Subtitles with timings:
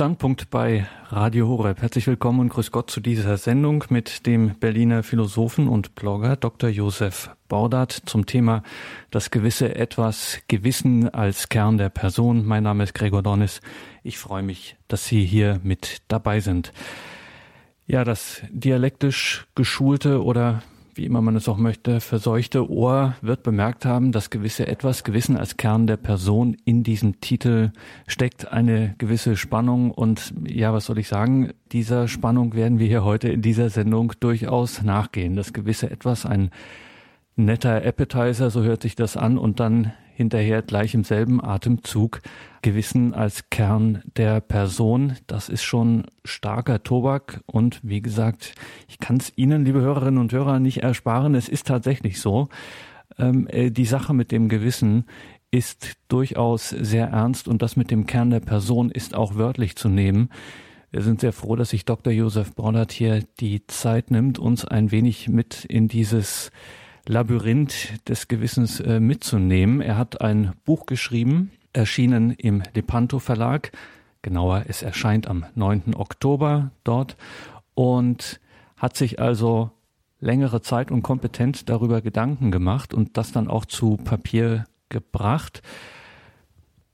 [0.00, 1.82] Standpunkt bei Radio Horeb.
[1.82, 6.70] Herzlich willkommen und grüß Gott zu dieser Sendung mit dem Berliner Philosophen und Blogger Dr.
[6.70, 8.62] Josef Bordat zum Thema
[9.10, 12.46] das gewisse Etwas Gewissen als Kern der Person.
[12.46, 13.60] Mein Name ist Gregor Dornis.
[14.02, 16.72] Ich freue mich, dass Sie hier mit dabei sind.
[17.86, 20.62] Ja, das dialektisch geschulte oder
[21.00, 25.38] wie immer man es auch möchte, verseuchte Ohr wird bemerkt haben, dass gewisse etwas, Gewissen
[25.38, 27.72] als Kern der Person in diesem Titel
[28.06, 33.02] steckt eine gewisse Spannung und ja, was soll ich sagen, dieser Spannung werden wir hier
[33.02, 35.36] heute in dieser Sendung durchaus nachgehen.
[35.36, 36.50] Das gewisse etwas, ein
[37.34, 42.20] netter Appetizer, so hört sich das an und dann hinterher gleich im selben Atemzug
[42.60, 45.16] Gewissen als Kern der Person.
[45.26, 48.54] Das ist schon starker Tobak und wie gesagt,
[48.86, 51.34] ich kann es Ihnen, liebe Hörerinnen und Hörer, nicht ersparen.
[51.34, 52.50] Es ist tatsächlich so.
[53.18, 55.06] Ähm, äh, die Sache mit dem Gewissen
[55.50, 59.88] ist durchaus sehr ernst und das mit dem Kern der Person ist auch wörtlich zu
[59.88, 60.28] nehmen.
[60.90, 62.12] Wir sind sehr froh, dass sich Dr.
[62.12, 66.50] Josef Brodert hier die Zeit nimmt, uns ein wenig mit in dieses
[67.06, 69.80] Labyrinth des Gewissens äh, mitzunehmen.
[69.80, 73.72] Er hat ein Buch geschrieben, erschienen im Lepanto Verlag.
[74.22, 75.94] Genauer, es erscheint am 9.
[75.94, 77.16] Oktober dort
[77.74, 78.40] und
[78.76, 79.70] hat sich also
[80.20, 85.62] längere Zeit und kompetent darüber Gedanken gemacht und das dann auch zu Papier gebracht.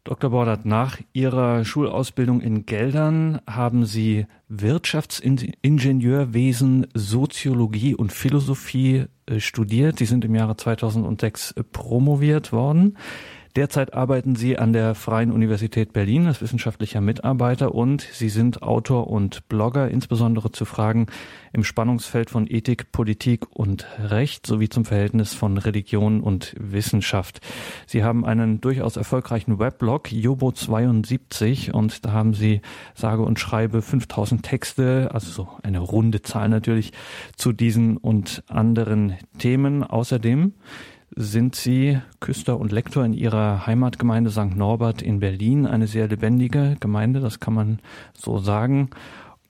[0.06, 0.30] Dr.
[0.30, 9.98] Bordert, nach Ihrer Schulausbildung in Geldern haben Sie Wirtschaftsingenieurwesen, Soziologie und Philosophie äh, studiert.
[9.98, 12.96] Sie sind im Jahre 2006 promoviert worden.
[13.56, 19.08] Derzeit arbeiten Sie an der Freien Universität Berlin als wissenschaftlicher Mitarbeiter und Sie sind Autor
[19.08, 21.06] und Blogger, insbesondere zu Fragen
[21.54, 27.40] im Spannungsfeld von Ethik, Politik und Recht sowie zum Verhältnis von Religion und Wissenschaft.
[27.86, 32.60] Sie haben einen durchaus erfolgreichen Weblog, Jobo 72, und da haben Sie
[32.94, 36.92] sage und schreibe 5000 Texte, also so eine runde Zahl natürlich,
[37.36, 39.82] zu diesen und anderen Themen.
[39.82, 40.52] Außerdem
[41.14, 44.56] sind Sie Küster und Lektor in Ihrer Heimatgemeinde St.
[44.56, 47.78] Norbert in Berlin, eine sehr lebendige Gemeinde, das kann man
[48.14, 48.90] so sagen.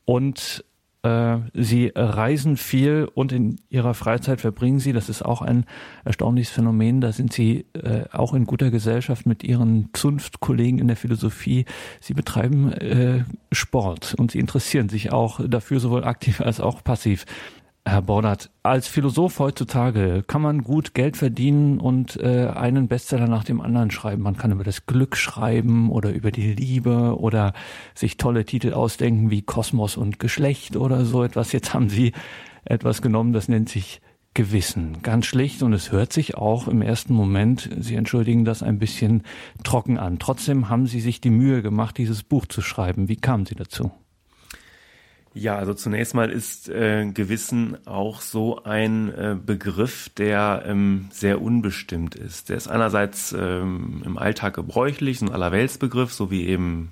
[0.04, 0.64] Und
[1.06, 5.64] äh, Sie reisen viel und in Ihrer Freizeit verbringen Sie, das ist auch ein
[6.04, 10.96] erstaunliches Phänomen, da sind Sie äh, auch in guter Gesellschaft mit Ihren Zunftkollegen in der
[10.96, 11.64] Philosophie.
[12.00, 17.24] Sie betreiben äh, Sport und Sie interessieren sich auch dafür, sowohl aktiv als auch passiv.
[17.88, 23.44] Herr Bordert, als Philosoph heutzutage kann man gut Geld verdienen und äh, einen Bestseller nach
[23.44, 24.24] dem anderen schreiben.
[24.24, 27.52] Man kann über das Glück schreiben oder über die Liebe oder
[27.94, 31.52] sich tolle Titel ausdenken wie Kosmos und Geschlecht oder so etwas.
[31.52, 32.12] Jetzt haben Sie
[32.64, 34.00] etwas genommen, das nennt sich
[34.34, 34.98] Gewissen.
[35.02, 39.22] Ganz schlicht und es hört sich auch im ersten Moment, Sie entschuldigen das ein bisschen
[39.62, 40.18] trocken an.
[40.18, 43.08] Trotzdem haben Sie sich die Mühe gemacht, dieses Buch zu schreiben.
[43.08, 43.92] Wie kamen Sie dazu?
[45.38, 51.42] Ja, also zunächst mal ist äh, Gewissen auch so ein äh, Begriff, der ähm, sehr
[51.42, 52.48] unbestimmt ist.
[52.48, 56.90] Der ist einerseits ähm, im Alltag gebräuchlich, ein Allerweltsbegriff, so wie eben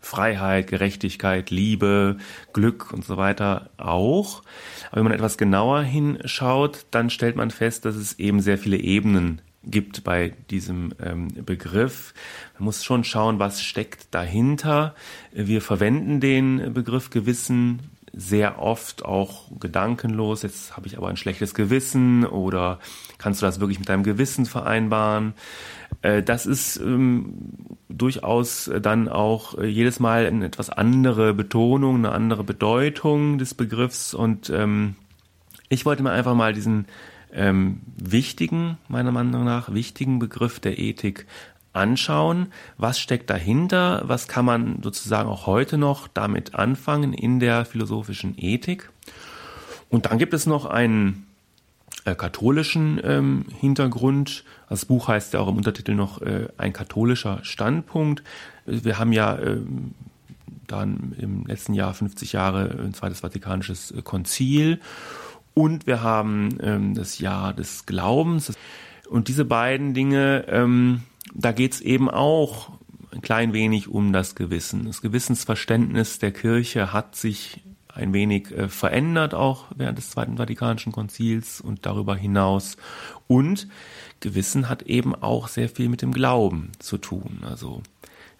[0.00, 2.16] Freiheit, Gerechtigkeit, Liebe,
[2.52, 4.42] Glück und so weiter auch.
[4.90, 8.78] Aber wenn man etwas genauer hinschaut, dann stellt man fest, dass es eben sehr viele
[8.78, 12.14] Ebenen gibt bei diesem ähm, Begriff.
[12.54, 14.94] Man muss schon schauen, was steckt dahinter.
[15.32, 17.80] Wir verwenden den Begriff Gewissen
[18.16, 20.42] sehr oft auch gedankenlos.
[20.42, 22.78] Jetzt habe ich aber ein schlechtes Gewissen oder
[23.18, 25.34] kannst du das wirklich mit deinem Gewissen vereinbaren?
[26.02, 27.34] Äh, das ist ähm,
[27.88, 34.14] durchaus dann auch äh, jedes Mal eine etwas andere Betonung, eine andere Bedeutung des Begriffs
[34.14, 34.94] und ähm,
[35.68, 36.86] ich wollte mir einfach mal diesen
[37.34, 41.26] ähm, wichtigen, meiner Meinung nach, wichtigen Begriff der Ethik
[41.72, 47.64] anschauen, was steckt dahinter, was kann man sozusagen auch heute noch damit anfangen in der
[47.64, 48.90] philosophischen Ethik.
[49.90, 51.26] Und dann gibt es noch einen
[52.04, 54.44] äh, katholischen ähm, Hintergrund.
[54.68, 58.22] Das Buch heißt ja auch im Untertitel noch äh, ein katholischer Standpunkt.
[58.66, 59.58] Wir haben ja äh,
[60.66, 64.80] dann im letzten Jahr 50 Jahre ein zweites Vatikanisches Konzil
[65.54, 68.52] und wir haben ähm, das Jahr des Glaubens.
[69.08, 71.02] Und diese beiden Dinge, ähm,
[71.32, 72.72] da geht's eben auch
[73.12, 74.86] ein klein wenig um das Gewissen.
[74.86, 80.90] Das Gewissensverständnis der Kirche hat sich ein wenig äh, verändert, auch während des Zweiten Vatikanischen
[80.90, 82.76] Konzils und darüber hinaus.
[83.28, 83.68] Und
[84.18, 87.44] Gewissen hat eben auch sehr viel mit dem Glauben zu tun.
[87.48, 87.82] Also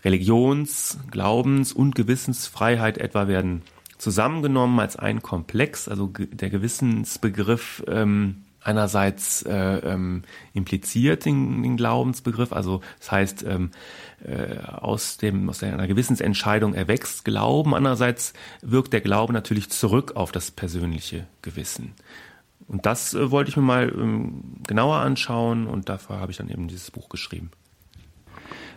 [0.05, 3.63] Religions-, Glaubens- und Gewissensfreiheit etwa werden
[3.99, 10.23] zusammengenommen als ein Komplex, also der Gewissensbegriff ähm, einerseits äh, ähm,
[10.55, 13.71] impliziert den, den Glaubensbegriff, also das heißt ähm,
[14.25, 17.75] äh, aus dem aus einer Gewissensentscheidung erwächst Glauben.
[17.75, 18.33] Andererseits
[18.63, 21.93] wirkt der Glaube natürlich zurück auf das persönliche Gewissen.
[22.67, 26.49] Und das äh, wollte ich mir mal ähm, genauer anschauen und dafür habe ich dann
[26.49, 27.51] eben dieses Buch geschrieben.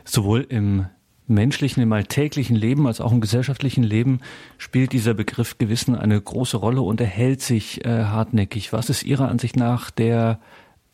[0.04, 0.88] Sowohl im
[1.28, 4.22] menschlichen, im alltäglichen Leben als auch im gesellschaftlichen Leben
[4.58, 8.74] spielt dieser Begriff Gewissen eine große Rolle und erhält sich äh, hartnäckig.
[8.74, 10.40] Was ist Ihrer Ansicht nach der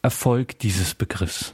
[0.01, 1.53] Erfolg dieses Begriffs?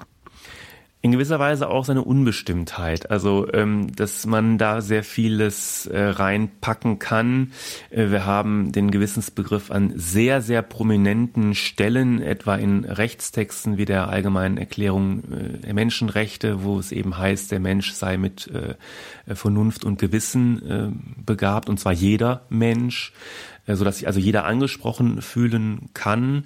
[1.01, 3.10] In gewisser Weise auch seine Unbestimmtheit.
[3.10, 7.54] Also, ähm, dass man da sehr vieles äh, reinpacken kann.
[7.90, 14.10] Äh, wir haben den Gewissensbegriff an sehr, sehr prominenten Stellen, etwa in Rechtstexten wie der
[14.10, 18.75] Allgemeinen Erklärung äh, der Menschenrechte, wo es eben heißt, der Mensch sei mit äh,
[19.34, 23.13] Vernunft und Gewissen äh, begabt, und zwar jeder Mensch,
[23.69, 26.45] äh, so dass sich also jeder angesprochen fühlen kann.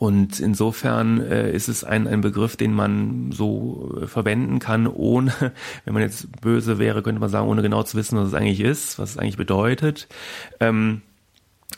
[0.00, 5.30] Und insofern äh, ist es ein, ein Begriff, den man so äh, verwenden kann, ohne,
[5.84, 8.60] wenn man jetzt böse wäre, könnte man sagen, ohne genau zu wissen, was es eigentlich
[8.60, 10.08] ist, was es eigentlich bedeutet.
[10.58, 11.02] Ähm,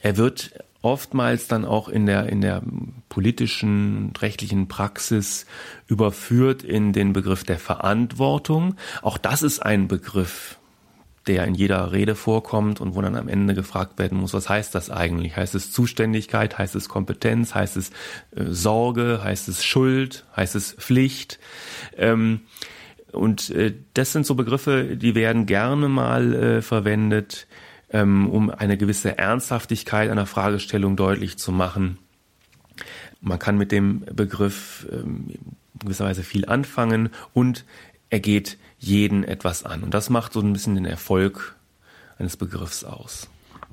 [0.03, 0.53] er wird
[0.83, 2.63] oftmals dann auch in der, in der
[3.09, 5.45] politischen und rechtlichen Praxis
[5.89, 8.77] überführt in den Begriff der Verantwortung.
[9.03, 10.59] Auch das ist ein Begriff,
[11.27, 14.75] der in jeder Rede vorkommt und wo dann am Ende gefragt werden muss, was heißt
[14.75, 15.37] das eigentlich?
[15.37, 16.59] Heißt es Zuständigkeit?
[16.59, 17.55] Heißt es Kompetenz?
[17.55, 17.91] Heißt es
[18.35, 19.21] äh, Sorge?
[19.23, 20.25] Heißt es Schuld?
[20.37, 21.39] Heißt es Pflicht?
[21.97, 22.41] Ähm,
[23.13, 27.47] und äh, das sind so Begriffe, die werden gerne mal äh, verwendet,
[27.91, 31.99] ähm, um eine gewisse Ernsthaftigkeit einer Fragestellung deutlich zu machen.
[33.21, 37.65] Man kann mit dem Begriff ähm, in gewisser Weise viel anfangen und
[38.11, 39.83] er geht jeden etwas an.
[39.83, 41.57] Und das macht so ein bisschen den Erfolg
[42.19, 43.29] eines Begriffs aus.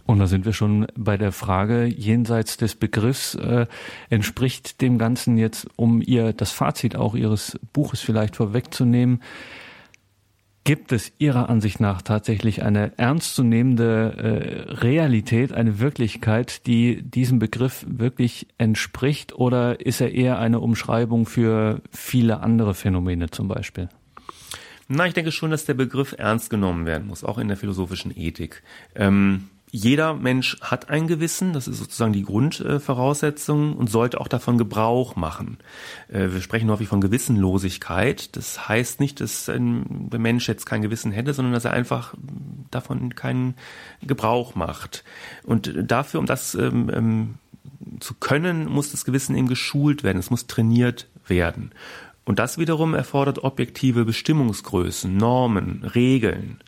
[0.06, 3.68] Und da sind wir schon bei der Frage, jenseits des Begriffs, äh,
[4.10, 9.22] entspricht dem Ganzen jetzt, um ihr das Fazit auch Ihres Buches vielleicht vorwegzunehmen,
[10.64, 17.86] gibt es Ihrer Ansicht nach tatsächlich eine ernstzunehmende äh, Realität, eine Wirklichkeit, die diesem Begriff
[17.88, 23.90] wirklich entspricht, oder ist er eher eine Umschreibung für viele andere Phänomene zum Beispiel?
[24.92, 28.12] Na, ich denke schon, dass der Begriff ernst genommen werden muss, auch in der philosophischen
[28.16, 28.64] Ethik.
[28.96, 34.58] Ähm, jeder Mensch hat ein Gewissen, das ist sozusagen die Grundvoraussetzung und sollte auch davon
[34.58, 35.60] Gebrauch machen.
[36.08, 38.36] Äh, wir sprechen häufig von Gewissenlosigkeit.
[38.36, 42.16] Das heißt nicht, dass ein, Mensch jetzt kein Gewissen hätte, sondern dass er einfach
[42.72, 43.54] davon keinen
[44.02, 45.04] Gebrauch macht.
[45.44, 47.36] Und dafür, um das ähm, ähm,
[48.00, 51.72] zu können, muss das Gewissen eben geschult werden, es muss trainiert werden.
[52.30, 56.60] Und das wiederum erfordert objektive Bestimmungsgrößen, Normen, Regeln.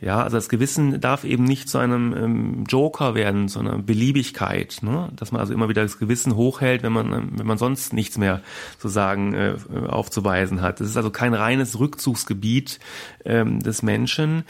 [0.00, 4.78] Ja, also das Gewissen darf eben nicht zu einem ähm, Joker werden, zu einer Beliebigkeit,
[4.82, 5.08] ne?
[5.16, 8.42] dass man also immer wieder das Gewissen hochhält, wenn man, wenn man sonst nichts mehr
[8.74, 9.56] sozusagen äh,
[9.88, 10.78] aufzuweisen hat.
[10.78, 12.78] Das ist also kein reines Rückzugsgebiet
[13.24, 14.44] ähm, des Menschen.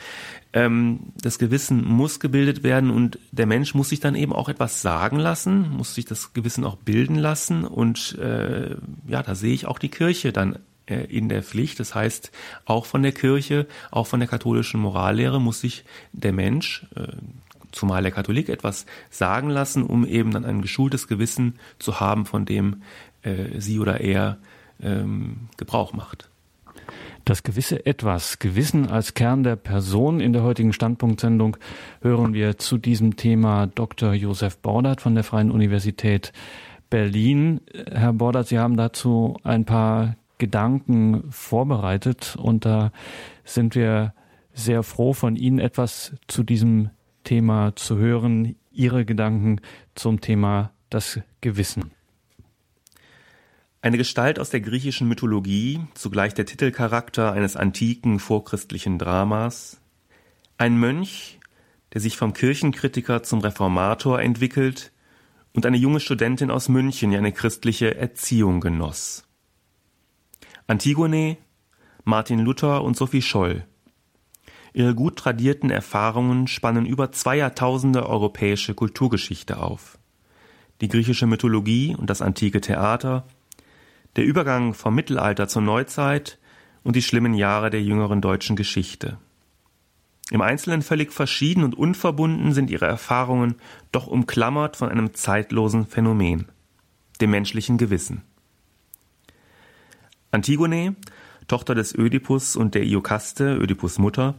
[0.53, 4.81] Ähm, das Gewissen muss gebildet werden und der Mensch muss sich dann eben auch etwas
[4.81, 9.67] sagen lassen, muss sich das Gewissen auch bilden lassen und äh, ja, da sehe ich
[9.67, 11.79] auch die Kirche dann äh, in der Pflicht.
[11.81, 12.33] Das heißt,
[12.65, 17.09] auch von der Kirche, auch von der katholischen Morallehre muss sich der Mensch, äh,
[17.71, 22.47] zumal der Katholik, etwas sagen lassen, um eben dann ein geschultes Gewissen zu haben, von
[22.47, 22.83] dem
[23.23, 24.39] äh, sie oder er
[24.83, 26.31] ähm, Gebrauch macht.
[27.29, 31.59] Das gewisse Etwas, Gewissen als Kern der Person in der heutigen Standpunktsendung
[32.01, 34.15] hören wir zu diesem Thema Dr.
[34.15, 36.33] Josef Bordert von der Freien Universität
[36.89, 37.61] Berlin.
[37.93, 42.93] Herr Bordert, Sie haben dazu ein paar Gedanken vorbereitet und da
[43.45, 44.15] sind wir
[44.55, 46.89] sehr froh, von Ihnen etwas zu diesem
[47.25, 49.61] Thema zu hören, Ihre Gedanken
[49.95, 51.91] zum Thema das Gewissen.
[53.89, 59.81] Eine Gestalt aus der griechischen Mythologie, zugleich der Titelcharakter eines antiken vorchristlichen Dramas,
[60.59, 61.41] ein Mönch,
[61.95, 64.93] der sich vom Kirchenkritiker zum Reformator entwickelt
[65.55, 69.25] und eine junge Studentin aus München, die eine christliche Erziehung genoss.
[70.67, 71.39] Antigone,
[72.05, 73.65] Martin Luther und Sophie Scholl.
[74.75, 79.99] Ihre gut tradierten Erfahrungen spannen über zwei Jahrtausende europäische Kulturgeschichte auf.
[80.83, 83.27] Die griechische Mythologie und das antike Theater–
[84.19, 86.39] der Übergang vom Mittelalter zur Neuzeit
[86.83, 89.17] und die schlimmen Jahre der jüngeren deutschen Geschichte.
[90.33, 93.55] Im Einzelnen völlig verschieden und unverbunden sind ihre Erfahrungen
[93.93, 96.47] doch umklammert von einem zeitlosen Phänomen,
[97.21, 98.23] dem menschlichen Gewissen.
[100.33, 100.97] Antigone,
[101.47, 104.35] Tochter des Ödipus und der Iokaste, Ödipus Mutter,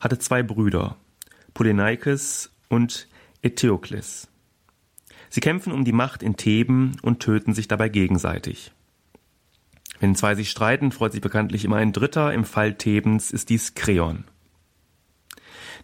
[0.00, 0.96] hatte zwei Brüder,
[1.54, 3.06] Polyneikes und
[3.40, 4.26] Eteokles.
[5.30, 8.72] Sie kämpfen um die Macht in Theben und töten sich dabei gegenseitig.
[10.02, 12.34] Wenn zwei sich streiten, freut sich bekanntlich immer ein Dritter.
[12.34, 14.24] Im Fall Thebens ist dies Kreon.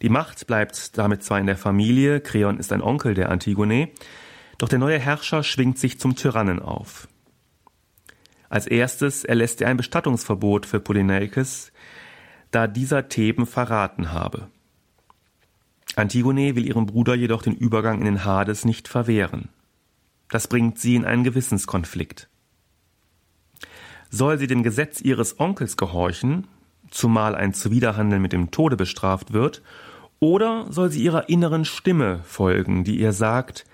[0.02, 3.90] Die Macht bleibt damit zwar in der Familie, Kreon ist ein Onkel der Antigone,
[4.58, 7.06] doch der neue Herrscher schwingt sich zum Tyrannen auf.
[8.48, 11.70] Als erstes erlässt er ein Bestattungsverbot für Polyneikes,
[12.50, 14.48] da dieser Theben verraten habe.
[15.94, 19.48] Antigone will ihrem Bruder jedoch den Übergang in den Hades nicht verwehren.
[20.28, 22.28] Das bringt sie in einen Gewissenskonflikt.
[24.10, 26.46] Soll sie dem Gesetz ihres Onkels gehorchen,
[26.90, 29.62] zumal ein Zuwiderhandeln mit dem Tode bestraft wird,
[30.20, 33.64] oder soll sie ihrer inneren Stimme folgen, die ihr sagt,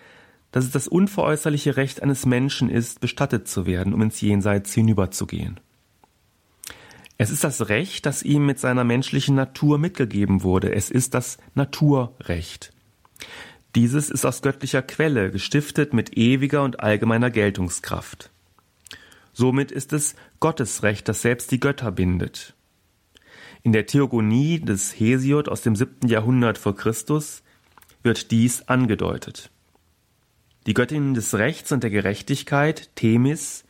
[0.52, 5.58] dass es das unveräußerliche Recht eines Menschen ist, bestattet zu werden, um ins Jenseits hinüberzugehen?
[7.16, 10.74] Es ist das Recht, das ihm mit seiner menschlichen Natur mitgegeben wurde.
[10.74, 12.72] Es ist das Naturrecht.
[13.74, 18.30] Dieses ist aus göttlicher Quelle, gestiftet mit ewiger und allgemeiner Geltungskraft.
[19.34, 22.54] Somit ist es Gottes Recht, das selbst die Götter bindet.
[23.62, 27.42] In der Theogonie des Hesiod aus dem siebten Jahrhundert vor Christus
[28.02, 29.50] wird dies angedeutet.
[30.66, 33.64] Die Göttin des Rechts und der Gerechtigkeit, Themis,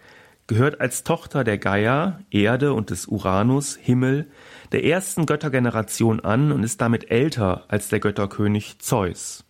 [0.46, 4.30] gehört als Tochter der Gaia, Erde und des Uranus, Himmel,
[4.72, 9.44] der ersten Göttergeneration an und ist damit älter als der Götterkönig Zeus.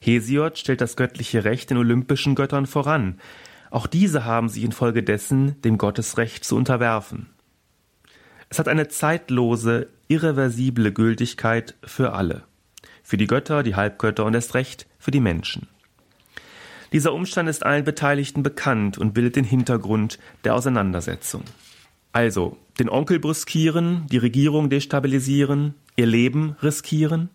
[0.00, 3.18] Hesiod stellt das göttliche Recht den olympischen Göttern voran.
[3.70, 7.26] Auch diese haben sich infolgedessen dem Gottesrecht zu unterwerfen.
[8.48, 12.44] Es hat eine zeitlose, irreversible Gültigkeit für alle.
[13.02, 15.68] Für die Götter, die Halbgötter und erst recht für die Menschen.
[16.92, 21.44] Dieser Umstand ist allen Beteiligten bekannt und bildet den Hintergrund der Auseinandersetzung.
[22.12, 27.28] Also, den Onkel brüskieren, die Regierung destabilisieren, ihr Leben riskieren,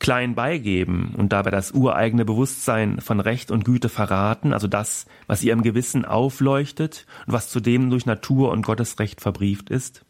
[0.00, 5.44] klein beigeben und dabei das ureigene Bewusstsein von Recht und Güte verraten, also das, was
[5.44, 10.04] ihrem Gewissen aufleuchtet und was zudem durch Natur und Gottesrecht verbrieft ist?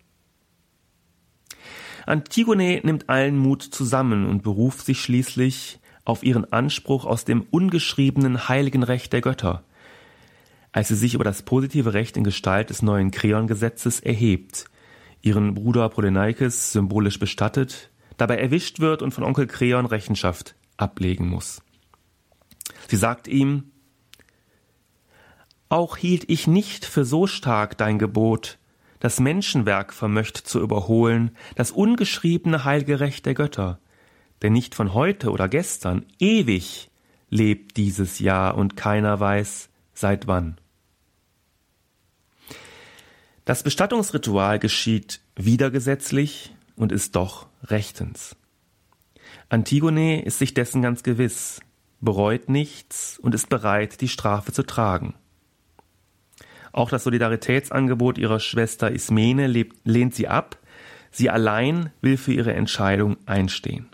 [2.07, 8.49] Antigone nimmt allen Mut zusammen und beruft sich schließlich auf ihren Anspruch aus dem ungeschriebenen
[8.49, 9.65] heiligen Recht der Götter,
[10.73, 14.67] als sie sich über das positive Recht in Gestalt des neuen Kreon-Gesetzes erhebt,
[15.21, 17.90] ihren Bruder Polyneikes symbolisch bestattet,
[18.21, 21.63] dabei erwischt wird und von Onkel Kreon Rechenschaft ablegen muss.
[22.89, 23.71] Sie sagt ihm,
[25.69, 28.59] auch hielt ich nicht für so stark dein Gebot,
[28.99, 33.79] das Menschenwerk vermöcht zu überholen, das ungeschriebene heilige Recht der Götter.
[34.43, 36.91] Denn nicht von heute oder gestern, ewig
[37.29, 40.59] lebt dieses Jahr und keiner weiß, seit wann.
[43.45, 48.37] Das Bestattungsritual geschieht widergesetzlich und ist doch rechtens.
[49.49, 51.61] Antigone ist sich dessen ganz gewiss,
[52.01, 55.15] bereut nichts und ist bereit, die Strafe zu tragen.
[56.73, 59.47] Auch das Solidaritätsangebot ihrer Schwester Ismene
[59.85, 60.59] lehnt sie ab,
[61.11, 63.89] sie allein will für ihre Entscheidung einstehen.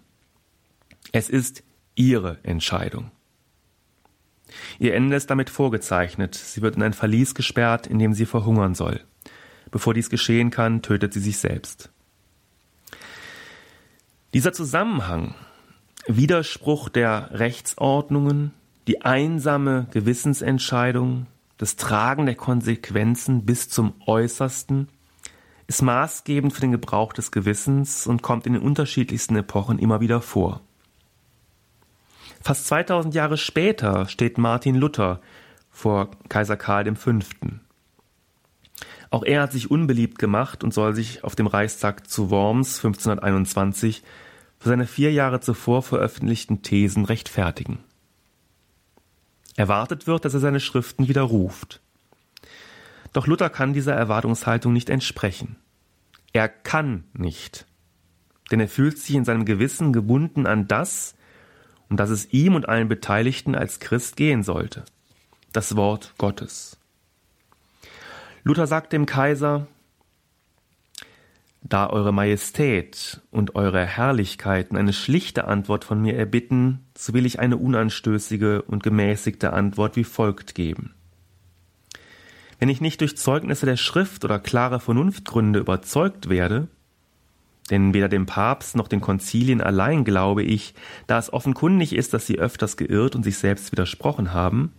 [1.12, 1.62] Es ist
[1.94, 3.10] ihre Entscheidung.
[4.78, 8.74] Ihr Ende ist damit vorgezeichnet, sie wird in ein Verlies gesperrt, in dem sie verhungern
[8.74, 9.00] soll.
[9.70, 11.90] Bevor dies geschehen kann, tötet sie sich selbst.
[14.36, 15.34] Dieser Zusammenhang,
[16.06, 18.52] Widerspruch der Rechtsordnungen,
[18.86, 21.26] die einsame Gewissensentscheidung,
[21.56, 24.88] das Tragen der Konsequenzen bis zum Äußersten,
[25.68, 30.20] ist maßgebend für den Gebrauch des Gewissens und kommt in den unterschiedlichsten Epochen immer wieder
[30.20, 30.60] vor.
[32.42, 35.22] Fast 2000 Jahre später steht Martin Luther
[35.70, 37.20] vor Kaiser Karl V.
[39.08, 44.02] Auch er hat sich unbeliebt gemacht und soll sich auf dem Reichstag zu Worms 1521
[44.58, 47.78] für seine vier Jahre zuvor veröffentlichten Thesen rechtfertigen.
[49.56, 51.80] Erwartet wird, dass er seine Schriften widerruft.
[53.12, 55.56] Doch Luther kann dieser Erwartungshaltung nicht entsprechen.
[56.32, 57.66] Er kann nicht.
[58.50, 61.14] Denn er fühlt sich in seinem Gewissen gebunden an das,
[61.88, 64.84] um das es ihm und allen Beteiligten als Christ gehen sollte.
[65.52, 66.76] Das Wort Gottes.
[68.44, 69.66] Luther sagt dem Kaiser,
[71.62, 77.38] da Eure Majestät und Eure Herrlichkeiten eine schlichte Antwort von mir erbitten, so will ich
[77.40, 80.94] eine unanstößige und gemäßigte Antwort wie folgt geben.
[82.58, 86.68] Wenn ich nicht durch Zeugnisse der Schrift oder klare Vernunftgründe überzeugt werde,
[87.70, 90.74] denn weder dem Papst noch den Konzilien allein glaube ich,
[91.06, 94.72] da es offenkundig ist, dass sie öfters geirrt und sich selbst widersprochen haben,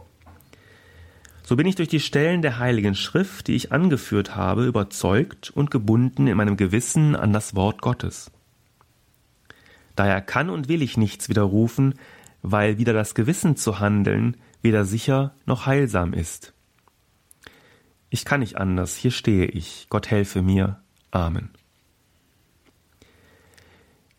[1.48, 5.72] so bin ich durch die Stellen der Heiligen Schrift, die ich angeführt habe, überzeugt und
[5.72, 8.32] gebunden in meinem Gewissen an das Wort Gottes.
[9.96, 11.94] Daher kann und will ich nichts widerrufen,
[12.42, 16.52] weil wieder das Gewissen zu handeln weder sicher noch heilsam ist.
[18.10, 20.82] Ich kann nicht anders, hier stehe ich, Gott helfe mir.
[21.12, 21.52] Amen.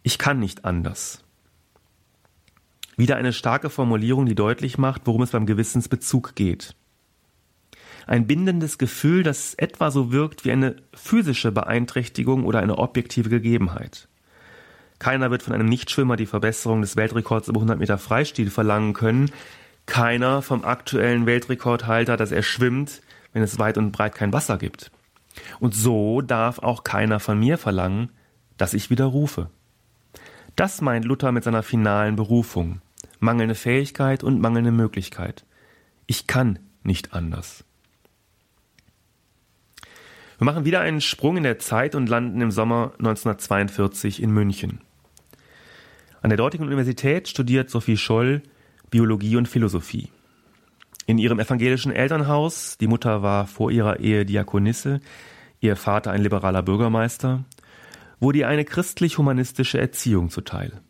[0.03, 1.23] Ich kann nicht anders.
[2.97, 6.75] Wieder eine starke Formulierung, die deutlich macht, worum es beim Gewissensbezug geht.
[8.09, 14.09] Ein bindendes Gefühl, das etwa so wirkt wie eine physische Beeinträchtigung oder eine objektive Gegebenheit.
[14.99, 19.31] Keiner wird von einem Nichtschwimmer die Verbesserung des Weltrekords über 100 Meter Freistil verlangen können.
[19.85, 23.03] Keiner vom aktuellen Weltrekordhalter, dass er schwimmt,
[23.35, 24.91] wenn es weit und breit kein Wasser gibt.
[25.61, 28.09] Und so darf auch keiner von mir verlangen,
[28.57, 29.51] dass ich widerrufe.
[30.57, 32.81] Das meint Luther mit seiner finalen Berufung.
[33.21, 35.45] Mangelnde Fähigkeit und mangelnde Möglichkeit.
[36.07, 37.65] Ich kann nicht anders.
[40.39, 44.81] Wir machen wieder einen Sprung in der Zeit und landen im Sommer 1942 in München.
[46.23, 48.43] An der dortigen Universität studiert Sophie Scholl
[48.91, 50.11] Biologie und Philosophie.
[51.07, 55.01] In ihrem evangelischen Elternhaus, die Mutter war vor ihrer Ehe Diakonisse,
[55.61, 57.45] ihr Vater ein liberaler Bürgermeister,
[58.21, 60.81] wurde ihr eine christlich-humanistische Erziehung zuteil.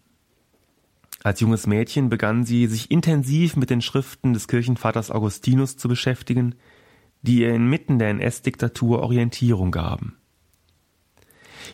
[1.22, 6.54] Als junges Mädchen begann sie, sich intensiv mit den Schriften des Kirchenvaters Augustinus zu beschäftigen,
[7.22, 10.16] die ihr inmitten der NS-Diktatur Orientierung gaben.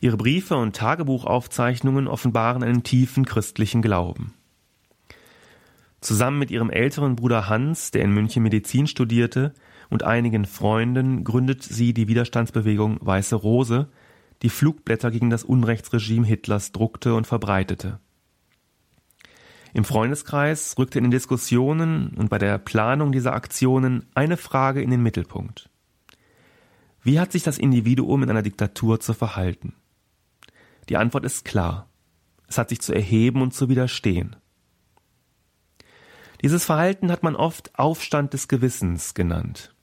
[0.01, 4.35] Ihre Briefe und Tagebuchaufzeichnungen offenbaren einen tiefen christlichen Glauben.
[6.01, 9.55] Zusammen mit ihrem älteren Bruder Hans, der in München Medizin studierte,
[9.91, 13.89] und einigen Freunden gründet sie die Widerstandsbewegung Weiße Rose,
[14.43, 18.01] die Flugblätter gegen das Unrechtsregime Hitlers druckte und verbreitete.
[19.75, 24.90] Im Freundeskreis rückte in den Diskussionen und bei der Planung dieser Aktionen eine Frage in
[24.90, 25.69] den Mittelpunkt.
[27.02, 29.75] Wie hat sich das Individuum in einer Diktatur zu verhalten?
[30.88, 31.88] Die Antwort ist klar.
[32.47, 34.37] Es hat sich zu erheben und zu widerstehen.
[36.40, 39.75] Dieses Verhalten hat man oft Aufstand des Gewissens genannt.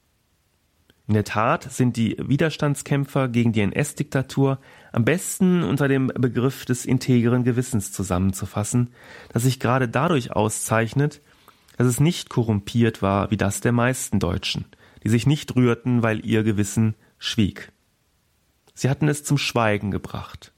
[1.08, 4.60] In der Tat sind die Widerstandskämpfer gegen die NS-Diktatur
[4.92, 8.90] am besten unter dem Begriff des integeren Gewissens zusammenzufassen,
[9.32, 11.22] das sich gerade dadurch auszeichnet,
[11.78, 14.66] dass es nicht korrumpiert war wie das der meisten Deutschen,
[15.04, 17.72] die sich nicht rührten, weil ihr Gewissen schwieg.
[18.74, 20.54] Sie hatten es zum Schweigen gebracht.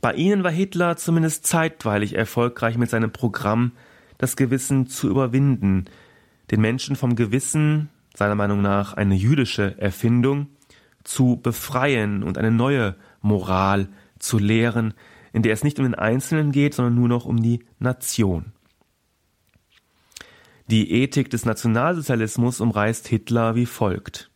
[0.00, 3.72] Bei ihnen war Hitler zumindest zeitweilig erfolgreich mit seinem Programm,
[4.18, 5.86] das Gewissen zu überwinden,
[6.50, 10.48] den Menschen vom Gewissen, seiner Meinung nach eine jüdische Erfindung,
[11.04, 13.88] zu befreien und eine neue Moral
[14.18, 14.94] zu lehren,
[15.32, 18.52] in der es nicht um den Einzelnen geht, sondern nur noch um die Nation.
[20.68, 24.30] Die Ethik des Nationalsozialismus umreißt Hitler wie folgt.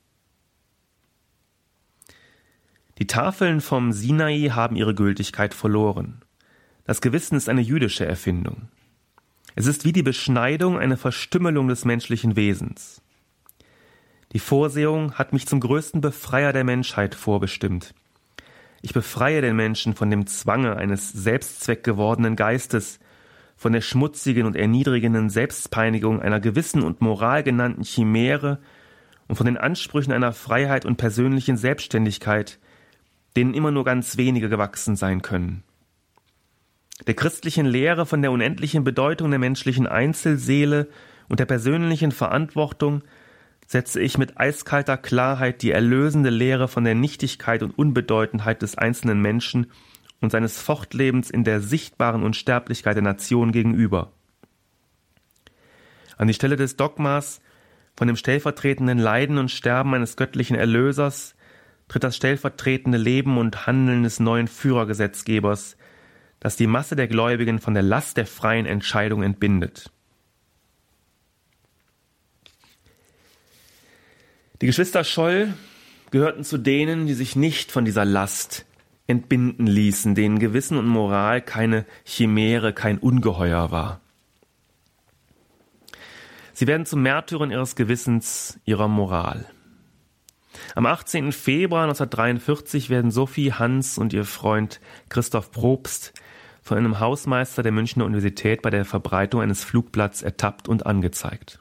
[2.99, 6.21] Die Tafeln vom Sinai haben ihre Gültigkeit verloren.
[6.85, 8.69] Das Gewissen ist eine jüdische Erfindung.
[9.55, 13.01] Es ist wie die Beschneidung eine Verstümmelung des menschlichen Wesens.
[14.33, 17.95] Die Vorsehung hat mich zum größten Befreier der Menschheit vorbestimmt.
[18.83, 23.01] Ich befreie den Menschen von dem Zwange eines Selbstzweck gewordenen Geistes,
[23.57, 28.59] von der schmutzigen und erniedrigenden Selbstpeinigung einer gewissen und Moral genannten Chimäre
[29.27, 32.59] und von den Ansprüchen einer Freiheit und persönlichen Selbstständigkeit,
[33.37, 35.65] denen immer nur ganz wenige gewachsen sein können.
[37.07, 40.89] Der christlichen Lehre von der unendlichen Bedeutung der menschlichen Einzelseele
[41.29, 43.03] und der persönlichen Verantwortung
[43.69, 49.21] setze ich mit eiskalter Klarheit die erlösende Lehre von der Nichtigkeit und Unbedeutendheit des einzelnen
[49.21, 49.71] Menschen
[50.21, 54.11] und seines Fortlebens in der sichtbaren Unsterblichkeit der Nation gegenüber.
[56.17, 57.41] An die Stelle des Dogmas
[57.95, 61.35] von dem stellvertretenden Leiden und Sterben eines göttlichen Erlösers
[61.89, 65.77] tritt das stellvertretende Leben und Handeln des neuen Führergesetzgebers,
[66.41, 69.91] das die Masse der Gläubigen von der Last der freien Entscheidung entbindet.
[74.61, 75.55] Die Geschwister Scholl
[76.11, 78.67] gehörten zu denen, die sich nicht von dieser Last
[79.07, 84.01] entbinden ließen, denen Gewissen und Moral keine Chimäre, kein Ungeheuer war.
[86.53, 89.47] Sie werden zu Märtyrern ihres Gewissens, ihrer Moral.
[90.75, 91.31] Am 18.
[91.31, 96.15] Februar 1943 werden Sophie Hans und ihr Freund Christoph Probst
[96.63, 101.61] von einem Hausmeister der Münchner Universität bei der Verbreitung eines Flugblatts ertappt und angezeigt.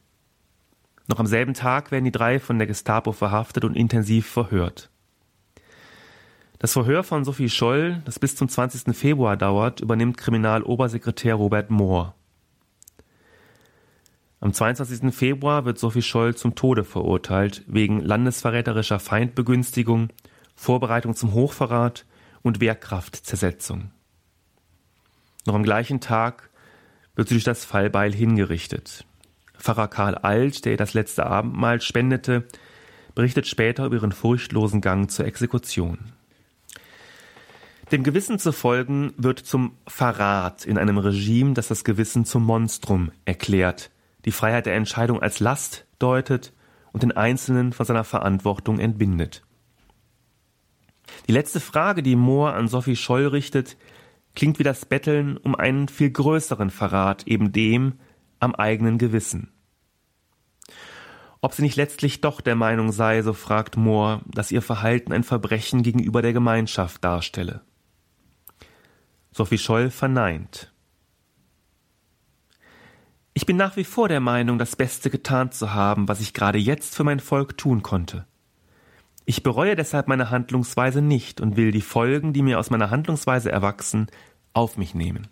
[1.07, 4.89] Noch am selben Tag werden die drei von der Gestapo verhaftet und intensiv verhört.
[6.59, 8.95] Das Verhör von Sophie Scholl, das bis zum 20.
[8.95, 12.15] Februar dauert, übernimmt Kriminalobersekretär Robert Mohr.
[14.39, 15.13] Am 22.
[15.15, 20.09] Februar wird Sophie Scholl zum Tode verurteilt wegen landesverräterischer Feindbegünstigung,
[20.55, 22.05] Vorbereitung zum Hochverrat
[22.43, 23.91] und Wehrkraftzersetzung.
[25.45, 26.49] Noch am gleichen Tag
[27.15, 29.06] wird sie durch das Fallbeil hingerichtet.
[29.57, 32.47] Pfarrer Karl Alt, der ihr das letzte Abendmahl spendete,
[33.15, 35.97] berichtet später über ihren furchtlosen Gang zur Exekution.
[37.91, 43.11] Dem Gewissen zu folgen wird zum Verrat in einem Regime, das das Gewissen zum Monstrum
[43.23, 43.91] erklärt,
[44.25, 46.53] die Freiheit der Entscheidung als Last deutet
[46.91, 49.43] und den Einzelnen von seiner Verantwortung entbindet.
[51.27, 53.77] Die letzte Frage, die Mohr an Sophie Scholl richtet,
[54.35, 57.93] klingt wie das Betteln um einen viel größeren Verrat, eben dem
[58.39, 59.51] am eigenen Gewissen.
[61.41, 65.23] Ob sie nicht letztlich doch der Meinung sei, so fragt Mohr, dass ihr Verhalten ein
[65.23, 67.61] Verbrechen gegenüber der Gemeinschaft darstelle.
[69.31, 70.73] Sophie Scholl verneint.
[73.33, 76.57] Ich bin nach wie vor der Meinung, das Beste getan zu haben, was ich gerade
[76.57, 78.25] jetzt für mein Volk tun konnte.
[79.25, 83.51] Ich bereue deshalb meine Handlungsweise nicht und will die Folgen, die mir aus meiner Handlungsweise
[83.51, 84.07] erwachsen,
[84.53, 85.27] auf mich nehmen.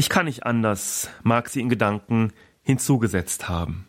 [0.00, 2.32] Ich kann nicht anders, mag sie in Gedanken
[2.62, 3.84] hinzugesetzt haben.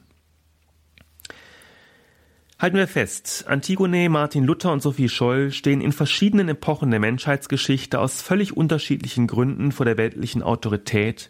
[2.58, 8.00] Halten wir fest, Antigone, Martin Luther und Sophie Scholl stehen in verschiedenen Epochen der Menschheitsgeschichte
[8.00, 11.30] aus völlig unterschiedlichen Gründen vor der weltlichen Autorität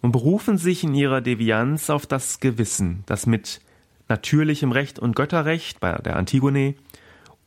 [0.00, 3.60] und berufen sich in ihrer Devianz auf das Gewissen, das mit
[4.08, 6.74] natürlichem Recht und Götterrecht bei der Antigone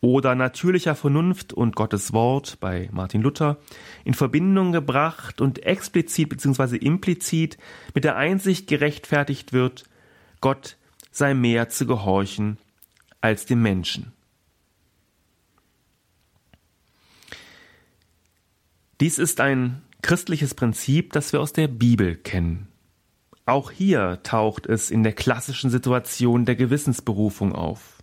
[0.03, 3.57] oder natürlicher Vernunft und Gottes Wort bei Martin Luther
[4.03, 6.75] in Verbindung gebracht und explizit bzw.
[6.75, 7.57] implizit
[7.95, 9.85] mit der Einsicht gerechtfertigt wird,
[10.41, 10.75] Gott
[11.09, 12.57] sei mehr zu gehorchen
[13.21, 14.11] als dem Menschen.
[18.99, 22.67] Dies ist ein christliches Prinzip, das wir aus der Bibel kennen.
[23.45, 28.02] Auch hier taucht es in der klassischen Situation der Gewissensberufung auf.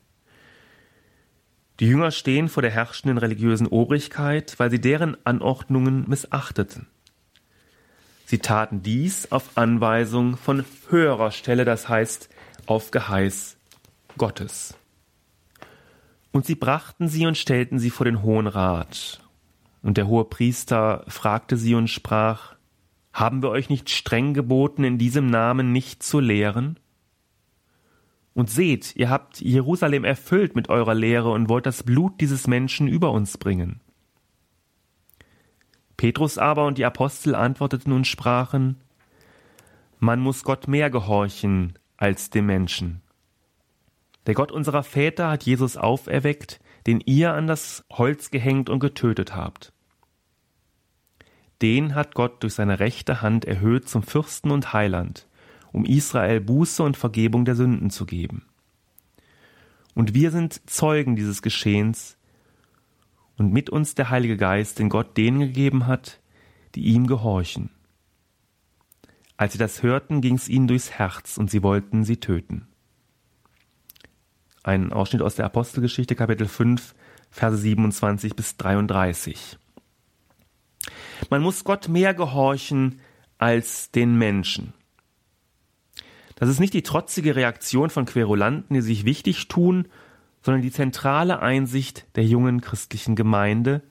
[1.80, 6.86] Die Jünger stehen vor der herrschenden religiösen Obrigkeit, weil sie deren Anordnungen missachteten.
[8.26, 12.28] Sie taten dies auf Anweisung von höherer Stelle, das heißt
[12.66, 13.56] auf Geheiß
[14.18, 14.76] Gottes.
[16.32, 19.22] Und sie brachten sie und stellten sie vor den Hohen Rat.
[19.82, 22.56] Und der hohe Priester fragte sie und sprach,
[23.14, 26.78] Haben wir euch nicht streng geboten, in diesem Namen nicht zu lehren?
[28.34, 32.86] Und seht, ihr habt Jerusalem erfüllt mit eurer Lehre und wollt das Blut dieses Menschen
[32.86, 33.80] über uns bringen.
[35.96, 38.76] Petrus aber und die Apostel antworteten und sprachen,
[39.98, 43.02] Man muss Gott mehr gehorchen als dem Menschen.
[44.26, 49.34] Der Gott unserer Väter hat Jesus auferweckt, den ihr an das Holz gehängt und getötet
[49.34, 49.72] habt.
[51.62, 55.26] Den hat Gott durch seine rechte Hand erhöht zum Fürsten und Heiland,
[55.72, 58.42] um Israel Buße und Vergebung der Sünden zu geben.
[59.94, 62.16] Und wir sind Zeugen dieses Geschehens
[63.36, 66.20] und mit uns der Heilige Geist, den Gott denen gegeben hat,
[66.74, 67.70] die ihm gehorchen.
[69.36, 72.66] Als sie das hörten, ging es ihnen durchs Herz und sie wollten sie töten.
[74.62, 76.94] Ein Ausschnitt aus der Apostelgeschichte, Kapitel 5,
[77.30, 79.58] Verse 27 bis 33.
[81.30, 83.00] Man muss Gott mehr gehorchen
[83.38, 84.74] als den Menschen.
[86.40, 89.88] Das ist nicht die trotzige Reaktion von Querulanten, die sich wichtig tun,
[90.40, 93.82] sondern die zentrale Einsicht der jungen christlichen Gemeinde,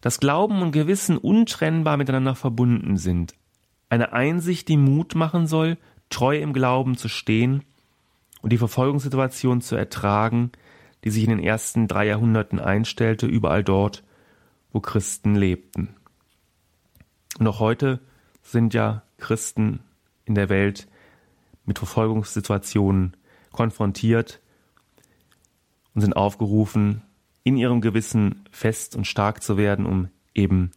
[0.00, 3.34] dass Glauben und Gewissen untrennbar miteinander verbunden sind.
[3.90, 5.76] Eine Einsicht, die Mut machen soll,
[6.08, 7.64] treu im Glauben zu stehen
[8.40, 10.52] und die Verfolgungssituation zu ertragen,
[11.04, 14.04] die sich in den ersten drei Jahrhunderten einstellte, überall dort,
[14.72, 15.94] wo Christen lebten.
[17.38, 18.00] Und auch heute
[18.40, 19.80] sind ja Christen
[20.24, 20.88] in der Welt
[21.70, 23.16] mit Verfolgungssituationen
[23.52, 24.40] konfrontiert
[25.94, 27.02] und sind aufgerufen,
[27.44, 30.72] in ihrem Gewissen fest und stark zu werden, um eben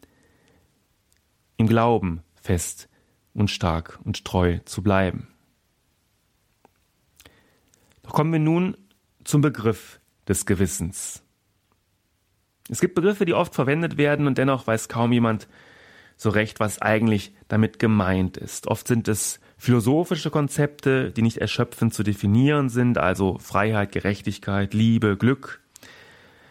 [1.57, 2.89] im Glauben fest
[3.33, 5.29] und stark und treu zu bleiben.
[8.03, 8.77] Doch kommen wir nun
[9.23, 11.23] zum Begriff des Gewissens.
[12.69, 15.47] Es gibt Begriffe, die oft verwendet werden und dennoch weiß kaum jemand
[16.17, 18.67] so recht, was eigentlich damit gemeint ist.
[18.67, 25.15] Oft sind es philosophische Konzepte, die nicht erschöpfend zu definieren sind, also Freiheit, Gerechtigkeit, Liebe,
[25.15, 25.61] Glück.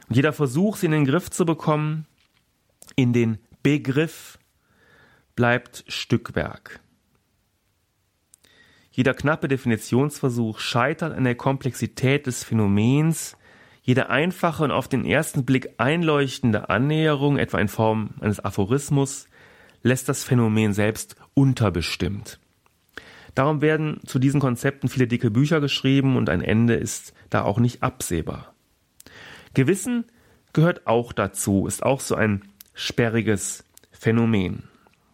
[0.09, 2.07] Und jeder Versuch, sie in den Griff zu bekommen,
[2.97, 4.39] in den Begriff,
[5.37, 6.81] bleibt Stückwerk.
[8.93, 13.37] Jeder knappe Definitionsversuch scheitert an der Komplexität des Phänomens,
[13.83, 19.29] jede einfache und auf den ersten Blick einleuchtende Annäherung, etwa in Form eines Aphorismus,
[19.83, 22.39] lässt das Phänomen selbst unterbestimmt.
[23.35, 27.59] Darum werden zu diesen Konzepten viele dicke Bücher geschrieben und ein Ende ist da auch
[27.59, 28.55] nicht absehbar.
[29.55, 30.05] Gewissen
[30.53, 32.43] gehört auch dazu, ist auch so ein
[32.75, 34.65] sperriges Phänomen.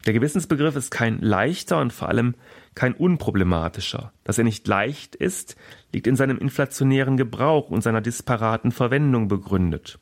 [0.07, 2.35] Der Gewissensbegriff ist kein leichter und vor allem
[2.75, 4.13] kein unproblematischer.
[4.25, 5.57] Dass er nicht leicht ist,
[5.93, 9.99] liegt in seinem inflationären Gebrauch und seiner disparaten Verwendung begründet.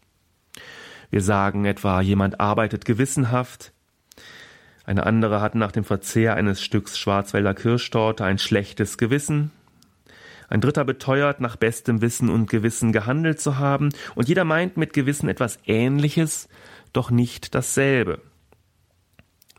[1.10, 3.72] Wir sagen etwa, jemand arbeitet gewissenhaft,
[4.86, 9.50] eine andere hat nach dem Verzehr eines Stücks Schwarzwälder Kirschtorte ein schlechtes Gewissen,
[10.48, 14.92] ein dritter beteuert, nach bestem Wissen und Gewissen gehandelt zu haben, und jeder meint mit
[14.92, 16.48] Gewissen etwas Ähnliches,
[16.92, 18.22] doch nicht dasselbe.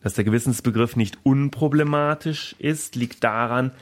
[0.01, 3.73] Dass der Gewissensbegriff nicht unproblematisch ist, liegt daran,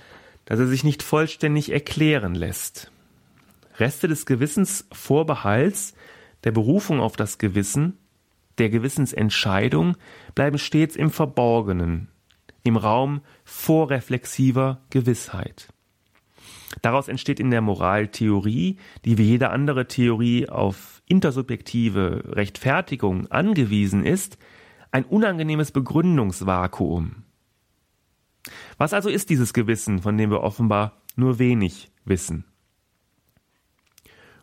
[0.45, 2.89] dass er sich nicht vollständig erklären lässt.
[3.77, 5.93] Reste des Gewissensvorbehalts,
[6.43, 7.99] der Berufung auf das Gewissen,
[8.58, 9.98] der Gewissensentscheidung
[10.34, 12.10] bleiben stets im Verborgenen,
[12.63, 15.70] im Raum vorreflexiver Gewissheit.
[16.82, 24.38] Daraus entsteht in der Moraltheorie, die wie jede andere Theorie auf intersubjektive Rechtfertigung angewiesen ist,
[24.91, 27.24] ein unangenehmes Begründungsvakuum.
[28.78, 32.46] Was also ist dieses Gewissen, von dem wir offenbar nur wenig wissen?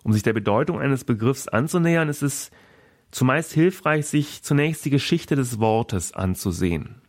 [0.03, 2.51] Um sich der Bedeutung eines Begriffs anzunähern, ist es
[3.13, 7.01] zumeist hilfreich, sich zunächst die Geschichte des Wortes anzusehen.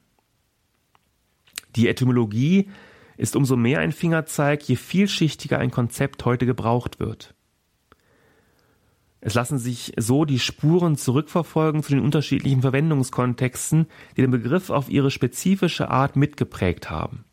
[1.75, 2.69] Die Etymologie
[3.17, 7.33] ist umso mehr ein Fingerzeig, je vielschichtiger ein Konzept heute gebraucht wird.
[9.21, 13.87] Es lassen sich so die Spuren zurückverfolgen zu den unterschiedlichen Verwendungskontexten,
[14.17, 17.23] die den Begriff auf ihre spezifische Art mitgeprägt haben.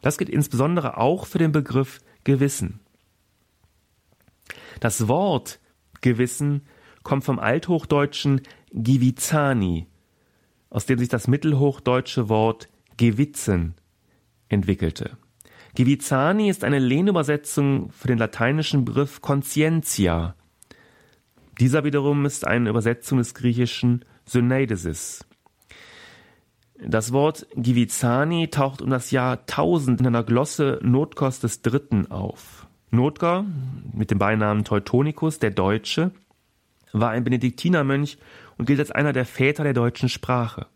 [0.00, 2.80] Das gilt insbesondere auch für den Begriff Gewissen.
[4.80, 5.60] Das Wort
[6.00, 6.62] Gewissen
[7.02, 9.86] kommt vom althochdeutschen Givizani,
[10.68, 13.74] aus dem sich das mittelhochdeutsche Wort Gewitzen
[14.48, 15.16] entwickelte.
[15.74, 20.34] Givizani ist eine Lehnübersetzung für den lateinischen Begriff Conscientia.
[21.60, 25.24] Dieser wiederum ist eine Übersetzung des griechischen Syneidesis.
[26.82, 32.66] Das Wort Givizani taucht um das Jahr 1000 in einer Glosse Notkos des Dritten auf.
[32.90, 33.44] Notker,
[33.92, 36.10] mit dem Beinamen Teutonicus, der Deutsche,
[36.92, 38.18] war ein Benediktinermönch
[38.58, 40.66] und gilt als einer der Väter der deutschen Sprache.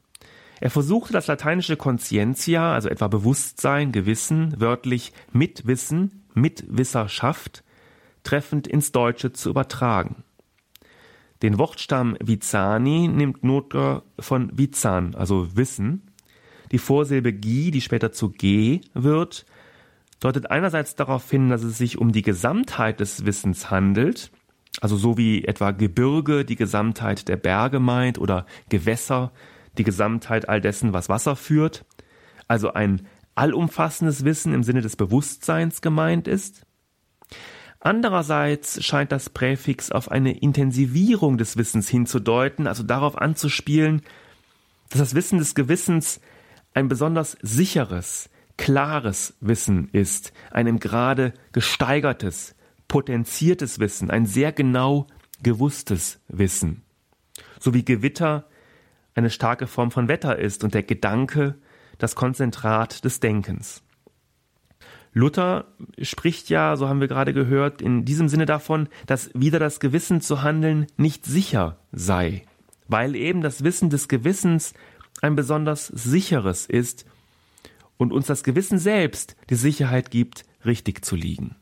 [0.61, 7.65] Er versuchte das lateinische Conscientia, also etwa Bewusstsein, Gewissen, wörtlich Mitwissen, Mitwisserschaft,
[8.23, 10.25] treffend ins Deutsche zu übertragen.
[11.43, 16.11] Den Wortstamm Vizani nimmt Notker von Vizan, also Wissen.
[16.73, 19.45] Die Vorsilbe gi, die später zu g wird,
[20.21, 24.31] deutet einerseits darauf hin, dass es sich um die Gesamtheit des Wissens handelt,
[24.81, 29.33] also so wie etwa Gebirge die Gesamtheit der Berge meint oder Gewässer
[29.79, 31.85] die Gesamtheit all dessen, was Wasser führt,
[32.49, 36.67] also ein allumfassendes Wissen im Sinne des Bewusstseins gemeint ist.
[37.81, 44.03] Andererseits scheint das Präfix auf eine Intensivierung des Wissens hinzudeuten, also darauf anzuspielen,
[44.89, 46.21] dass das Wissen des Gewissens
[46.73, 52.54] ein besonders sicheres, klares Wissen ist, ein im Grade gesteigertes,
[52.95, 55.09] potenziertes Wissen, ein sehr genau
[55.43, 56.85] gewusstes Wissen.
[57.59, 58.47] So wie Gewitter
[59.17, 61.57] eine starke Form von Wetter ist und der Gedanke
[61.99, 63.83] das Konzentrat des Denkens.
[65.13, 69.81] Luther spricht ja, so haben wir gerade gehört, in diesem Sinne davon, dass wieder das
[69.81, 72.43] Gewissen zu handeln nicht sicher sei,
[72.87, 74.73] weil eben das Wissen des Gewissens
[75.21, 77.07] ein besonders sicheres ist
[77.97, 81.57] und uns das Gewissen selbst die Sicherheit gibt, richtig zu liegen.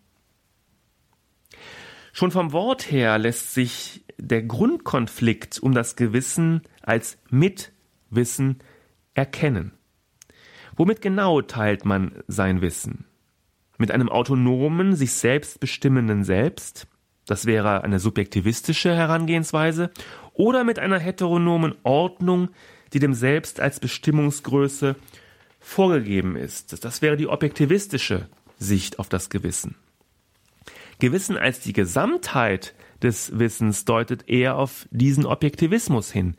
[2.13, 8.59] Schon vom Wort her lässt sich der Grundkonflikt um das Gewissen als Mitwissen
[9.15, 9.73] erkennen.
[10.77, 13.07] Womit genau teilt man sein Wissen?
[13.79, 16.87] Mit einem autonomen, sich selbst bestimmenden Selbst,
[17.27, 19.91] das wäre eine subjektivistische Herangehensweise,
[20.35, 22.51] oder mit einer heteronomen Ordnung,
[22.93, 24.97] die dem Selbst als Bestimmungsgröße
[25.61, 26.85] vorgegeben ist.
[26.85, 29.77] Das wäre die objektivistische Sicht auf das Gewissen.
[31.03, 36.37] Gewissen als die Gesamtheit des Wissens deutet eher auf diesen Objektivismus hin.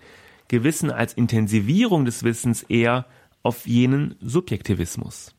[0.48, 3.06] Gewissen als Intensivierung des Wissens eher
[3.42, 5.36] auf jenen Subjektivismus.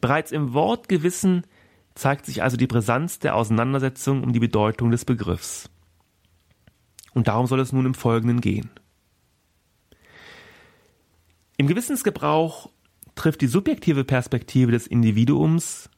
[0.00, 1.46] Bereits im Wort Gewissen
[1.94, 5.70] zeigt sich also die Brisanz der Auseinandersetzung um die Bedeutung des Begriffs.
[7.14, 8.70] Und darum soll es nun im Folgenden gehen.
[11.58, 12.70] Im Gewissensgebrauch
[13.14, 15.91] trifft die subjektive Perspektive des Individuums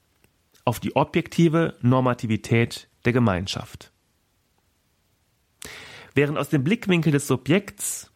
[0.65, 3.93] auf die objektive Normativität der Gemeinschaft.
[6.15, 8.11] Während aus dem Blickwinkel des Subjekts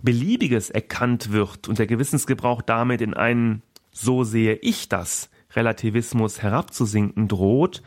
[0.00, 3.62] Beliebiges erkannt wird und der Gewissensgebrauch damit in einen
[3.92, 7.82] so sehe ich das Relativismus herabzusinken droht,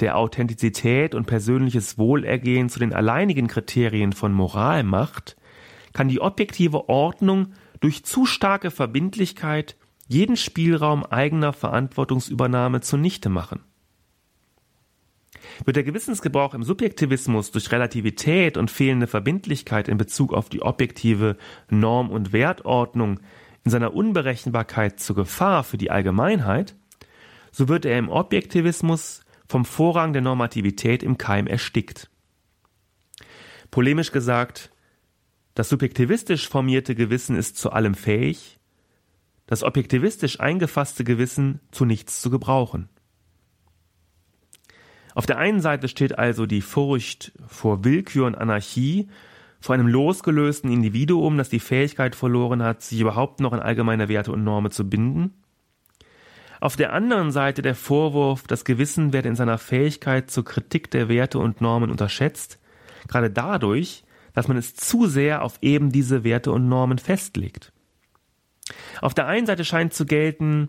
[0.00, 5.36] der Authentizität und persönliches Wohlergehen zu den alleinigen Kriterien von Moral macht,
[5.92, 9.76] kann die objektive Ordnung durch zu starke Verbindlichkeit
[10.08, 13.60] jeden Spielraum eigener Verantwortungsübernahme zunichte machen.
[15.64, 21.36] Wird der Gewissensgebrauch im Subjektivismus durch Relativität und fehlende Verbindlichkeit in Bezug auf die objektive
[21.68, 23.20] Norm- und Wertordnung
[23.64, 26.76] in seiner Unberechenbarkeit zur Gefahr für die Allgemeinheit,
[27.50, 32.10] so wird er im Objektivismus vom Vorrang der Normativität im Keim erstickt.
[33.70, 34.70] Polemisch gesagt,
[35.54, 38.55] das subjektivistisch formierte Gewissen ist zu allem fähig,
[39.46, 42.88] das objektivistisch eingefasste Gewissen zu nichts zu gebrauchen.
[45.14, 49.08] Auf der einen Seite steht also die Furcht vor Willkür und Anarchie,
[49.60, 54.30] vor einem losgelösten Individuum, das die Fähigkeit verloren hat, sich überhaupt noch an allgemeine Werte
[54.30, 55.32] und Normen zu binden.
[56.60, 61.08] Auf der anderen Seite der Vorwurf, das Gewissen werde in seiner Fähigkeit zur Kritik der
[61.08, 62.58] Werte und Normen unterschätzt,
[63.08, 64.04] gerade dadurch,
[64.34, 67.72] dass man es zu sehr auf eben diese Werte und Normen festlegt.
[69.00, 70.68] Auf der einen Seite scheint zu gelten,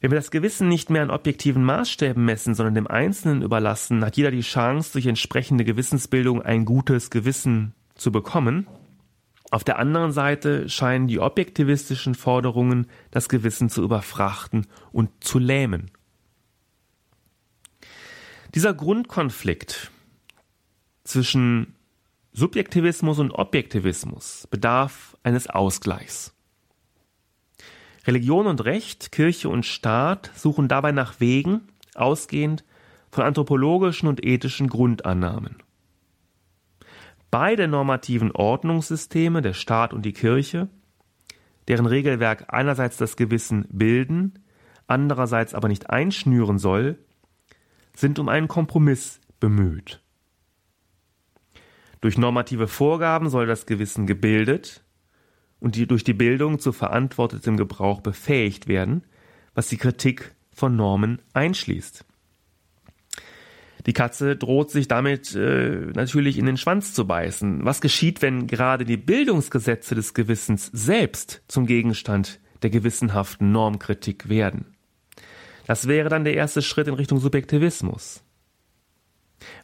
[0.00, 4.16] wenn wir das Gewissen nicht mehr an objektiven Maßstäben messen, sondern dem Einzelnen überlassen, hat
[4.16, 8.66] jeder die Chance, durch entsprechende Gewissensbildung ein gutes Gewissen zu bekommen.
[9.52, 15.92] Auf der anderen Seite scheinen die objektivistischen Forderungen, das Gewissen zu überfrachten und zu lähmen.
[18.54, 19.92] Dieser Grundkonflikt
[21.04, 21.76] zwischen
[22.32, 26.31] Subjektivismus und Objektivismus bedarf eines Ausgleichs.
[28.06, 31.62] Religion und Recht, Kirche und Staat suchen dabei nach Wegen,
[31.94, 32.64] ausgehend
[33.10, 35.56] von anthropologischen und ethischen Grundannahmen.
[37.30, 40.68] Beide normativen Ordnungssysteme, der Staat und die Kirche,
[41.68, 44.40] deren Regelwerk einerseits das Gewissen bilden,
[44.86, 46.98] andererseits aber nicht einschnüren soll,
[47.94, 50.02] sind um einen Kompromiss bemüht.
[52.00, 54.82] Durch normative Vorgaben soll das Gewissen gebildet
[55.62, 59.04] und die durch die Bildung zu verantwortetem Gebrauch befähigt werden,
[59.54, 62.04] was die Kritik von Normen einschließt.
[63.86, 67.64] Die Katze droht sich damit äh, natürlich in den Schwanz zu beißen.
[67.64, 74.74] Was geschieht, wenn gerade die Bildungsgesetze des Gewissens selbst zum Gegenstand der gewissenhaften Normkritik werden?
[75.68, 78.24] Das wäre dann der erste Schritt in Richtung Subjektivismus.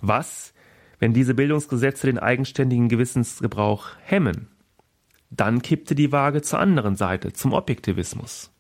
[0.01, 0.55] Was,
[1.01, 4.49] wenn diese Bildungsgesetze den eigenständigen Gewissensgebrauch hemmen.
[5.31, 8.51] Dann kippte die Waage zur anderen Seite, zum Objektivismus.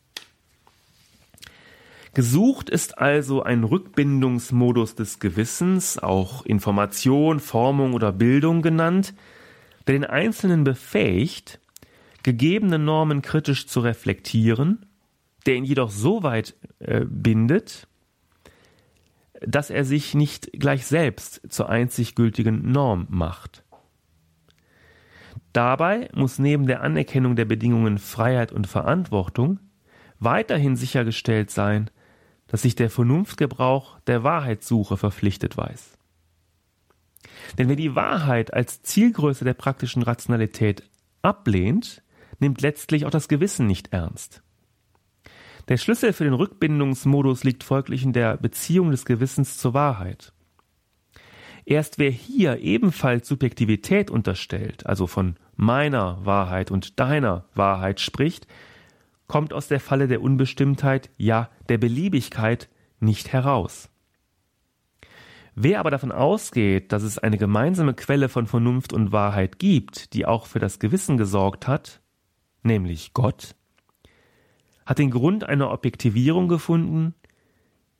[2.14, 9.14] Gesucht ist also ein Rückbindungsmodus des Gewissens, auch Information, Formung oder Bildung genannt,
[9.86, 11.60] der den Einzelnen befähigt,
[12.22, 14.86] gegebene Normen kritisch zu reflektieren,
[15.46, 17.86] der ihn jedoch so weit äh, bindet,
[19.40, 23.62] dass er sich nicht gleich selbst zur einzig gültigen Norm macht.
[25.52, 29.60] Dabei muss neben der Anerkennung der Bedingungen Freiheit und Verantwortung
[30.18, 31.90] weiterhin sichergestellt sein,
[32.48, 35.98] dass sich der Vernunftgebrauch der Wahrheitssuche verpflichtet weiß.
[37.56, 40.82] Denn wer die Wahrheit als Zielgröße der praktischen Rationalität
[41.22, 42.02] ablehnt,
[42.40, 44.42] nimmt letztlich auch das Gewissen nicht ernst.
[45.68, 50.32] Der Schlüssel für den Rückbindungsmodus liegt folglich in der Beziehung des Gewissens zur Wahrheit.
[51.68, 58.46] Erst wer hier ebenfalls Subjektivität unterstellt, also von meiner Wahrheit und deiner Wahrheit spricht,
[59.26, 63.90] kommt aus der Falle der Unbestimmtheit, ja der Beliebigkeit nicht heraus.
[65.54, 70.24] Wer aber davon ausgeht, dass es eine gemeinsame Quelle von Vernunft und Wahrheit gibt, die
[70.24, 72.00] auch für das Gewissen gesorgt hat,
[72.62, 73.54] nämlich Gott,
[74.86, 77.14] hat den Grund einer Objektivierung gefunden,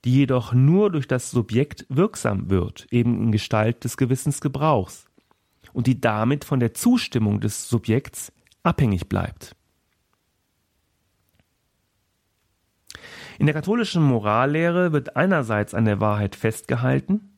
[0.05, 5.07] die jedoch nur durch das Subjekt wirksam wird, eben in Gestalt des Gewissensgebrauchs,
[5.73, 8.33] und die damit von der Zustimmung des Subjekts
[8.63, 9.55] abhängig bleibt.
[13.39, 17.37] In der katholischen Morallehre wird einerseits an der Wahrheit festgehalten,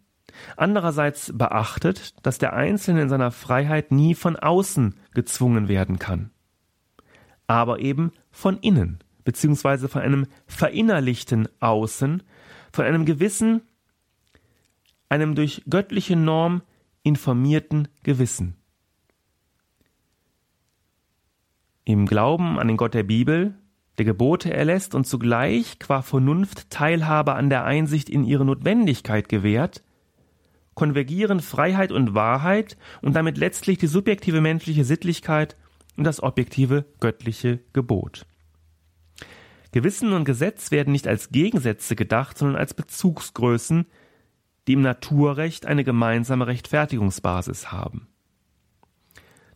[0.57, 6.31] andererseits beachtet, dass der Einzelne in seiner Freiheit nie von außen gezwungen werden kann,
[7.46, 12.23] aber eben von innen beziehungsweise von einem verinnerlichten Außen,
[12.72, 13.62] von einem gewissen,
[15.09, 16.62] einem durch göttliche Norm
[17.02, 18.56] informierten Gewissen.
[21.85, 23.54] Im Glauben an den Gott der Bibel,
[23.98, 29.83] der Gebote erlässt und zugleich qua Vernunft Teilhabe an der Einsicht in ihre Notwendigkeit gewährt,
[30.75, 35.56] konvergieren Freiheit und Wahrheit und damit letztlich die subjektive menschliche Sittlichkeit
[35.96, 38.25] und das objektive göttliche Gebot.
[39.73, 43.87] Gewissen und Gesetz werden nicht als Gegensätze gedacht, sondern als Bezugsgrößen,
[44.66, 48.08] die im Naturrecht eine gemeinsame Rechtfertigungsbasis haben.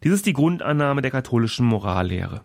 [0.03, 2.43] Dies ist die Grundannahme der katholischen Morallehre.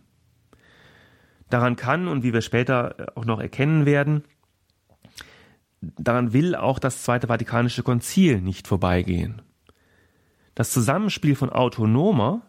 [1.50, 4.24] Daran kann und wie wir später äh, auch noch erkennen werden,
[5.82, 9.42] daran will auch das Zweite Vatikanische Konzil nicht vorbeigehen.
[10.56, 12.42] Das Zusammenspiel von autonomer,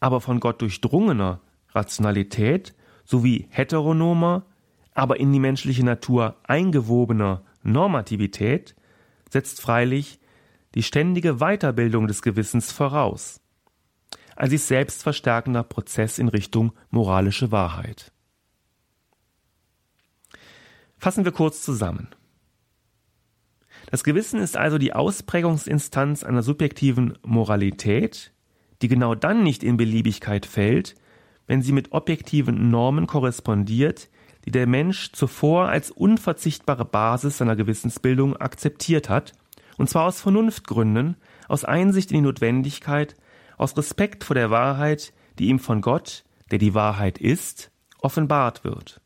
[0.00, 2.74] aber von Gott durchdrungener Rationalität
[3.04, 4.44] sowie heteronomer,
[4.98, 8.74] aber in die menschliche Natur eingewobener Normativität
[9.30, 10.18] setzt freilich
[10.74, 13.40] die ständige Weiterbildung des Gewissens voraus,
[14.34, 18.10] ein sich selbst verstärkender Prozess in Richtung moralische Wahrheit.
[20.96, 22.08] Fassen wir kurz zusammen.
[23.92, 28.32] Das Gewissen ist also die Ausprägungsinstanz einer subjektiven Moralität,
[28.82, 30.96] die genau dann nicht in Beliebigkeit fällt,
[31.46, 34.08] wenn sie mit objektiven Normen korrespondiert,
[34.48, 39.34] die der Mensch zuvor als unverzichtbare Basis seiner Gewissensbildung akzeptiert hat,
[39.76, 41.18] und zwar aus Vernunftgründen,
[41.48, 43.14] aus Einsicht in die Notwendigkeit,
[43.58, 47.70] aus Respekt vor der Wahrheit, die ihm von Gott, der die Wahrheit ist,
[48.00, 49.02] offenbart wird.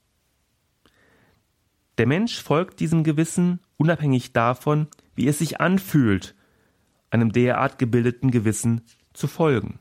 [1.99, 4.87] Der Mensch folgt diesem Gewissen unabhängig davon,
[5.17, 6.37] wie es sich anfühlt,
[7.11, 8.83] einem derart gebildeten Gewissen
[9.13, 9.81] zu folgen.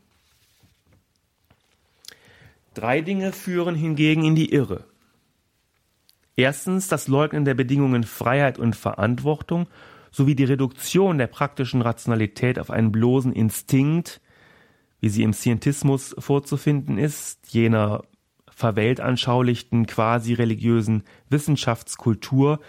[2.74, 4.91] Drei Dinge führen hingegen in die Irre.
[6.36, 9.68] Erstens das Leugnen der Bedingungen Freiheit und Verantwortung
[10.12, 14.22] sowie die Reduktion der praktischen Rationalität auf einen bloßen Instinkt,
[15.00, 18.04] wie sie im Scientismus vorzufinden ist, jener
[18.50, 22.60] verweltanschaulichten, quasi religiösen Wissenschaftskultur,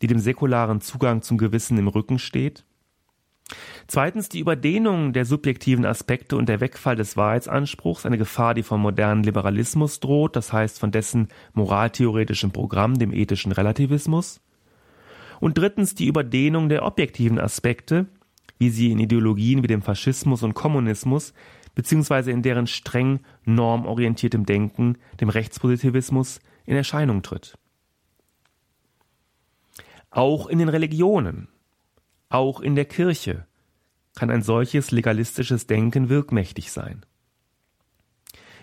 [0.00, 2.64] die dem säkularen Zugang zum Gewissen im Rücken steht.
[3.86, 8.82] Zweitens die Überdehnung der subjektiven Aspekte und der Wegfall des Wahrheitsanspruchs, eine Gefahr, die vom
[8.82, 14.40] modernen Liberalismus droht, das heißt von dessen moraltheoretischem Programm, dem ethischen Relativismus.
[15.40, 18.06] Und drittens die Überdehnung der objektiven Aspekte,
[18.58, 21.32] wie sie in Ideologien wie dem Faschismus und Kommunismus
[21.78, 27.56] beziehungsweise in deren streng normorientiertem Denken, dem Rechtspositivismus, in Erscheinung tritt.
[30.10, 31.46] Auch in den Religionen,
[32.28, 33.46] auch in der Kirche
[34.14, 37.04] kann ein solches legalistisches Denken wirkmächtig sein.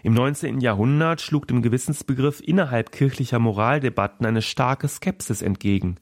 [0.03, 0.59] Im 19.
[0.59, 5.95] Jahrhundert schlug dem Gewissensbegriff innerhalb kirchlicher Moraldebatten eine starke Skepsis entgegen,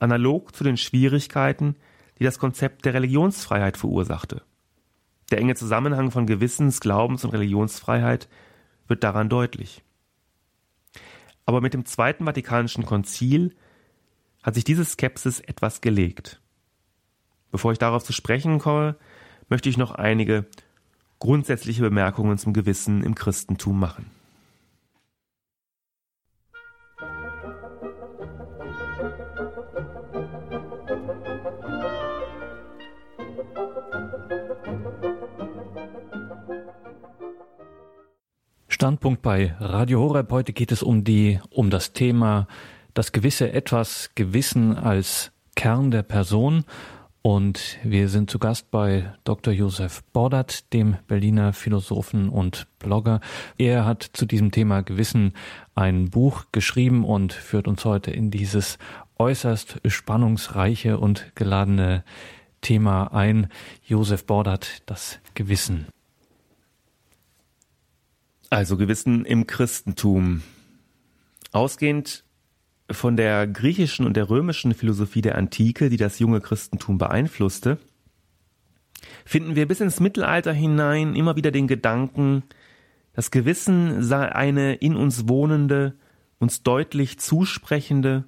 [0.00, 1.76] analog zu den Schwierigkeiten,
[2.18, 4.42] die das Konzept der Religionsfreiheit verursachte.
[5.30, 8.28] Der enge Zusammenhang von Gewissens-, Glaubens- und Religionsfreiheit
[8.88, 9.82] wird daran deutlich.
[11.46, 13.54] Aber mit dem Zweiten Vatikanischen Konzil
[14.42, 16.40] hat sich diese Skepsis etwas gelegt.
[17.54, 18.96] Bevor ich darauf zu sprechen komme,
[19.48, 20.44] möchte ich noch einige
[21.20, 24.10] grundsätzliche Bemerkungen zum Gewissen im Christentum machen.
[38.66, 40.32] Standpunkt bei Radio Horeb.
[40.32, 42.48] Heute geht es um die, um das Thema
[42.94, 46.64] das gewisse Etwas Gewissen als Kern der Person.
[47.26, 49.54] Und wir sind zu Gast bei Dr.
[49.54, 53.22] Josef Bordert, dem Berliner Philosophen und Blogger.
[53.56, 55.32] Er hat zu diesem Thema Gewissen
[55.74, 58.76] ein Buch geschrieben und führt uns heute in dieses
[59.16, 62.04] äußerst spannungsreiche und geladene
[62.60, 63.48] Thema ein.
[63.86, 65.86] Josef Bordert, das Gewissen.
[68.50, 70.42] Also Gewissen im Christentum.
[71.52, 72.22] Ausgehend
[72.90, 77.78] von der griechischen und der römischen Philosophie der Antike, die das junge Christentum beeinflusste,
[79.24, 82.42] finden wir bis ins Mittelalter hinein immer wieder den Gedanken,
[83.14, 85.94] das Gewissen sei eine in uns wohnende,
[86.38, 88.24] uns deutlich zusprechende,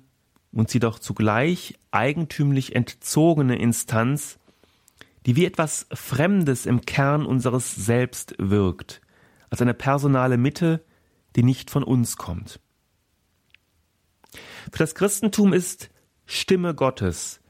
[0.53, 4.39] uns jedoch zugleich eigentümlich entzogene Instanz,
[5.27, 9.01] die wie etwas Fremdes im Kern unseres Selbst wirkt,
[9.51, 10.85] als eine personale Mitte,
[11.35, 12.61] die nicht von uns kommt.
[14.71, 15.91] Für das Christentum ist
[16.27, 17.41] Stimme Gottes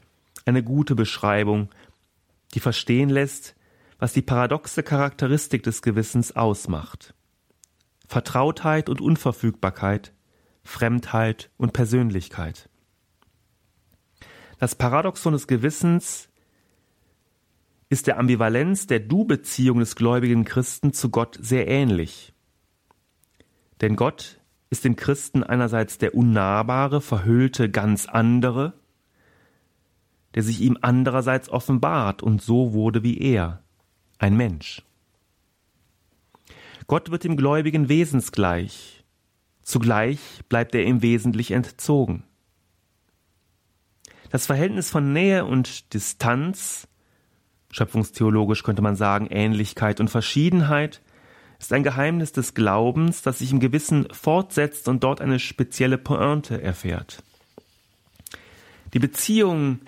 [0.45, 1.71] eine gute Beschreibung,
[2.55, 3.57] die verstehen lässt,
[3.99, 7.15] was die paradoxe Charakteristik des Gewissens ausmacht.
[8.07, 10.13] Vertrautheit und Unverfügbarkeit,
[10.63, 12.69] Fremdheit und Persönlichkeit.
[14.59, 16.29] Das Paradoxon des Gewissens
[17.89, 22.35] ist der Ambivalenz der Du-Beziehung des gläubigen Christen zu Gott sehr ähnlich.
[23.81, 24.36] Denn Gott
[24.71, 28.75] ist dem Christen einerseits der unnahbare, verhüllte, ganz andere,
[30.35, 33.63] der sich ihm andererseits offenbart und so wurde wie er,
[34.19, 34.83] ein Mensch.
[36.87, 39.05] Gott wird dem gläubigen wesensgleich,
[39.63, 42.25] zugleich bleibt er ihm wesentlich entzogen.
[44.31, 46.89] Das Verhältnis von Nähe und Distanz
[47.77, 51.03] Schöpfungstheologisch könnte man sagen Ähnlichkeit und Verschiedenheit,
[51.59, 56.63] ist ein Geheimnis des Glaubens, das sich im Gewissen fortsetzt und dort eine spezielle Pointe
[56.63, 57.23] erfährt.
[58.95, 59.81] Die Beziehung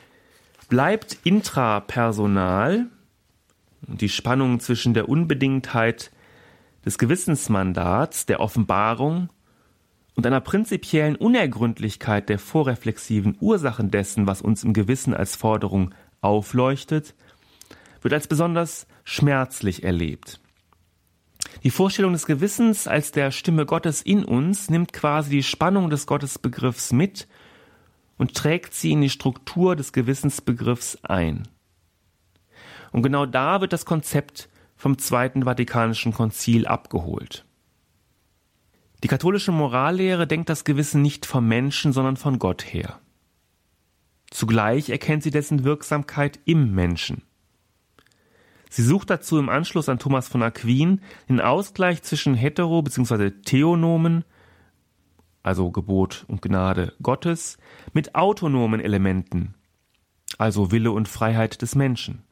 [0.68, 2.86] bleibt intrapersonal
[3.86, 6.10] und die Spannung zwischen der Unbedingtheit
[6.84, 9.28] des Gewissensmandats, der Offenbarung
[10.14, 17.14] und einer prinzipiellen Unergründlichkeit der vorreflexiven Ursachen dessen, was uns im Gewissen als Forderung aufleuchtet,
[18.02, 20.40] wird als besonders schmerzlich erlebt.
[21.64, 26.06] Die Vorstellung des Gewissens als der Stimme Gottes in uns nimmt quasi die Spannung des
[26.06, 27.26] Gottesbegriffs mit
[28.16, 31.48] und trägt sie in die Struktur des Gewissensbegriffs ein.
[32.92, 37.44] Und genau da wird das Konzept vom Zweiten Vatikanischen Konzil abgeholt.
[39.02, 42.98] Die katholische Morallehre denkt das Gewissen nicht vom Menschen, sondern von Gott her.
[44.30, 47.22] Zugleich erkennt sie dessen Wirksamkeit im Menschen.
[48.70, 53.30] Sie sucht dazu im Anschluss an Thomas von Aquin den Ausgleich zwischen hetero- bzw.
[53.30, 54.24] theonomen,
[55.42, 57.58] also Gebot und Gnade Gottes,
[57.92, 59.54] mit autonomen Elementen,
[60.36, 62.22] also Wille und Freiheit des Menschen.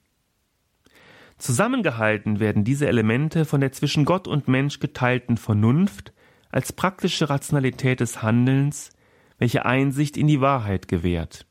[1.38, 6.12] Zusammengehalten werden diese Elemente von der zwischen Gott und Mensch geteilten Vernunft
[6.50, 8.90] als praktische Rationalität des Handelns,
[9.38, 11.46] welche Einsicht in die Wahrheit gewährt.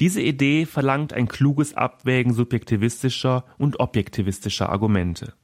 [0.00, 5.34] Diese Idee verlangt ein kluges Abwägen subjektivistischer und objektivistischer Argumente.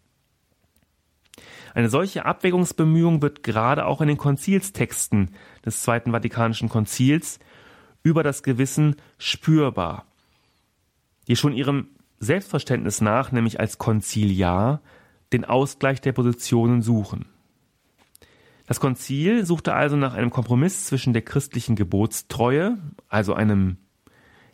[1.74, 5.32] Eine solche Abwägungsbemühung wird gerade auch in den Konzilstexten
[5.64, 7.38] des Zweiten Vatikanischen Konzils
[8.02, 10.06] über das Gewissen spürbar,
[11.28, 11.88] die schon ihrem
[12.18, 14.80] Selbstverständnis nach, nämlich als Konziliar,
[15.34, 17.26] den Ausgleich der Positionen suchen.
[18.66, 22.78] Das Konzil suchte also nach einem Kompromiss zwischen der christlichen Gebotstreue,
[23.08, 23.76] also einem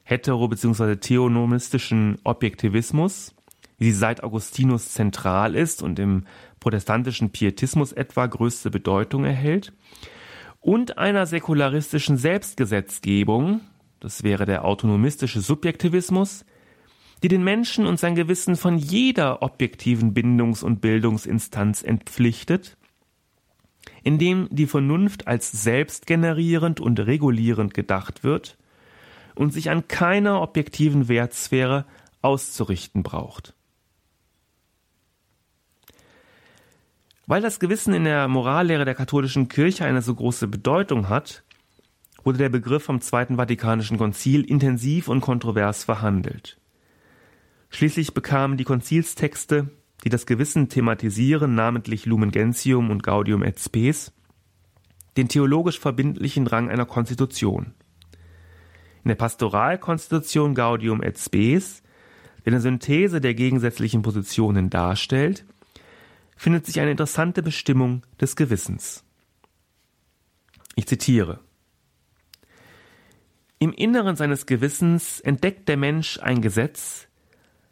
[0.05, 0.97] hetero- bzw.
[0.97, 3.35] theonomistischen Objektivismus,
[3.79, 6.25] wie sie seit Augustinus zentral ist und im
[6.61, 9.73] protestantischen Pietismus etwa größte Bedeutung erhält,
[10.61, 13.63] und einer säkularistischen Selbstgesetzgebung,
[13.99, 16.45] das wäre der autonomistische Subjektivismus,
[17.23, 22.77] die den Menschen und sein Gewissen von jeder objektiven Bindungs- und Bildungsinstanz entpflichtet,
[24.05, 28.57] indem die Vernunft als selbstgenerierend und regulierend gedacht wird
[29.35, 31.85] und sich an keiner objektiven Wertsphäre
[32.21, 33.55] auszurichten braucht.
[37.27, 41.45] Weil das Gewissen in der Morallehre der katholischen Kirche eine so große Bedeutung hat,
[42.25, 46.59] wurde der Begriff vom Zweiten Vatikanischen Konzil intensiv und kontrovers verhandelt.
[47.71, 49.71] Schließlich bekamen die Konzilstexte,
[50.05, 54.13] die das Gewissen thematisieren, namentlich Lumen Gentium und Gaudium et Spes,
[55.17, 57.75] den theologisch verbindlichen Rang einer Konstitution.
[59.05, 61.83] In der Pastoralkonstitution Gaudium et Spes,
[62.45, 65.45] die eine Synthese der gegensätzlichen Positionen darstellt,
[66.37, 69.05] findet sich eine interessante Bestimmung des Gewissens.
[70.77, 71.41] Ich zitiere
[73.59, 77.09] Im Inneren seines Gewissens entdeckt der Mensch ein Gesetz,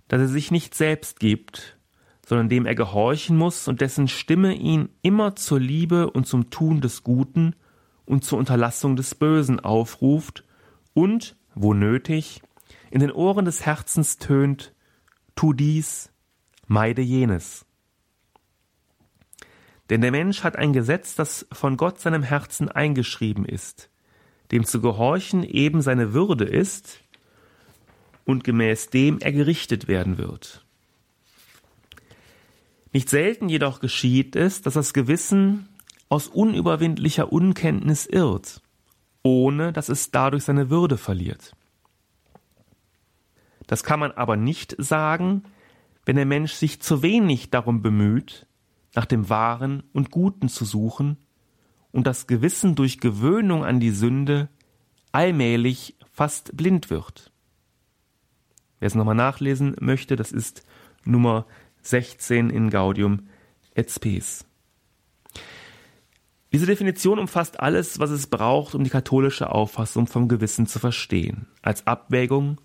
[0.09, 1.79] das er sich nicht selbst gibt,
[2.27, 6.81] sondern dem er gehorchen muss und dessen Stimme ihn immer zur Liebe und zum Tun
[6.81, 7.55] des Guten
[8.05, 10.45] und zur Unterlassung des Bösen aufruft
[10.95, 12.43] und, wo nötig,
[12.91, 14.75] in den Ohren des Herzens tönt,
[15.35, 16.11] tu dies,
[16.67, 17.67] meide jenes.
[19.89, 23.91] Denn der Mensch hat ein Gesetz, das von Gott seinem Herzen eingeschrieben ist,
[24.53, 27.01] dem zu gehorchen eben seine Würde ist
[28.25, 30.65] und gemäß dem er gerichtet werden wird.
[32.93, 35.69] Nicht selten jedoch geschieht es, dass das Gewissen
[36.09, 38.63] aus unüberwindlicher Unkenntnis irrt
[39.23, 41.55] ohne dass es dadurch seine Würde verliert.
[43.67, 45.45] Das kann man aber nicht sagen,
[46.05, 48.47] wenn der Mensch sich zu wenig darum bemüht,
[48.95, 51.19] nach dem Wahren und Guten zu suchen
[51.93, 54.49] und das Gewissen durch Gewöhnung an die Sünde
[55.13, 57.33] allmählich fast blind wird.
[58.81, 60.67] Wer es nochmal nachlesen möchte, das ist
[61.05, 61.47] Nummer
[61.83, 63.29] 16 in Gaudium
[63.75, 64.47] et Spes.
[66.53, 71.47] Diese Definition umfasst alles, was es braucht, um die katholische Auffassung vom Gewissen zu verstehen,
[71.63, 72.61] als Abwägung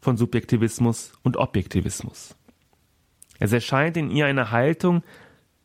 [0.00, 2.36] von Subjektivismus und Objektivismus.
[3.38, 5.02] Es erscheint in ihr eine Haltung,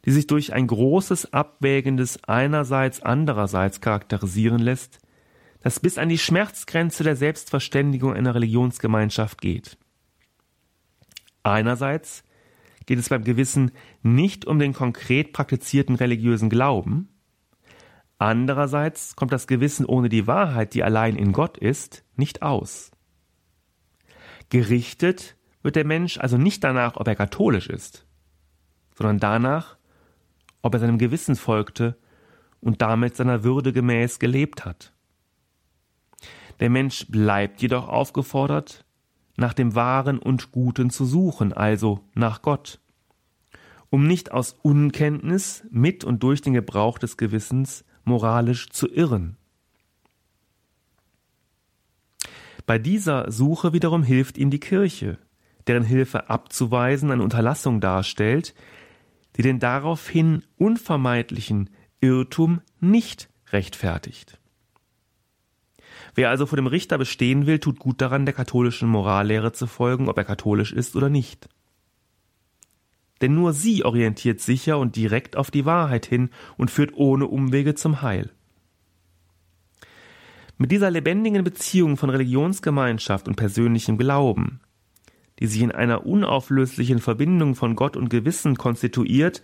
[0.05, 4.99] die sich durch ein großes Abwägen des einerseits andererseits charakterisieren lässt,
[5.61, 9.77] das bis an die Schmerzgrenze der Selbstverständigung einer Religionsgemeinschaft geht.
[11.41, 12.23] Einerseits
[12.85, 13.71] geht es beim Gewissen
[14.03, 17.12] nicht um den konkret praktizierten religiösen Glauben,
[18.23, 22.91] Andererseits kommt das Gewissen ohne die Wahrheit, die allein in Gott ist, nicht aus.
[24.47, 28.05] Gerichtet wird der Mensch also nicht danach, ob er katholisch ist,
[28.95, 29.75] sondern danach,
[30.61, 31.97] ob er seinem Gewissen folgte
[32.61, 34.93] und damit seiner Würde gemäß gelebt hat.
[36.61, 38.85] Der Mensch bleibt jedoch aufgefordert,
[39.35, 42.79] nach dem Wahren und Guten zu suchen, also nach Gott,
[43.89, 49.37] um nicht aus Unkenntnis mit und durch den Gebrauch des Gewissens moralisch zu irren.
[52.65, 55.17] Bei dieser Suche wiederum hilft ihm die Kirche,
[55.67, 58.53] deren Hilfe abzuweisen eine Unterlassung darstellt,
[59.35, 64.39] die den daraufhin unvermeidlichen Irrtum nicht rechtfertigt.
[66.15, 70.09] Wer also vor dem Richter bestehen will, tut gut daran, der katholischen Morallehre zu folgen,
[70.09, 71.49] ob er katholisch ist oder nicht.
[73.23, 77.73] Denn nur sie orientiert sicher und direkt auf die Wahrheit hin und führt ohne Umwege
[77.73, 78.31] zum Heil.
[80.57, 84.59] Mit dieser lebendigen Beziehung von Religionsgemeinschaft und persönlichem Glauben,
[85.39, 89.41] die sich in einer unauflöslichen Verbindung von Gott und Gewissen konstituiert,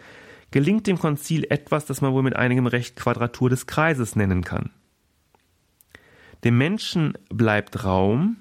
[0.51, 4.71] gelingt dem Konzil etwas, das man wohl mit einigem Recht Quadratur des Kreises nennen kann.
[6.43, 8.35] Dem Menschen bleibt Raum,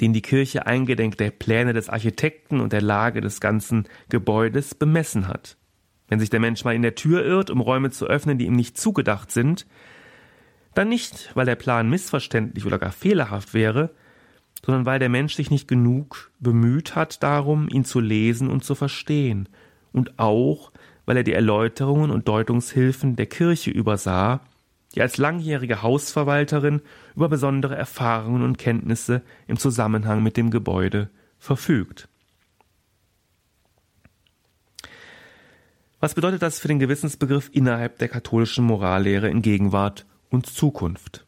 [0.00, 5.28] den die Kirche eingedenk der Pläne des Architekten und der Lage des ganzen Gebäudes bemessen
[5.28, 5.56] hat.
[6.08, 8.56] Wenn sich der Mensch mal in der Tür irrt, um Räume zu öffnen, die ihm
[8.56, 9.66] nicht zugedacht sind,
[10.74, 13.90] dann nicht, weil der Plan missverständlich oder gar fehlerhaft wäre,
[14.64, 18.74] sondern weil der Mensch sich nicht genug bemüht hat darum, ihn zu lesen und zu
[18.74, 19.48] verstehen,
[19.92, 20.70] und auch,
[21.04, 24.40] weil er die Erläuterungen und Deutungshilfen der Kirche übersah,
[24.94, 26.82] die als langjährige Hausverwalterin
[27.20, 32.08] über besondere Erfahrungen und Kenntnisse im Zusammenhang mit dem Gebäude verfügt.
[36.00, 41.26] Was bedeutet das für den Gewissensbegriff innerhalb der katholischen Morallehre in Gegenwart und Zukunft?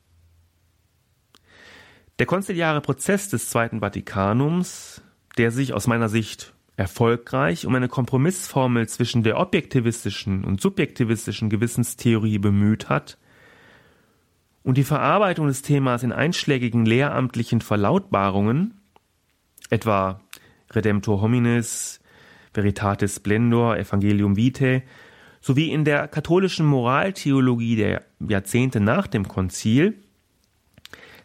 [2.18, 5.02] Der konziliare Prozess des Zweiten Vatikanums,
[5.36, 12.38] der sich aus meiner Sicht erfolgreich um eine Kompromissformel zwischen der objektivistischen und subjektivistischen Gewissenstheorie
[12.38, 13.18] bemüht hat
[14.62, 18.80] und die Verarbeitung des Themas in einschlägigen lehramtlichen Verlautbarungen,
[19.70, 20.20] etwa
[20.70, 22.00] Redemptor hominis,
[22.52, 24.82] Veritatis splendor, Evangelium vitae,
[25.40, 29.94] sowie in der katholischen Moraltheologie der Jahrzehnte nach dem Konzil,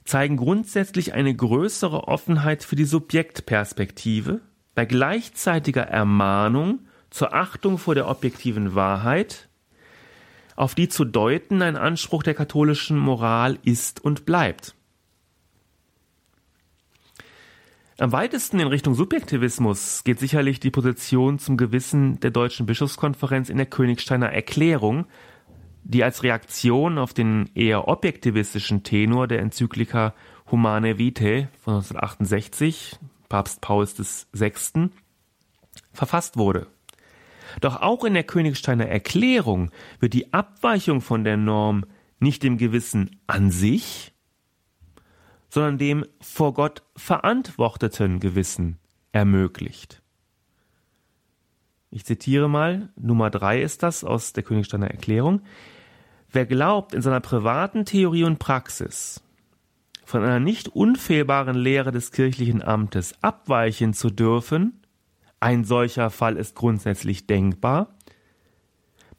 [0.06, 4.42] zeigen grundsätzlich eine größere Offenheit für die Subjektperspektive
[4.74, 6.80] bei gleichzeitiger Ermahnung
[7.10, 9.47] zur Achtung vor der objektiven Wahrheit,
[10.58, 14.76] auf die zu deuten ein Anspruch der katholischen Moral ist und bleibt.
[18.00, 23.58] Am weitesten in Richtung Subjektivismus geht sicherlich die Position zum Gewissen der Deutschen Bischofskonferenz in
[23.58, 25.06] der Königsteiner Erklärung,
[25.84, 30.14] die als Reaktion auf den eher objektivistischen Tenor der Enzyklika
[30.52, 32.98] Humane Vitae von 1968,
[33.30, 34.90] Papst Paul VI.,
[35.94, 36.68] verfasst wurde.
[37.62, 41.86] Doch auch in der Königsteiner Erklärung wird die Abweichung von der Norm
[42.20, 44.14] nicht dem Gewissen an sich,
[45.50, 48.78] sondern dem vor Gott verantworteten Gewissen
[49.12, 50.02] ermöglicht.
[51.90, 55.42] Ich zitiere mal, Nummer drei ist das aus der Königsteiner Erklärung.
[56.30, 59.24] Wer glaubt, in seiner privaten Theorie und Praxis
[60.04, 64.80] von einer nicht unfehlbaren Lehre des kirchlichen Amtes abweichen zu dürfen,
[65.40, 67.96] ein solcher Fall ist grundsätzlich denkbar,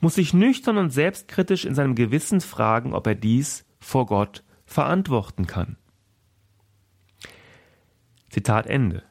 [0.01, 5.47] muss sich nüchtern und selbstkritisch in seinem Gewissen fragen, ob er dies vor Gott verantworten
[5.47, 5.77] kann.
[8.31, 9.03] Zitat Ende.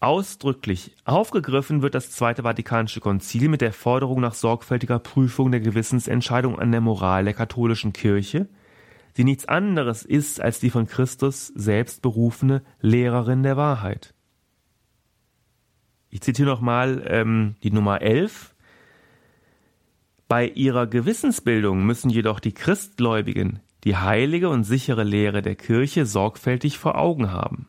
[0.00, 6.58] Ausdrücklich aufgegriffen wird das Zweite Vatikanische Konzil mit der Forderung nach sorgfältiger Prüfung der Gewissensentscheidung
[6.58, 8.48] an der Moral der katholischen Kirche,
[9.16, 14.15] die nichts anderes ist als die von Christus selbst berufene Lehrerin der Wahrheit.
[16.16, 18.54] Ich zitiere nochmal ähm, die Nummer 11.
[20.28, 26.78] Bei ihrer Gewissensbildung müssen jedoch die Christgläubigen die heilige und sichere Lehre der Kirche sorgfältig
[26.78, 27.68] vor Augen haben.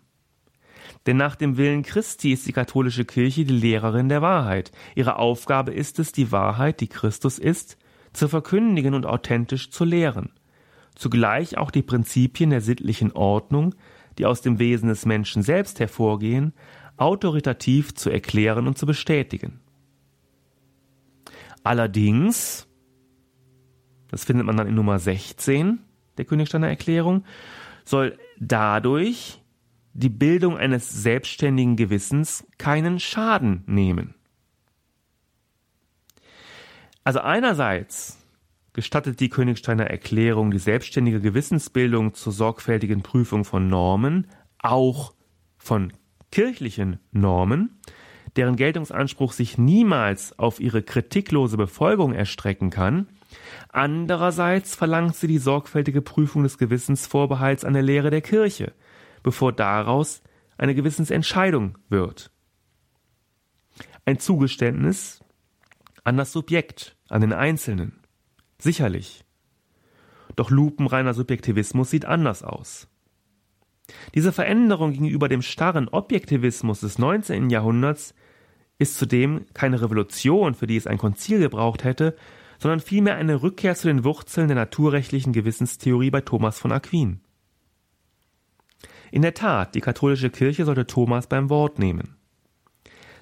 [1.07, 4.71] Denn nach dem Willen Christi ist die katholische Kirche die Lehrerin der Wahrheit.
[4.95, 7.77] Ihre Aufgabe ist es, die Wahrheit, die Christus ist,
[8.13, 10.29] zu verkündigen und authentisch zu lehren
[10.97, 13.75] zugleich auch die Prinzipien der sittlichen Ordnung,
[14.17, 16.53] die aus dem Wesen des Menschen selbst hervorgehen,
[16.97, 19.59] autoritativ zu erklären und zu bestätigen.
[21.63, 22.67] Allerdings,
[24.09, 25.79] das findet man dann in Nummer 16
[26.17, 27.23] der Königsteiner Erklärung,
[27.85, 29.41] soll dadurch
[29.93, 34.13] die Bildung eines selbstständigen Gewissens keinen Schaden nehmen.
[37.03, 38.17] Also einerseits
[38.73, 44.27] gestattet die Königsteiner Erklärung die selbstständige Gewissensbildung zur sorgfältigen Prüfung von Normen,
[44.59, 45.13] auch
[45.57, 45.93] von
[46.37, 47.79] kirchlichen Normen,
[48.35, 53.07] deren Geltungsanspruch sich niemals auf ihre kritiklose Befolgung erstrecken kann,
[53.69, 58.73] andererseits verlangt sie die sorgfältige Prüfung des Gewissensvorbehalts an der Lehre der Kirche,
[59.23, 60.21] bevor daraus
[60.59, 62.29] eine Gewissensentscheidung wird.
[64.05, 65.23] Ein Zugeständnis
[66.03, 68.03] an das Subjekt, an den Einzelnen.
[68.59, 69.25] Sicherlich.
[70.35, 72.87] Doch lupenreiner Subjektivismus sieht anders aus.
[74.15, 77.49] Diese Veränderung gegenüber dem starren Objektivismus des 19.
[77.49, 78.13] Jahrhunderts
[78.79, 82.15] ist zudem keine Revolution, für die es ein Konzil gebraucht hätte,
[82.59, 87.21] sondern vielmehr eine Rückkehr zu den Wurzeln der naturrechtlichen Gewissenstheorie bei Thomas von Aquin.
[89.11, 92.15] In der Tat, die katholische Kirche sollte Thomas beim Wort nehmen.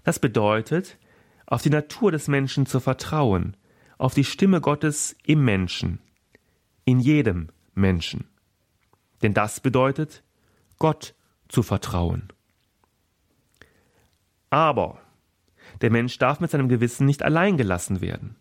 [0.04, 0.98] Das bedeutet,
[1.46, 3.56] auf die Natur des Menschen zu vertrauen,
[3.98, 6.00] auf die Stimme Gottes im Menschen,
[6.86, 8.26] in jedem Menschen.
[9.22, 10.24] Denn das bedeutet,
[10.78, 11.16] Gott
[11.48, 12.30] zu vertrauen.
[14.50, 15.00] Aber
[15.82, 18.36] der Mensch darf mit seinem Gewissen nicht allein gelassen werden.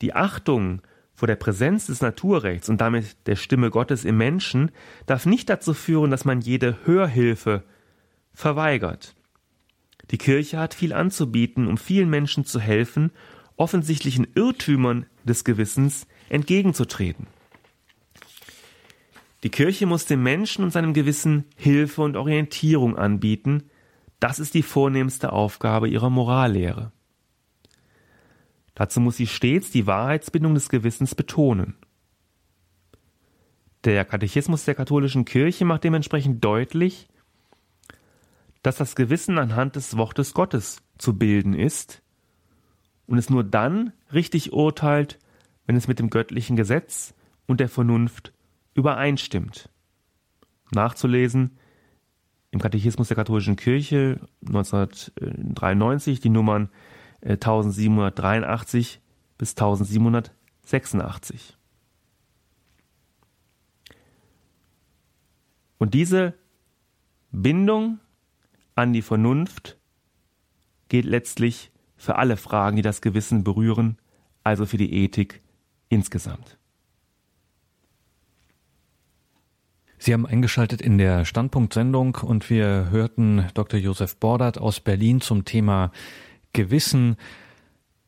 [0.00, 0.82] Die Achtung
[1.12, 4.70] vor der Präsenz des Naturrechts und damit der Stimme Gottes im Menschen
[5.06, 7.64] darf nicht dazu führen, dass man jede Hörhilfe
[8.32, 9.16] verweigert.
[10.10, 13.10] Die Kirche hat viel anzubieten, um vielen Menschen zu helfen,
[13.56, 17.26] offensichtlichen Irrtümern des Gewissens entgegenzutreten.
[19.44, 23.70] Die Kirche muss dem Menschen und seinem Gewissen Hilfe und Orientierung anbieten.
[24.18, 26.90] Das ist die vornehmste Aufgabe ihrer Morallehre.
[28.74, 31.76] Dazu muss sie stets die Wahrheitsbindung des Gewissens betonen.
[33.84, 37.08] Der Katechismus der katholischen Kirche macht dementsprechend deutlich,
[38.62, 42.02] dass das Gewissen anhand des Wortes Gottes zu bilden ist
[43.06, 45.18] und es nur dann richtig urteilt,
[45.66, 47.14] wenn es mit dem göttlichen Gesetz
[47.46, 48.32] und der Vernunft
[48.78, 49.68] übereinstimmt.
[50.70, 51.58] Nachzulesen
[52.52, 56.70] im Katechismus der katholischen Kirche 1993 die Nummern
[57.22, 58.98] 1783 äh,
[59.36, 61.58] bis 1786.
[65.78, 66.34] Und diese
[67.32, 67.98] Bindung
[68.76, 69.76] an die Vernunft
[70.88, 73.98] geht letztlich für alle Fragen, die das Gewissen berühren,
[74.44, 75.42] also für die Ethik
[75.88, 76.57] insgesamt.
[79.98, 83.80] Sie haben eingeschaltet in der Standpunktsendung und wir hörten Dr.
[83.80, 85.90] Josef Bordert aus Berlin zum Thema
[86.52, 87.16] Gewissen.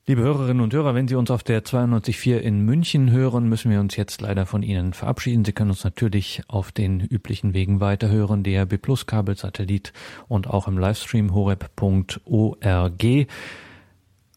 [0.06, 3.80] Liebe Hörerinnen und Hörer, wenn Sie uns auf der 92.4 in München hören, müssen wir
[3.80, 5.44] uns jetzt leider von Ihnen verabschieden.
[5.44, 9.92] Sie können uns natürlich auf den üblichen Wegen weiterhören, DRB Plus Kabelsatellit
[10.28, 13.04] und auch im Livestream horeb.org.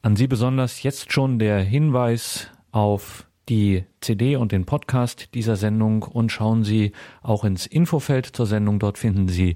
[0.02, 6.04] An Sie besonders jetzt schon der Hinweis auf die CD und den Podcast dieser Sendung
[6.04, 8.80] und schauen Sie auch ins Infofeld zur Sendung.
[8.80, 9.56] Dort finden Sie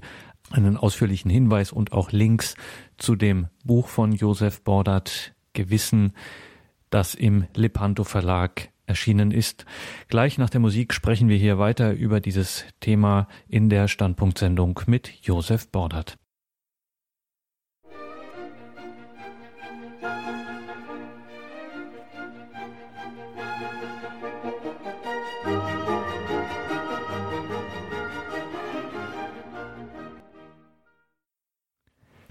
[0.50, 2.54] einen ausführlichen Hinweis und auch Links
[2.96, 6.12] zu dem Buch von Josef Bordert Gewissen,
[6.90, 9.66] das im Lepanto Verlag erschienen ist.
[10.08, 15.08] Gleich nach der Musik sprechen wir hier weiter über dieses Thema in der Standpunktsendung mit
[15.22, 16.18] Josef Bordert.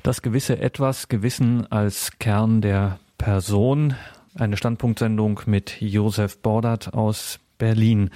[0.07, 3.93] Das gewisse Etwas, Gewissen als Kern der Person.
[4.35, 8.11] Eine Standpunktsendung mit Josef Bordert aus Berlin.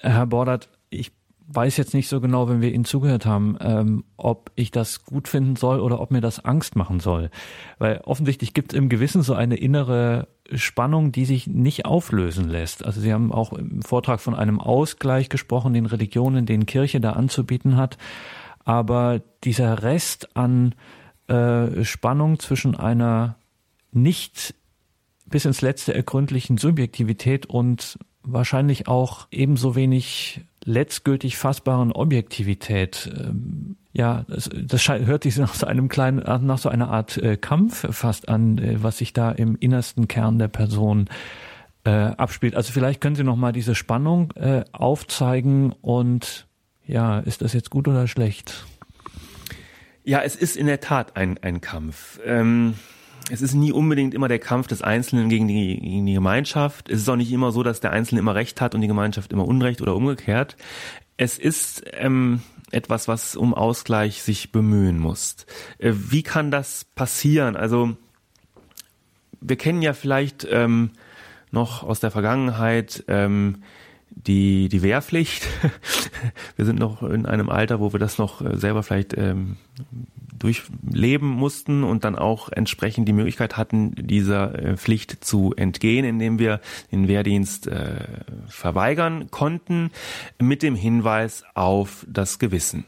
[0.00, 1.12] Herr Bordert, ich
[1.46, 5.28] weiß jetzt nicht so genau, wenn wir Ihnen zugehört haben, ähm, ob ich das gut
[5.28, 7.30] finden soll oder ob mir das Angst machen soll.
[7.78, 12.84] Weil offensichtlich gibt es im Gewissen so eine innere Spannung, die sich nicht auflösen lässt.
[12.84, 17.12] Also Sie haben auch im Vortrag von einem Ausgleich gesprochen, den Religionen, den Kirche da
[17.12, 17.96] anzubieten hat
[18.64, 20.74] aber dieser Rest an
[21.28, 23.36] äh, Spannung zwischen einer
[23.92, 24.54] nicht
[25.26, 33.10] bis ins letzte ergründlichen Subjektivität und wahrscheinlich auch ebenso wenig letztgültig fassbaren Objektivität.
[33.18, 37.36] Ähm, ja, das, das hört sich nach so einem kleinen, nach so einer Art äh,
[37.36, 41.08] Kampf fast an, äh, was sich da im innersten Kern der Person
[41.84, 42.54] äh, abspielt.
[42.54, 46.46] Also vielleicht können Sie noch mal diese Spannung äh, aufzeigen und
[46.90, 48.66] ja, ist das jetzt gut oder schlecht?
[50.02, 52.18] Ja, es ist in der Tat ein, ein Kampf.
[52.24, 52.74] Ähm,
[53.30, 56.88] es ist nie unbedingt immer der Kampf des Einzelnen gegen die, gegen die Gemeinschaft.
[56.88, 59.32] Es ist auch nicht immer so, dass der Einzelne immer Recht hat und die Gemeinschaft
[59.32, 60.56] immer Unrecht oder umgekehrt.
[61.16, 62.40] Es ist ähm,
[62.72, 65.36] etwas, was um Ausgleich sich bemühen muss.
[65.78, 67.54] Äh, wie kann das passieren?
[67.54, 67.96] Also
[69.40, 70.90] wir kennen ja vielleicht ähm,
[71.52, 73.62] noch aus der Vergangenheit ähm,
[74.10, 75.46] die, die Wehrpflicht.
[76.56, 79.56] wir sind noch in einem Alter, wo wir das noch äh, selber vielleicht ähm,
[80.38, 86.38] durchleben mussten und dann auch entsprechend die Möglichkeit hatten, dieser äh, Pflicht zu entgehen, indem
[86.38, 88.06] wir den Wehrdienst äh,
[88.48, 89.90] verweigern konnten,
[90.38, 92.84] mit dem Hinweis auf das Gewissen.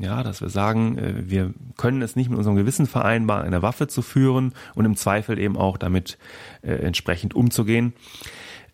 [0.00, 3.86] Ja, dass wir sagen, äh, wir können es nicht mit unserem Gewissen vereinbaren, eine Waffe
[3.86, 6.18] zu führen und im Zweifel eben auch damit
[6.62, 7.92] äh, entsprechend umzugehen.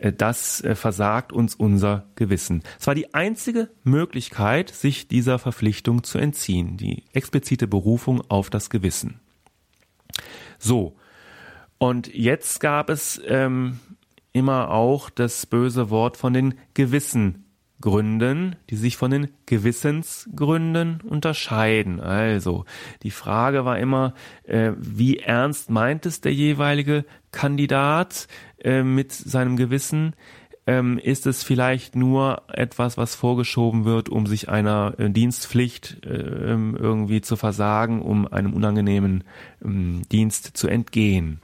[0.00, 2.62] Äh, das äh, versagt uns unser Gewissen.
[2.78, 8.70] Es war die einzige Möglichkeit, sich dieser Verpflichtung zu entziehen, die explizite Berufung auf das
[8.70, 9.20] Gewissen.
[10.58, 10.96] So,
[11.78, 13.78] und jetzt gab es ähm,
[14.32, 17.44] immer auch das böse Wort von den Gewissen
[17.80, 21.98] Gründen, die sich von den Gewissensgründen unterscheiden.
[21.98, 22.66] Also
[23.02, 24.12] die Frage war immer,
[24.44, 28.28] äh, wie ernst meint es der jeweilige Kandidat
[28.64, 30.14] äh, mit seinem Gewissen?
[30.66, 36.08] Ähm, ist es vielleicht nur etwas, was vorgeschoben wird, um sich einer äh, Dienstpflicht äh,
[36.10, 39.24] irgendwie zu versagen, um einem unangenehmen
[39.64, 41.40] ähm, Dienst zu entgehen?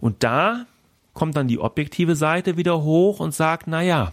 [0.00, 0.66] Und da
[1.14, 4.12] kommt dann die objektive Seite wieder hoch und sagt, na ja,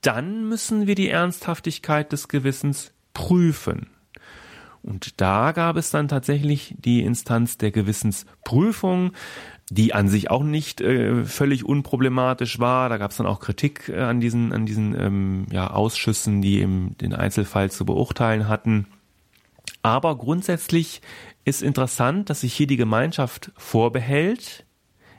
[0.00, 3.88] dann müssen wir die Ernsthaftigkeit des Gewissens prüfen.
[4.82, 9.12] Und da gab es dann tatsächlich die Instanz der Gewissensprüfung,
[9.70, 12.88] die an sich auch nicht äh, völlig unproblematisch war.
[12.88, 16.60] Da gab es dann auch Kritik äh, an diesen, an diesen ähm, ja, Ausschüssen, die
[16.60, 18.86] eben den Einzelfall zu beurteilen hatten.
[19.82, 21.02] Aber grundsätzlich
[21.44, 24.64] ist interessant, dass sich hier die Gemeinschaft vorbehält,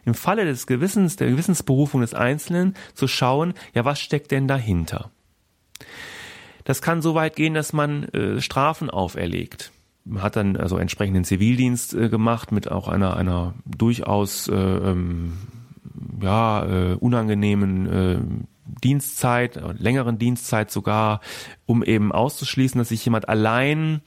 [0.06, 5.12] im Falle des Gewissens, der Gewissensberufung des Einzelnen zu schauen, ja, was steckt denn dahinter?
[6.64, 9.72] Das kann so weit gehen, dass man äh, Strafen auferlegt.
[10.16, 15.34] Hat dann also entsprechenden Zivildienst äh, gemacht mit auch einer einer durchaus äh, ähm,
[16.22, 18.20] ja äh, unangenehmen äh,
[18.84, 21.22] Dienstzeit, längeren Dienstzeit sogar,
[21.66, 24.02] um eben auszuschließen, dass sich jemand allein,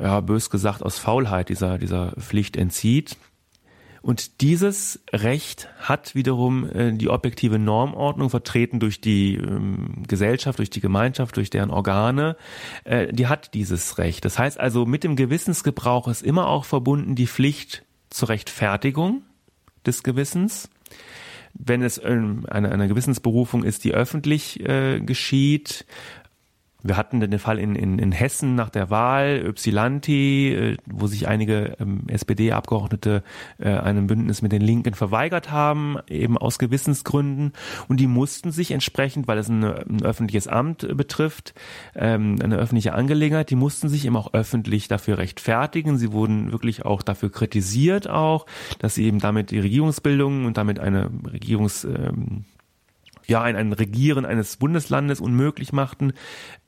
[0.00, 3.16] ja, bös gesagt, aus Faulheit dieser, dieser Pflicht entzieht.
[4.02, 10.70] Und dieses Recht hat wiederum äh, die objektive Normordnung vertreten durch die ähm, Gesellschaft, durch
[10.70, 12.36] die Gemeinschaft, durch deren Organe.
[12.84, 14.24] Äh, die hat dieses Recht.
[14.24, 19.22] Das heißt also, mit dem Gewissensgebrauch ist immer auch verbunden die Pflicht zur Rechtfertigung
[19.84, 20.68] des Gewissens.
[21.54, 25.86] Wenn es ähm, eine, Gewissensberufung ist, die öffentlich äh, geschieht,
[26.82, 31.26] wir hatten den Fall in, in, in Hessen nach der Wahl, Ypsilanti, äh, wo sich
[31.26, 33.24] einige ähm, SPD-Abgeordnete
[33.58, 37.52] äh, einem Bündnis mit den Linken verweigert haben, eben aus Gewissensgründen.
[37.88, 41.52] Und die mussten sich entsprechend, weil es ein, ein öffentliches Amt betrifft,
[41.96, 45.98] ähm, eine öffentliche Angelegenheit, die mussten sich eben auch öffentlich dafür rechtfertigen.
[45.98, 48.46] Sie wurden wirklich auch dafür kritisiert auch,
[48.78, 52.44] dass sie eben damit die Regierungsbildung und damit eine Regierungs ähm,
[53.28, 56.14] ja, ein, ein Regieren eines Bundeslandes unmöglich machten.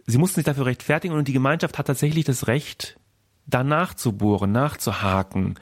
[0.07, 2.99] Sie mussten sich dafür rechtfertigen und die Gemeinschaft hat tatsächlich das Recht,
[3.47, 5.59] danach zu bohren, nachzuhaken.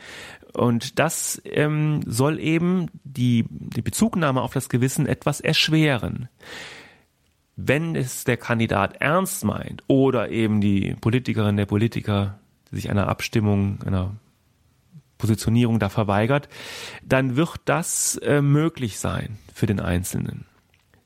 [0.52, 6.28] Und das ähm, soll eben die, die Bezugnahme auf das Gewissen etwas erschweren.
[7.56, 12.38] Wenn es der Kandidat ernst meint oder eben die Politikerin, der Politiker
[12.70, 14.14] sich einer Abstimmung, einer
[15.18, 16.48] Positionierung da verweigert,
[17.04, 20.46] dann wird das äh, möglich sein für den Einzelnen.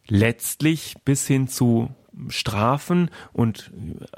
[0.06, 1.94] Letztlich bis hin zu
[2.28, 3.72] Strafen und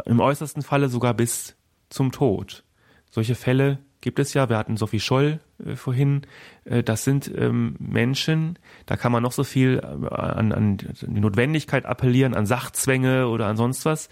[0.04, 1.56] im äußersten Falle sogar bis
[1.88, 2.64] zum Tod.
[3.10, 4.48] Solche Fälle gibt es ja.
[4.48, 6.22] Wir hatten Sophie Scholl äh, vorhin.
[6.64, 11.20] Äh, das sind ähm, Menschen, da kann man noch so viel äh, an, an die
[11.20, 14.08] Notwendigkeit appellieren, an Sachzwänge oder an sonst was,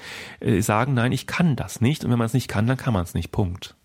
[0.60, 2.04] sagen, nein, ich kann das nicht.
[2.04, 3.30] Und wenn man es nicht kann, dann kann man es nicht.
[3.30, 3.76] Punkt.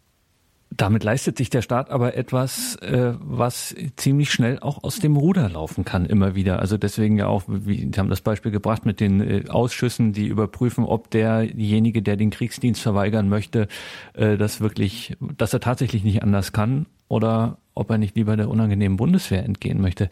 [0.77, 5.49] Damit leistet sich der Staat aber etwas, äh, was ziemlich schnell auch aus dem Ruder
[5.49, 6.59] laufen kann, immer wieder.
[6.59, 10.85] Also deswegen ja auch, Sie haben das Beispiel gebracht mit den äh, Ausschüssen, die überprüfen,
[10.85, 13.67] ob derjenige, der den Kriegsdienst verweigern möchte,
[14.13, 18.49] äh, das wirklich, dass er tatsächlich nicht anders kann oder ob er nicht lieber der
[18.49, 20.09] unangenehmen Bundeswehr entgehen möchte.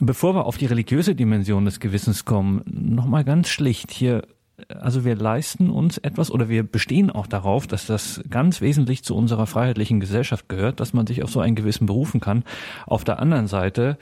[0.00, 4.24] Bevor wir auf die religiöse Dimension des Gewissens kommen, nochmal ganz schlicht hier
[4.68, 9.16] also wir leisten uns etwas oder wir bestehen auch darauf, dass das ganz wesentlich zu
[9.16, 12.44] unserer freiheitlichen Gesellschaft gehört, dass man sich auf so einen gewissen berufen kann.
[12.86, 13.98] Auf der anderen Seite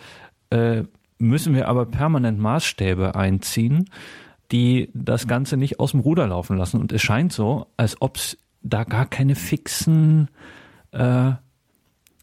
[0.50, 0.84] äh,
[1.18, 3.90] müssen wir aber permanent Maßstäbe einziehen,
[4.52, 6.80] die das Ganze nicht aus dem Ruder laufen lassen.
[6.80, 10.28] Und es scheint so, als ob es da gar keine fixen
[10.92, 11.32] äh,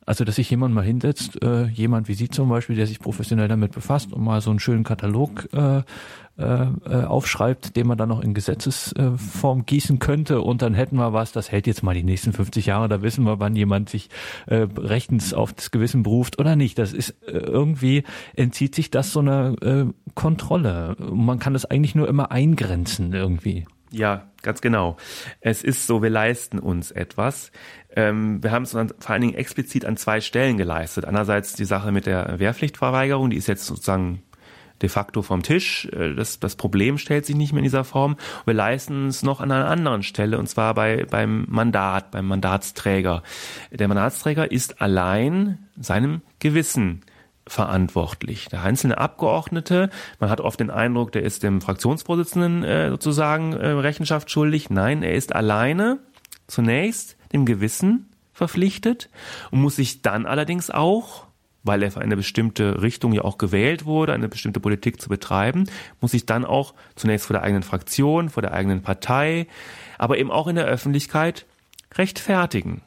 [0.07, 3.49] also, dass sich jemand mal hinsetzt, äh, jemand wie Sie zum Beispiel, der sich professionell
[3.49, 5.79] damit befasst und mal so einen schönen Katalog äh,
[6.39, 11.11] äh, äh, aufschreibt, den man dann noch in Gesetzesform gießen könnte und dann hätten wir
[11.11, 14.09] was, das hält jetzt mal die nächsten 50 Jahre, da wissen wir, wann jemand sich
[14.45, 16.79] äh, rechtens auf das Gewissen beruft oder nicht.
[16.79, 18.03] Das ist äh, irgendwie,
[18.33, 20.95] entzieht sich das so einer äh, Kontrolle.
[20.99, 23.65] Man kann das eigentlich nur immer eingrenzen irgendwie.
[23.91, 24.95] Ja, ganz genau.
[25.41, 27.51] Es ist so, wir leisten uns etwas.
[27.93, 31.03] Ähm, wir haben es vor allen Dingen explizit an zwei Stellen geleistet.
[31.03, 34.23] Einerseits die Sache mit der Wehrpflichtverweigerung, die ist jetzt sozusagen
[34.81, 35.89] de facto vom Tisch.
[35.91, 38.15] Äh, das, das Problem stellt sich nicht mehr in dieser Form.
[38.45, 43.23] Wir leisten es noch an einer anderen Stelle, und zwar bei, beim Mandat, beim Mandatsträger.
[43.71, 47.01] Der Mandatsträger ist allein seinem Gewissen
[47.47, 48.47] verantwortlich.
[48.49, 49.89] Der einzelne Abgeordnete,
[50.19, 54.69] man hat oft den Eindruck, der ist dem Fraktionsvorsitzenden äh, sozusagen äh, Rechenschaft schuldig.
[54.69, 55.99] Nein, er ist alleine
[56.47, 59.09] zunächst dem Gewissen verpflichtet
[59.51, 61.27] und muss sich dann allerdings auch
[61.67, 65.65] weil er für eine bestimmte Richtung ja auch gewählt wurde, eine bestimmte Politik zu betreiben,
[66.01, 69.47] muss sich dann auch zunächst vor der eigenen Fraktion, vor der eigenen Partei,
[69.97, 71.45] aber eben auch in der Öffentlichkeit
[71.95, 72.81] rechtfertigen.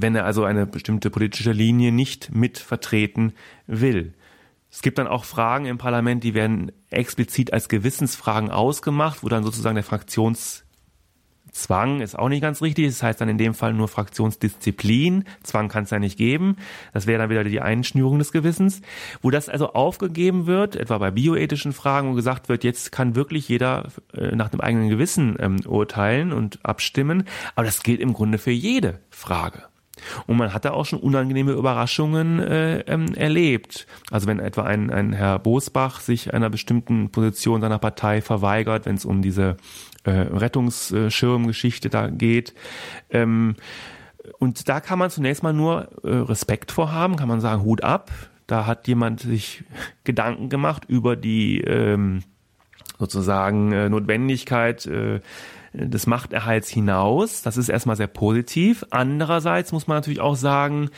[0.00, 3.32] Wenn er also eine bestimmte politische Linie nicht mit vertreten
[3.66, 4.14] will.
[4.70, 9.42] Es gibt dann auch Fragen im Parlament, die werden explizit als Gewissensfragen ausgemacht, wo dann
[9.42, 10.64] sozusagen der Fraktions
[11.52, 12.86] Zwang ist auch nicht ganz richtig.
[12.86, 15.24] Das heißt dann in dem Fall nur Fraktionsdisziplin.
[15.42, 16.56] Zwang kann es ja nicht geben.
[16.92, 18.80] Das wäre dann wieder die Einschnürung des Gewissens.
[19.22, 23.48] Wo das also aufgegeben wird, etwa bei bioethischen Fragen, wo gesagt wird, jetzt kann wirklich
[23.48, 27.24] jeder äh, nach dem eigenen Gewissen ähm, urteilen und abstimmen.
[27.54, 29.67] Aber das gilt im Grunde für jede Frage.
[30.26, 33.86] Und man hat da auch schon unangenehme Überraschungen äh, ähm, erlebt.
[34.10, 38.96] Also wenn etwa ein, ein Herr Bosbach sich einer bestimmten Position seiner Partei verweigert, wenn
[38.96, 39.56] es um diese
[40.04, 42.54] äh, Rettungsschirmgeschichte da geht.
[43.10, 43.56] Ähm,
[44.38, 48.10] und da kann man zunächst mal nur äh, Respekt vorhaben, kann man sagen, Hut ab.
[48.46, 49.64] Da hat jemand sich
[50.04, 52.22] Gedanken gemacht über die ähm,
[52.98, 55.20] sozusagen äh, Notwendigkeit äh,
[55.72, 57.42] des Machterhalts hinaus.
[57.42, 58.84] Das ist erstmal sehr positiv.
[58.90, 60.90] Andererseits muss man natürlich auch sagen,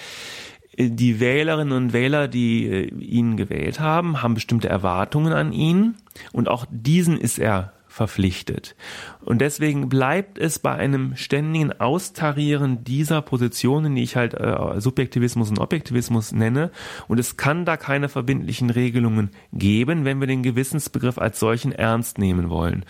[0.77, 5.97] äh, die Wählerinnen und Wähler, die äh, ihn gewählt haben, haben bestimmte Erwartungen an ihn
[6.33, 8.77] und auch diesen ist er verpflichtet.
[9.25, 15.51] Und deswegen bleibt es bei einem ständigen Austarieren dieser Positionen, die ich halt äh, Subjektivismus
[15.51, 16.71] und Objektivismus nenne.
[17.09, 22.19] Und es kann da keine verbindlichen Regelungen geben, wenn wir den Gewissensbegriff als solchen ernst
[22.19, 22.85] nehmen wollen.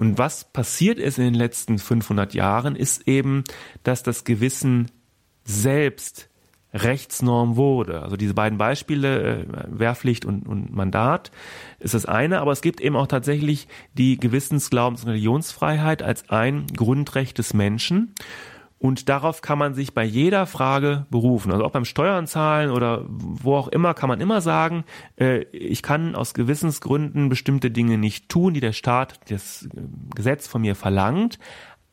[0.00, 3.44] Und was passiert ist in den letzten 500 Jahren, ist eben,
[3.82, 4.90] dass das Gewissen
[5.44, 6.30] selbst
[6.72, 8.00] Rechtsnorm wurde.
[8.00, 11.30] Also diese beiden Beispiele, äh, Wehrpflicht und, und Mandat,
[11.80, 16.30] ist das eine, aber es gibt eben auch tatsächlich die Gewissens-, Glaubens- und Religionsfreiheit als
[16.30, 18.14] ein Grundrecht des Menschen.
[18.80, 21.52] Und darauf kann man sich bei jeder Frage berufen.
[21.52, 24.84] Also auch beim Steuern zahlen oder wo auch immer kann man immer sagen,
[25.16, 29.68] äh, ich kann aus Gewissensgründen bestimmte Dinge nicht tun, die der Staat, das
[30.14, 31.38] Gesetz von mir verlangt.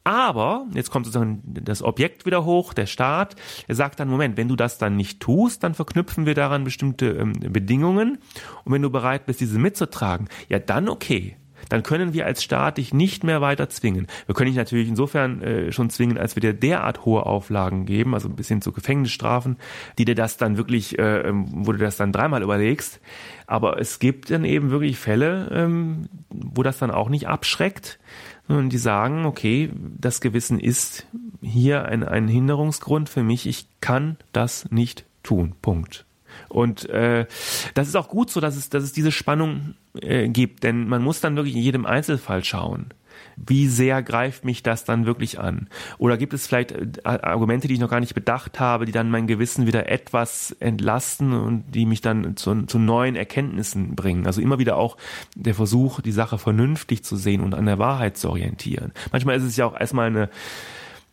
[0.06, 3.36] Aber, jetzt kommt sozusagen das Objekt wieder hoch, der Staat,
[3.68, 7.08] er sagt dann, Moment, wenn du das dann nicht tust, dann verknüpfen wir daran bestimmte
[7.08, 8.20] ähm, Bedingungen.
[8.64, 11.36] Und wenn du bereit bist, diese mitzutragen, ja dann okay.
[11.70, 14.08] Dann können wir als Staat dich nicht mehr weiter zwingen.
[14.26, 18.14] Wir können dich natürlich insofern äh, schon zwingen, als wir dir derart hohe Auflagen geben,
[18.14, 19.58] also ein bisschen zu Gefängnisstrafen,
[19.98, 23.00] die dir das dann wirklich, äh, ähm, wo du das dann dreimal überlegst.
[23.46, 28.00] Aber es gibt dann eben wirklich Fälle, ähm, wo das dann auch nicht abschreckt
[28.48, 31.06] sondern die sagen, okay, das Gewissen ist
[31.42, 35.54] hier ein, ein Hinderungsgrund für mich, ich kann das nicht tun.
[35.62, 36.07] Punkt.
[36.50, 37.26] Und äh,
[37.74, 41.02] das ist auch gut so, dass es, dass es diese Spannung äh, gibt, denn man
[41.02, 42.94] muss dann wirklich in jedem Einzelfall schauen
[43.38, 45.68] wie sehr greift mich das dann wirklich an?
[45.98, 49.12] Oder gibt es vielleicht äh, Argumente, die ich noch gar nicht bedacht habe, die dann
[49.12, 54.26] mein Gewissen wieder etwas entlasten und die mich dann zu, zu neuen Erkenntnissen bringen?
[54.26, 54.98] Also immer wieder auch
[55.36, 58.92] der Versuch, die Sache vernünftig zu sehen und an der Wahrheit zu orientieren.
[59.12, 60.30] Manchmal ist es ja auch erstmal eine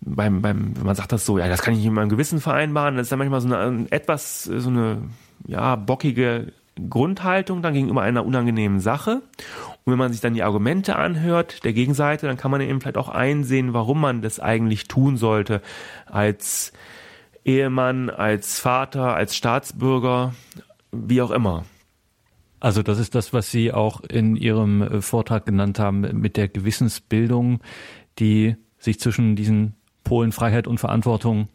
[0.06, 3.04] beim, beim, man sagt das so, ja, das kann ich mit meinem Gewissen vereinbaren, das
[3.04, 4.98] ist dann manchmal so eine etwas, so eine,
[5.46, 6.52] ja, bockige
[6.88, 9.22] Grundhaltung dann gegenüber einer unangenehmen Sache.
[9.84, 12.96] Und wenn man sich dann die Argumente anhört der Gegenseite, dann kann man eben vielleicht
[12.96, 15.60] auch einsehen, warum man das eigentlich tun sollte
[16.06, 16.72] als
[17.44, 20.34] Ehemann, als Vater, als Staatsbürger,
[20.90, 21.64] wie auch immer.
[22.60, 26.48] Also das ist das, was Sie auch in Ihrem äh, Vortrag genannt haben mit der
[26.48, 27.60] Gewissensbildung,
[28.18, 31.48] die sich zwischen diesen Polen Freiheit und Verantwortung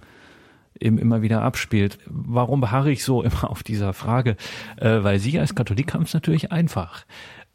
[0.80, 1.98] eben immer wieder abspielt.
[2.06, 4.36] Warum beharre ich so immer auf dieser Frage?
[4.78, 7.06] Äh, weil Sie als Katholik haben es natürlich einfach.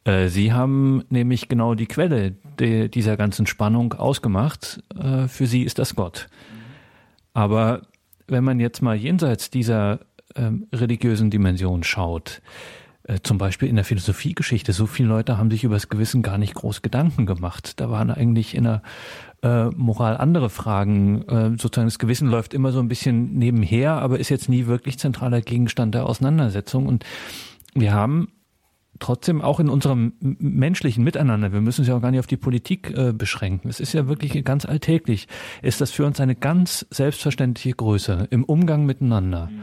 [0.04, 4.82] Äh, Sie haben nämlich genau die Quelle de, dieser ganzen Spannung ausgemacht.
[4.98, 6.28] Äh, für Sie ist das Gott.
[7.32, 7.82] Aber
[8.26, 10.00] wenn man jetzt mal jenseits dieser
[10.36, 12.40] ähm, religiösen Dimension schaut,
[13.04, 16.38] äh, zum Beispiel in der Philosophiegeschichte, so viele Leute haben sich über das Gewissen gar
[16.38, 17.78] nicht groß Gedanken gemacht.
[17.80, 18.82] Da waren eigentlich in der
[19.42, 21.22] äh, Moral andere Fragen.
[21.28, 24.98] Äh, sozusagen das Gewissen läuft immer so ein bisschen nebenher, aber ist jetzt nie wirklich
[24.98, 26.86] zentraler Gegenstand der Auseinandersetzung.
[26.86, 27.04] Und
[27.74, 28.28] wir haben
[29.00, 32.36] trotzdem auch in unserem menschlichen Miteinander, wir müssen es ja auch gar nicht auf die
[32.36, 33.68] Politik äh, beschränken.
[33.68, 35.28] Es ist ja wirklich ganz alltäglich,
[35.62, 39.48] ist das für uns eine ganz selbstverständliche Größe im Umgang miteinander.
[39.52, 39.60] Mhm.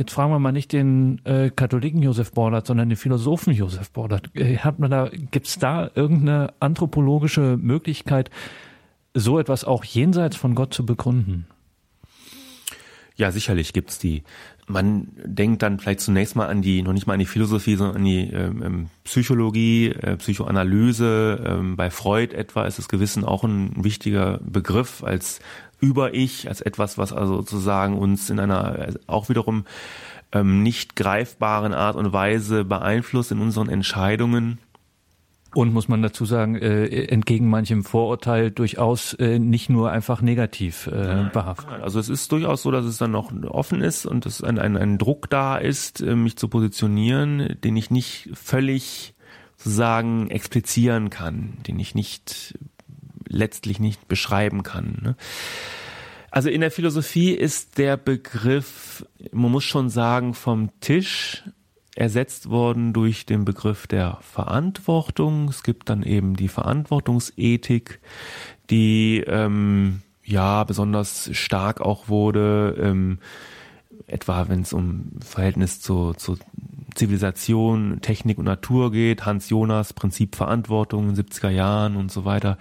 [0.00, 4.34] Jetzt fragen wir mal nicht den äh, Katholiken Josef Bordert, sondern den Philosophen Josef Bordert.
[4.34, 8.30] Äh, hat man da, gibt's da irgendeine anthropologische Möglichkeit,
[9.12, 11.44] so etwas auch jenseits von Gott zu begründen?
[13.16, 14.22] Ja, sicherlich gibt's die.
[14.66, 17.96] Man denkt dann vielleicht zunächst mal an die, noch nicht mal an die Philosophie, sondern
[17.96, 21.44] an die ähm, ähm Psychologie, äh, Psychoanalyse.
[21.46, 25.40] Ähm, bei Freud etwa ist das Gewissen auch ein wichtiger Begriff als
[25.80, 29.64] Über-Ich, als etwas, was also sozusagen uns in einer auch wiederum
[30.32, 34.58] ähm, nicht greifbaren Art und Weise beeinflusst in unseren Entscheidungen.
[35.52, 40.86] Und muss man dazu sagen, äh, entgegen manchem Vorurteil durchaus äh, nicht nur einfach negativ
[40.86, 41.82] äh, behaftet.
[41.82, 44.76] Also es ist durchaus so, dass es dann noch offen ist und es ein, ein,
[44.76, 49.14] ein Druck da ist, äh, mich zu positionieren, den ich nicht völlig
[49.56, 52.54] sozusagen explizieren kann, den ich nicht
[53.30, 54.98] letztlich nicht beschreiben kann.
[55.00, 55.16] Ne?
[56.30, 61.44] Also in der Philosophie ist der Begriff, man muss schon sagen, vom Tisch
[61.96, 65.48] ersetzt worden durch den Begriff der Verantwortung.
[65.48, 68.00] Es gibt dann eben die Verantwortungsethik,
[68.70, 73.18] die ähm, ja besonders stark auch wurde, ähm,
[74.06, 76.36] etwa wenn es um Verhältnis zu, zu
[76.94, 82.58] Zivilisation, Technik und Natur geht, Hans Jonas, Prinzip Verantwortung in 70er Jahren und so weiter.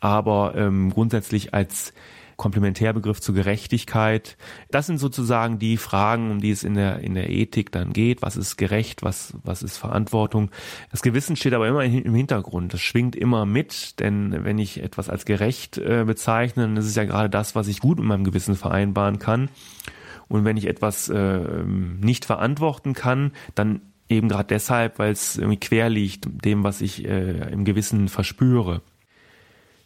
[0.00, 1.92] Aber ähm, grundsätzlich als
[2.38, 4.36] Komplementärbegriff zur Gerechtigkeit.
[4.70, 8.22] Das sind sozusagen die Fragen, um die es in der, in der Ethik dann geht.
[8.22, 9.02] Was ist gerecht?
[9.02, 10.50] Was, was ist Verantwortung?
[10.92, 12.72] Das Gewissen steht aber immer im Hintergrund.
[12.72, 16.94] Das schwingt immer mit, denn wenn ich etwas als gerecht äh, bezeichne, dann ist es
[16.94, 19.50] ja gerade das, was ich gut mit meinem Gewissen vereinbaren kann.
[20.28, 25.58] Und wenn ich etwas äh, nicht verantworten kann, dann eben gerade deshalb, weil es irgendwie
[25.58, 28.80] quer liegt dem, was ich äh, im Gewissen verspüre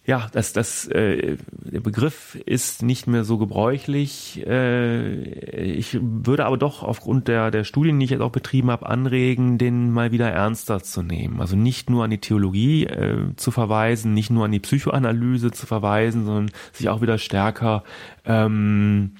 [0.04, 4.44] ja, das, das, äh, der Begriff ist nicht mehr so gebräuchlich.
[4.44, 8.86] Äh, ich würde aber doch aufgrund der, der Studien, die ich jetzt auch betrieben habe,
[8.86, 11.40] anregen, den mal wieder ernster zu nehmen.
[11.40, 15.66] Also nicht nur an die Theologie äh, zu verweisen, nicht nur an die Psychoanalyse zu
[15.66, 17.84] verweisen, sondern sich auch wieder stärker
[18.24, 19.12] ähm,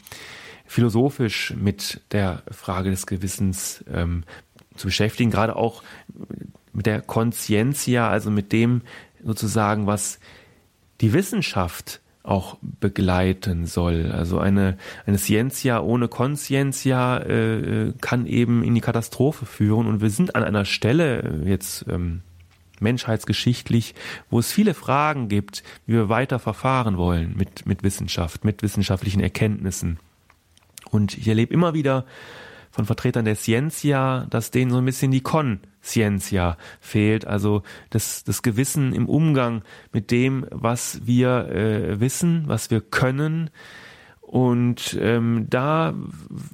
[0.66, 4.24] philosophisch mit der Frage des Gewissens ähm,
[4.74, 5.85] zu beschäftigen, gerade auch
[6.72, 8.80] mit der Conscientia, also mit dem
[9.22, 10.18] sozusagen, was
[11.01, 14.12] die Wissenschaft auch begleiten soll.
[14.12, 19.86] Also eine, eine Scientia ohne Conscientia äh, äh, kann eben in die Katastrophe führen.
[19.86, 22.22] Und wir sind an einer Stelle äh, jetzt ähm,
[22.80, 23.95] menschheitsgeschichtlich,
[24.30, 29.20] wo es viele Fragen gibt, wie wir weiter verfahren wollen mit, mit Wissenschaft, mit wissenschaftlichen
[29.20, 29.99] Erkenntnissen.
[30.90, 32.05] Und ich erlebe immer wieder
[32.70, 35.22] von Vertretern der Scientia, dass denen so ein bisschen die
[35.83, 39.62] Conscientia fehlt, also das, das Gewissen im Umgang
[39.93, 43.51] mit dem, was wir äh, wissen, was wir können.
[44.20, 45.93] Und ähm, da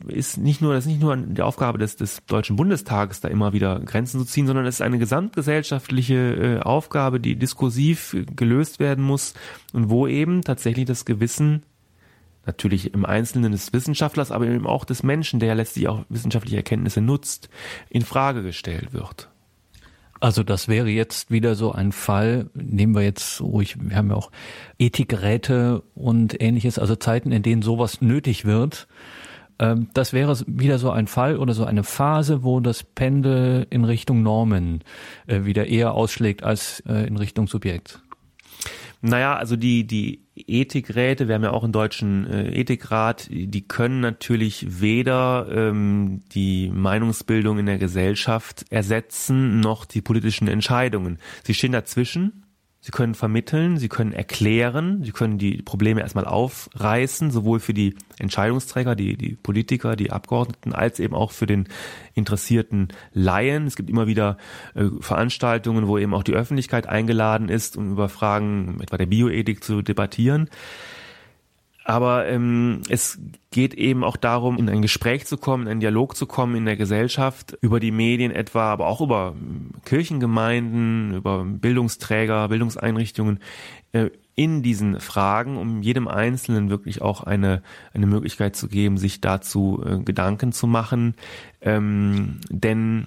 [0.08, 3.52] ist nicht nur das ist nicht nur die Aufgabe des, des Deutschen Bundestages, da immer
[3.52, 9.04] wieder Grenzen zu ziehen, sondern es ist eine gesamtgesellschaftliche äh, Aufgabe, die diskursiv gelöst werden
[9.04, 9.34] muss
[9.72, 11.62] und wo eben tatsächlich das Gewissen
[12.46, 17.00] natürlich im Einzelnen des Wissenschaftlers, aber eben auch des Menschen, der letztlich auch wissenschaftliche Erkenntnisse
[17.00, 17.48] nutzt,
[17.90, 19.28] in Frage gestellt wird.
[20.20, 24.16] Also das wäre jetzt wieder so ein Fall, nehmen wir jetzt ruhig, wir haben ja
[24.16, 24.32] auch
[24.78, 28.88] Ethikgeräte und ähnliches, also Zeiten, in denen sowas nötig wird.
[29.60, 33.84] Ähm, das wäre wieder so ein Fall oder so eine Phase, wo das Pendel in
[33.84, 34.82] Richtung Normen
[35.26, 38.00] äh, wieder eher ausschlägt als äh, in Richtung Subjekt.
[39.00, 44.00] Naja, also die, die Ethikräte, wir haben ja auch einen deutschen äh, Ethikrat, die können
[44.00, 51.18] natürlich weder ähm, die Meinungsbildung in der Gesellschaft ersetzen, noch die politischen Entscheidungen.
[51.44, 52.44] Sie stehen dazwischen
[52.80, 57.96] Sie können vermitteln, sie können erklären, sie können die Probleme erstmal aufreißen, sowohl für die
[58.18, 61.66] Entscheidungsträger, die, die Politiker, die Abgeordneten, als eben auch für den
[62.14, 63.66] interessierten Laien.
[63.66, 64.38] Es gibt immer wieder
[64.76, 69.64] äh, Veranstaltungen, wo eben auch die Öffentlichkeit eingeladen ist, um über Fragen etwa der Bioethik
[69.64, 70.48] zu debattieren.
[71.88, 73.18] Aber ähm, es
[73.50, 76.66] geht eben auch darum, in ein Gespräch zu kommen, in einen Dialog zu kommen in
[76.66, 79.34] der Gesellschaft, über die Medien etwa, aber auch über
[79.86, 83.38] Kirchengemeinden, über Bildungsträger, Bildungseinrichtungen,
[83.92, 87.62] äh, in diesen Fragen, um jedem Einzelnen wirklich auch eine,
[87.94, 91.14] eine Möglichkeit zu geben, sich dazu äh, Gedanken zu machen.
[91.62, 93.06] Ähm, denn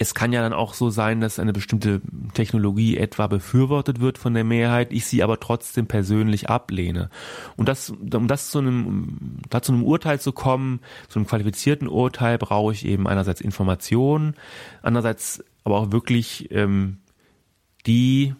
[0.00, 2.00] es kann ja dann auch so sein, dass eine bestimmte
[2.32, 7.10] Technologie etwa befürwortet wird von der Mehrheit, ich sie aber trotzdem persönlich ablehne.
[7.56, 11.88] Und das, um das zu einem, da zu einem Urteil zu kommen, zu einem qualifizierten
[11.88, 14.34] Urteil, brauche ich eben einerseits Informationen,
[14.82, 16.98] andererseits aber auch wirklich ähm,
[17.86, 18.34] die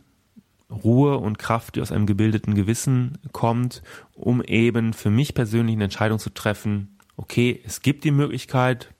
[0.70, 3.82] Ruhe und Kraft, die aus einem gebildeten Gewissen kommt,
[4.14, 8.94] um eben für mich persönlich eine Entscheidung zu treffen, okay, es gibt die Möglichkeit,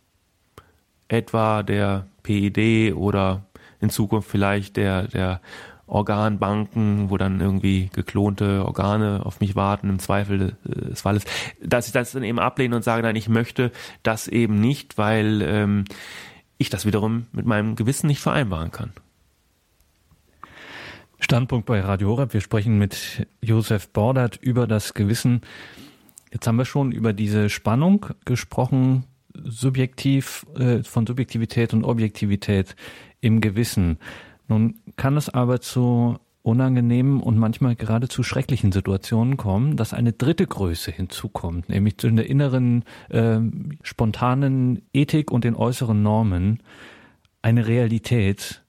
[1.09, 3.44] etwa der PED oder
[3.80, 5.40] in Zukunft vielleicht der, der
[5.86, 11.24] Organbanken, wo dann irgendwie geklonte Organe auf mich warten, im Zweifel des Falles,
[11.62, 13.72] dass ich das dann eben ablehne und sage, nein, ich möchte
[14.02, 15.85] das eben nicht, weil ähm,
[16.59, 18.93] ich das wiederum mit meinem Gewissen nicht vereinbaren kann.
[21.20, 22.32] Standpunkt bei Radio Horeb.
[22.32, 25.40] Wir sprechen mit Josef Bordert über das Gewissen.
[26.32, 29.05] Jetzt haben wir schon über diese Spannung gesprochen,
[29.44, 32.77] subjektiv, äh, von Subjektivität und Objektivität
[33.20, 33.98] im Gewissen.
[34.48, 40.47] Nun kann es aber zu unangenehmen und manchmal geradezu schrecklichen Situationen kommen, dass eine dritte
[40.47, 43.40] Größe hinzukommt, nämlich zwischen der inneren äh,
[43.82, 46.62] spontanen Ethik und den äußeren Normen
[47.43, 48.62] eine Realität,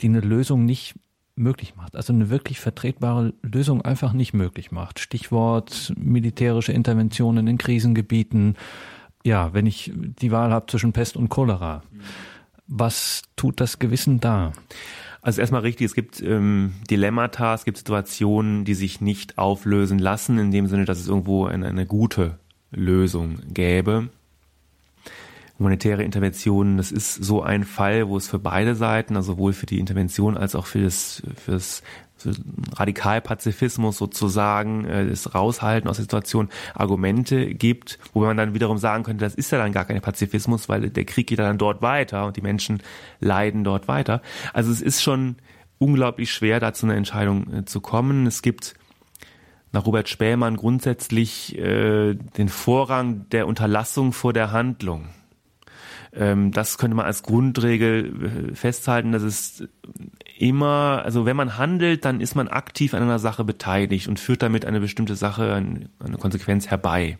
[0.00, 0.96] die eine Lösung nicht
[1.36, 4.98] möglich macht, also eine wirklich vertretbare Lösung einfach nicht möglich macht.
[4.98, 8.56] Stichwort militärische Interventionen in Krisengebieten.
[9.28, 11.82] Ja, wenn ich die Wahl habe zwischen Pest und Cholera.
[12.66, 14.54] Was tut das Gewissen da?
[15.20, 20.38] Also erstmal richtig, es gibt ähm, Dilemmata, es gibt Situationen, die sich nicht auflösen lassen,
[20.38, 22.38] in dem Sinne, dass es irgendwo eine, eine gute
[22.70, 24.08] Lösung gäbe
[25.58, 29.66] humanitäre Interventionen, das ist so ein Fall, wo es für beide Seiten, also sowohl für
[29.66, 31.82] die Intervention als auch für das, für das
[32.18, 32.32] für
[32.76, 39.04] Radikalpazifismus sozusagen, äh, das Raushalten aus der Situation Argumente gibt, wo man dann wiederum sagen
[39.04, 42.26] könnte, das ist ja dann gar kein Pazifismus, weil der Krieg geht dann dort weiter
[42.26, 42.82] und die Menschen
[43.20, 44.22] leiden dort weiter.
[44.52, 45.36] Also es ist schon
[45.78, 48.26] unglaublich schwer, da zu einer Entscheidung äh, zu kommen.
[48.26, 48.74] Es gibt
[49.72, 55.08] nach Robert Spähmann grundsätzlich äh, den Vorrang der Unterlassung vor der Handlung.
[56.12, 59.68] Ähm, das könnte man als Grundregel äh, festhalten, dass es
[60.40, 64.42] immer, also wenn man handelt, dann ist man aktiv an einer Sache beteiligt und führt
[64.42, 67.18] damit eine bestimmte Sache, eine Konsequenz herbei.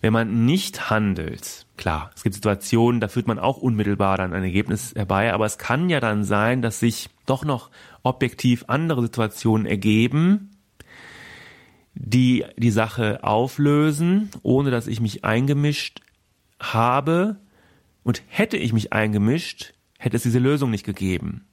[0.00, 4.44] Wenn man nicht handelt, klar, es gibt Situationen, da führt man auch unmittelbar dann ein
[4.44, 7.70] Ergebnis herbei, aber es kann ja dann sein, dass sich doch noch
[8.02, 10.50] objektiv andere Situationen ergeben,
[11.94, 16.00] die die Sache auflösen, ohne dass ich mich eingemischt
[16.60, 17.36] habe
[18.02, 21.46] und hätte ich mich eingemischt, hätte es diese Lösung nicht gegeben.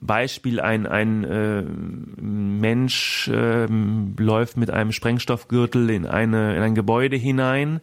[0.00, 7.16] Beispiel, ein, ein äh, Mensch äh, läuft mit einem Sprengstoffgürtel in, eine, in ein Gebäude
[7.16, 7.80] hinein.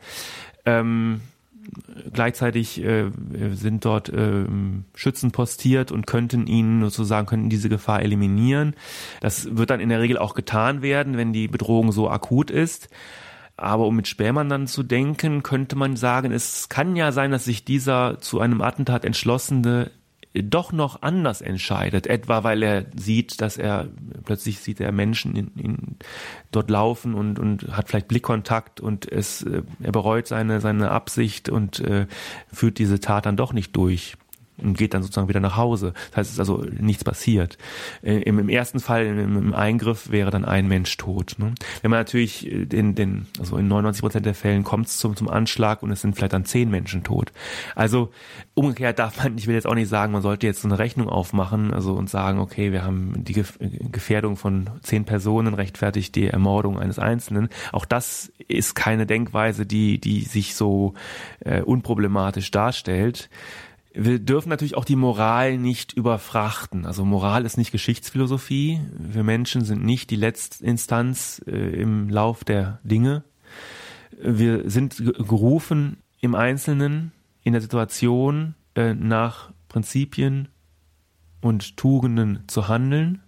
[0.65, 1.21] Ähm,
[2.13, 3.11] gleichzeitig äh,
[3.53, 4.45] sind dort äh,
[4.93, 8.75] Schützen postiert und könnten ihn sozusagen, könnten diese Gefahr eliminieren.
[9.21, 12.89] Das wird dann in der Regel auch getan werden, wenn die Bedrohung so akut ist.
[13.57, 17.45] Aber um mit Spähmann dann zu denken, könnte man sagen, es kann ja sein, dass
[17.45, 19.91] sich dieser zu einem Attentat entschlossene
[20.43, 23.87] doch noch anders entscheidet, etwa weil er sieht, dass er
[24.25, 25.77] plötzlich sieht er Menschen in, in,
[26.51, 31.49] dort laufen und, und hat vielleicht Blickkontakt und es äh, er bereut seine seine Absicht
[31.49, 32.07] und äh,
[32.51, 34.17] führt diese Tat dann doch nicht durch
[34.57, 35.93] und geht dann sozusagen wieder nach Hause.
[36.11, 37.57] Das heißt, es ist also nichts passiert.
[38.01, 41.35] Äh, Im, im ersten Fall, im, im, Eingriff, wäre dann ein Mensch tot.
[41.37, 41.53] Ne?
[41.81, 45.15] Wenn man natürlich äh, den, den, also in 99 Prozent der Fällen kommt es zum,
[45.15, 47.31] zum Anschlag und es sind vielleicht dann zehn Menschen tot.
[47.75, 48.11] Also
[48.53, 51.09] umgekehrt darf man, ich will jetzt auch nicht sagen, man sollte jetzt so eine Rechnung
[51.09, 53.43] aufmachen, also und sagen, okay, wir haben die
[53.91, 57.49] Gefährdung von zehn Personen rechtfertigt die Ermordung eines Einzelnen.
[57.71, 60.93] Auch das ist keine Denkweise, die, die sich so
[61.39, 63.29] äh, unproblematisch darstellt
[63.95, 66.85] wir dürfen natürlich auch die Moral nicht überfrachten.
[66.85, 68.81] Also Moral ist nicht Geschichtsphilosophie.
[68.97, 73.23] Wir Menschen sind nicht die letzte Instanz äh, im Lauf der Dinge.
[74.21, 77.11] Wir sind gerufen im Einzelnen,
[77.43, 80.49] in der Situation äh, nach Prinzipien
[81.41, 83.21] und Tugenden zu handeln.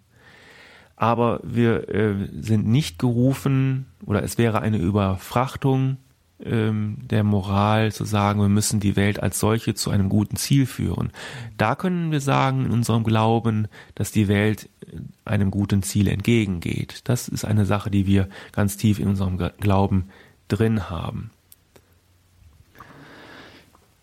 [0.96, 5.98] Aber wir äh, sind nicht gerufen oder es wäre eine Überfrachtung
[6.44, 10.66] ähm, der Moral zu sagen, wir müssen die Welt als solche zu einem guten Ziel
[10.66, 11.12] führen.
[11.58, 17.02] Da können wir sagen in unserem Glauben, dass die Welt äh, einem guten Ziel entgegengeht.
[17.06, 20.10] Das ist eine Sache, die wir ganz tief in unserem Glauben
[20.48, 21.32] drin haben.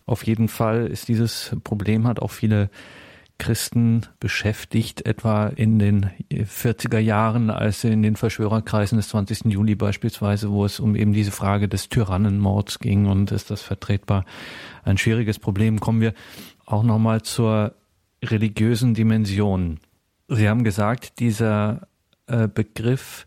[0.07, 2.69] Auf jeden Fall ist dieses Problem hat auch viele
[3.39, 9.47] Christen beschäftigt, etwa in den 40er Jahren, als in den Verschwörerkreisen des 20.
[9.47, 14.25] Juli beispielsweise, wo es um eben diese Frage des Tyrannenmords ging und ist das vertretbar
[14.85, 15.81] ein schwieriges Problem.
[15.81, 16.15] Kommen wir
[16.65, 17.75] auch nochmal zur
[18.23, 19.81] religiösen Dimension.
[20.29, 21.89] Sie haben gesagt, dieser
[22.27, 23.27] äh, Begriff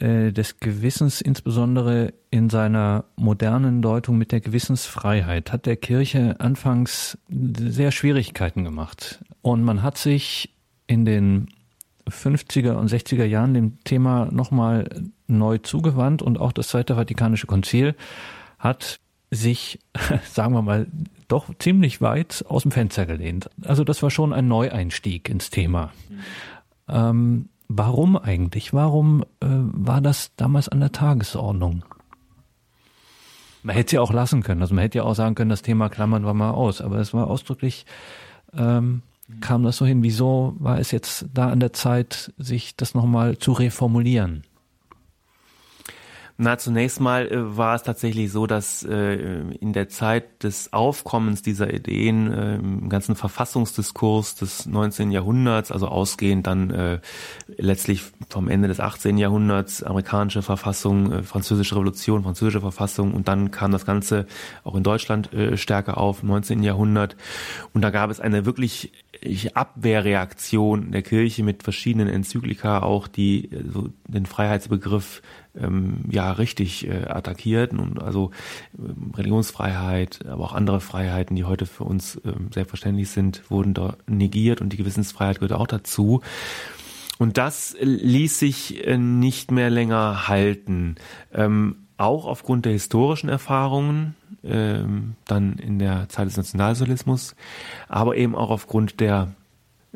[0.00, 7.18] äh, des Gewissens, insbesondere in seiner modernen Deutung mit der Gewissensfreiheit, hat der Kirche anfangs
[7.28, 9.20] sehr Schwierigkeiten gemacht.
[9.42, 10.54] Und man hat sich
[10.86, 11.48] in den
[12.08, 14.88] 50er und 60er Jahren dem Thema nochmal
[15.26, 17.94] neu zugewandt und auch das Zweite Vatikanische Konzil
[18.58, 19.00] hat
[19.30, 19.78] sich,
[20.24, 20.86] sagen wir mal,
[21.28, 23.48] doch ziemlich weit aus dem Fenster gelehnt.
[23.62, 25.92] Also das war schon ein Neueinstieg ins Thema.
[26.08, 26.18] Mhm.
[26.88, 28.72] Ähm, warum eigentlich?
[28.72, 31.84] Warum äh, war das damals an der Tagesordnung?
[33.62, 34.60] Man hätte es ja auch lassen können.
[34.60, 36.80] Also man hätte ja auch sagen können, das Thema klammern wir mal aus.
[36.80, 37.86] Aber es war ausdrücklich,
[38.54, 39.02] ähm,
[39.40, 40.02] kam das so hin.
[40.02, 44.42] Wieso war es jetzt da an der Zeit, sich das nochmal zu reformulieren?
[46.42, 49.14] Na, zunächst mal äh, war es tatsächlich so, dass äh,
[49.60, 55.10] in der Zeit des Aufkommens dieser Ideen äh, im ganzen Verfassungsdiskurs des 19.
[55.10, 57.00] Jahrhunderts, also ausgehend dann äh,
[57.58, 59.18] letztlich vom Ende des 18.
[59.18, 64.24] Jahrhunderts, amerikanische Verfassung, äh, französische Revolution, französische Verfassung und dann kam das Ganze
[64.64, 66.62] auch in Deutschland äh, stärker auf, im 19.
[66.62, 67.16] Jahrhundert.
[67.74, 68.92] Und da gab es eine wirklich
[69.54, 75.22] Abwehrreaktion der Kirche mit verschiedenen Enzyklika auch, die äh, so den Freiheitsbegriff
[75.56, 78.30] ähm, ja richtig äh, attackierten und also
[78.78, 83.96] äh, Religionsfreiheit, aber auch andere Freiheiten, die heute für uns äh, selbstverständlich sind, wurden da
[84.06, 86.22] negiert und die Gewissensfreiheit gehört auch dazu.
[87.18, 90.94] Und das ließ sich äh, nicht mehr länger halten.
[91.34, 97.36] Ähm, auch aufgrund der historischen Erfahrungen, ähm, dann in der Zeit des Nationalsozialismus,
[97.88, 99.34] aber eben auch aufgrund der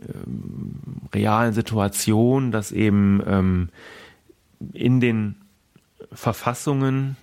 [0.01, 0.77] ähm,
[1.15, 3.69] realen Situation, dass eben ähm,
[4.73, 5.37] in den
[6.13, 7.17] Verfassungen,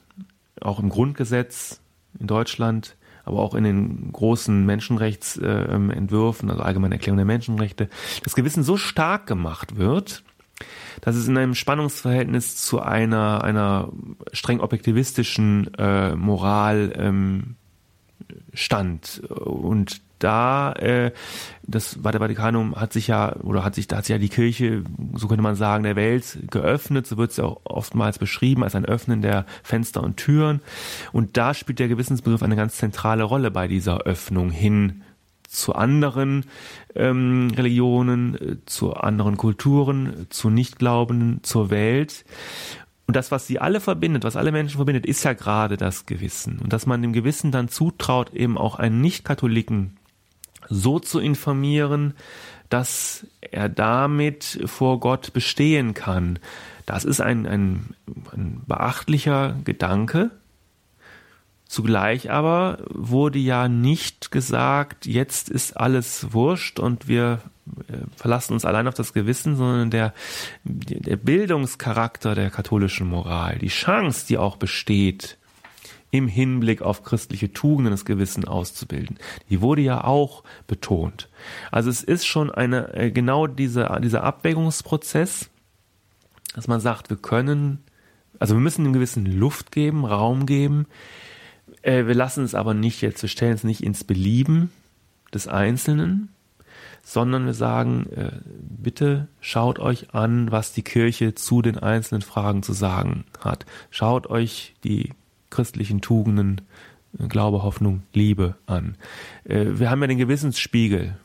[0.59, 1.79] auch im Grundgesetz
[2.19, 7.87] in Deutschland, aber auch in den großen Menschenrechtsentwürfen, also Allgemeine Erklärung der Menschenrechte,
[8.23, 10.23] das Gewissen so stark gemacht wird,
[11.01, 13.89] dass es in einem Spannungsverhältnis zu einer, einer
[14.33, 17.55] streng objektivistischen äh, Moral ähm,
[18.53, 19.21] stand.
[19.29, 21.11] Und da, äh,
[21.63, 24.29] das war der Vatikanum, hat sich ja, oder hat sich, da hat sich ja die
[24.29, 24.83] Kirche,
[25.13, 28.75] so könnte man sagen, der Welt geöffnet, so wird es ja auch oftmals beschrieben, als
[28.75, 30.61] ein Öffnen der Fenster und Türen.
[31.11, 35.01] Und da spielt der Gewissensbegriff eine ganz zentrale Rolle bei dieser Öffnung hin
[35.51, 36.45] zu anderen
[36.95, 42.25] ähm, Religionen, äh, zu anderen Kulturen, zu Nichtglaubenden, zur Welt.
[43.07, 46.59] Und das, was sie alle verbindet, was alle Menschen verbindet, ist ja gerade das Gewissen.
[46.59, 49.97] Und dass man dem Gewissen dann zutraut, eben auch einen Nicht-Katholiken
[50.69, 52.13] so zu informieren,
[52.69, 56.39] dass er damit vor Gott bestehen kann.
[56.85, 57.95] Das ist ein, ein,
[58.31, 60.31] ein beachtlicher Gedanke,
[61.71, 67.39] Zugleich aber wurde ja nicht gesagt, jetzt ist alles wurscht und wir
[67.87, 70.13] äh, verlassen uns allein auf das Gewissen, sondern der,
[70.65, 75.37] der Bildungscharakter der katholischen Moral, die Chance, die auch besteht,
[76.11, 79.17] im Hinblick auf christliche Tugenden das Gewissen auszubilden.
[79.49, 81.29] Die wurde ja auch betont.
[81.71, 85.49] Also es ist schon eine, äh, genau dieser, dieser Abwägungsprozess,
[86.53, 87.81] dass man sagt, wir können,
[88.39, 90.85] also wir müssen dem Gewissen Luft geben, Raum geben,
[91.81, 94.71] äh, wir lassen es aber nicht jetzt, wir stellen es nicht ins Belieben
[95.33, 96.29] des Einzelnen,
[97.03, 102.63] sondern wir sagen, äh, bitte schaut euch an, was die Kirche zu den einzelnen Fragen
[102.63, 103.65] zu sagen hat.
[103.89, 105.13] Schaut euch die
[105.49, 106.61] christlichen Tugenden,
[107.19, 108.95] äh, Glaube, Hoffnung, Liebe an.
[109.43, 111.15] Äh, wir haben ja den Gewissensspiegel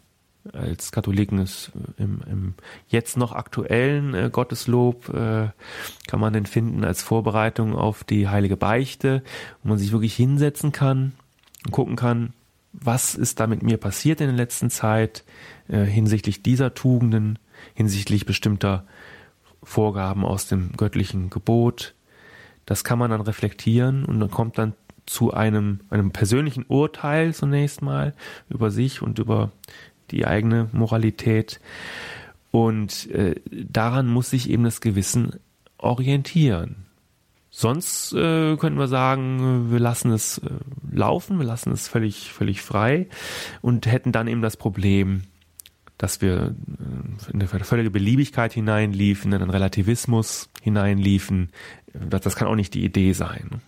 [0.52, 2.55] als Katholiken ist äh, im, im
[2.89, 5.48] jetzt noch aktuellen äh, Gotteslob äh,
[6.06, 9.23] kann man den finden als Vorbereitung auf die heilige Beichte,
[9.62, 11.12] wo man sich wirklich hinsetzen kann
[11.64, 12.32] und gucken kann,
[12.73, 15.24] was ist da mit mir passiert in der letzten Zeit
[15.68, 17.39] äh, hinsichtlich dieser Tugenden,
[17.74, 18.85] hinsichtlich bestimmter
[19.62, 21.94] Vorgaben aus dem göttlichen Gebot.
[22.66, 24.74] Das kann man dann reflektieren und dann kommt dann
[25.06, 28.14] zu einem, einem persönlichen Urteil zunächst mal
[28.48, 29.52] über sich und über
[30.10, 31.60] die eigene Moralität.
[32.50, 35.38] Und äh, daran muss sich eben das Gewissen
[35.78, 36.86] orientieren.
[37.50, 40.50] Sonst äh, könnten wir sagen, wir lassen es äh,
[40.92, 43.06] laufen, wir lassen es völlig, völlig frei
[43.62, 45.22] und hätten dann eben das Problem,
[45.96, 46.54] dass wir
[47.28, 51.50] äh, in eine völlige Beliebigkeit hineinliefen, in einen Relativismus hineinliefen.
[51.94, 53.62] Das, das kann auch nicht die Idee sein.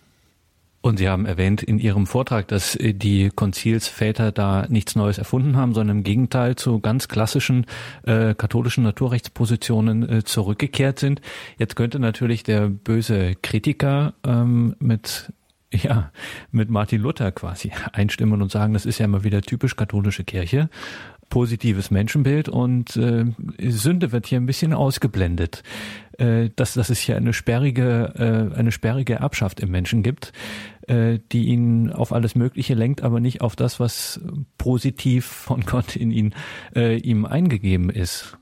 [0.81, 5.57] Und Sie haben erwähnt in Ihrem Vortrag, dass äh, die Konzilsväter da nichts Neues erfunden
[5.57, 7.65] haben, sondern im Gegenteil zu ganz klassischen
[8.03, 11.21] äh, katholischen Naturrechtspositionen äh, zurückgekehrt sind.
[11.57, 15.33] Jetzt könnte natürlich der böse Kritiker ähm, mit
[15.73, 16.11] ja,
[16.51, 20.69] mit Martin Luther quasi einstimmen und sagen, das ist ja immer wieder typisch katholische Kirche.
[21.29, 23.25] positives Menschenbild und äh,
[23.59, 25.61] Sünde wird hier ein bisschen ausgeblendet.
[26.17, 30.33] Äh, dass, dass es hier eine sperrige, äh, eine sperrige Erbschaft im Menschen gibt,
[30.87, 34.19] äh, die ihn auf alles Mögliche lenkt, aber nicht auf das, was
[34.57, 36.33] positiv von Gott in ihn,
[36.75, 38.37] äh, ihm eingegeben ist.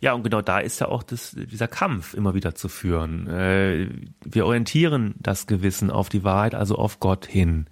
[0.00, 3.28] Ja, und genau da ist ja auch das, dieser Kampf immer wieder zu führen.
[3.28, 3.88] Äh,
[4.24, 7.66] wir orientieren das Gewissen auf die Wahrheit, also auf Gott hin.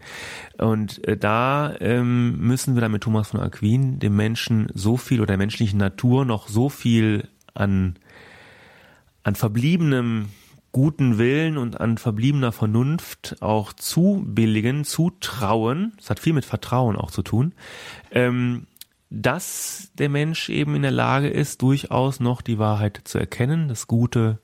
[0.57, 5.19] Und äh, da ähm, müssen wir dann mit Thomas von Aquin dem Menschen so viel
[5.19, 7.97] oder der menschlichen Natur noch so viel an,
[9.23, 10.29] an verbliebenem
[10.73, 17.11] guten Willen und an verbliebener Vernunft auch zubilligen, zutrauen, das hat viel mit Vertrauen auch
[17.11, 17.55] zu tun,
[18.13, 18.67] ähm,
[19.11, 23.89] dass der Mensch eben in der Lage ist, durchaus noch die Wahrheit zu erkennen, das
[23.89, 24.39] Gute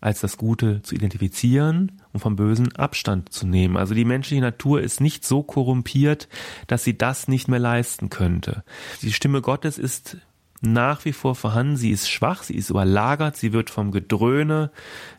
[0.00, 3.76] als das Gute zu identifizieren und vom Bösen Abstand zu nehmen.
[3.76, 6.28] Also die menschliche Natur ist nicht so korrumpiert,
[6.66, 8.64] dass sie das nicht mehr leisten könnte.
[9.02, 10.16] Die Stimme Gottes ist
[10.60, 11.76] nach wie vor vorhanden.
[11.76, 14.70] Sie ist schwach, sie ist überlagert, sie wird vom Gedröhne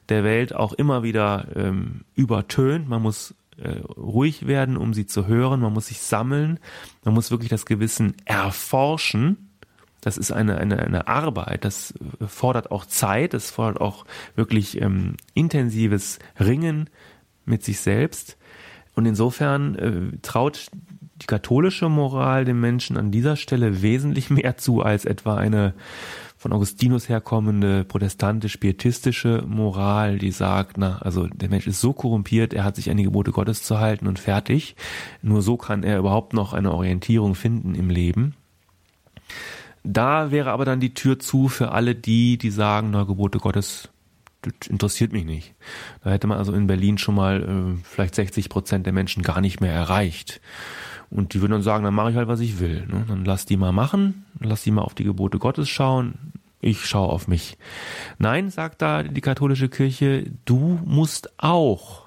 [0.09, 2.87] der Welt auch immer wieder ähm, übertönt.
[2.87, 5.61] Man muss äh, ruhig werden, um sie zu hören.
[5.61, 6.59] Man muss sich sammeln.
[7.03, 9.49] Man muss wirklich das Gewissen erforschen.
[10.01, 11.63] Das ist eine, eine, eine Arbeit.
[11.63, 11.93] Das
[12.25, 13.33] fordert auch Zeit.
[13.33, 14.05] Das fordert auch
[14.35, 16.89] wirklich ähm, intensives Ringen
[17.45, 18.37] mit sich selbst.
[18.95, 20.69] Und insofern äh, traut
[21.21, 25.73] die katholische Moral dem Menschen an dieser Stelle wesentlich mehr zu als etwa eine
[26.37, 32.63] von Augustinus herkommende protestantisch-pietistische Moral, die sagt, na, also der Mensch ist so korrumpiert, er
[32.63, 34.75] hat sich an die Gebote Gottes zu halten und fertig.
[35.21, 38.33] Nur so kann er überhaupt noch eine Orientierung finden im Leben.
[39.83, 43.89] Da wäre aber dann die Tür zu für alle die, die sagen, na, Gebote Gottes
[44.67, 45.53] interessiert mich nicht.
[46.03, 49.41] Da hätte man also in Berlin schon mal äh, vielleicht 60 Prozent der Menschen gar
[49.41, 50.41] nicht mehr erreicht.
[51.11, 52.87] Und die würden dann sagen, dann mache ich halt, was ich will.
[52.87, 53.05] Ne?
[53.07, 56.15] Dann lass die mal machen, lass die mal auf die Gebote Gottes schauen.
[56.61, 57.57] Ich schaue auf mich.
[58.17, 62.03] Nein, sagt da die katholische Kirche, du musst auch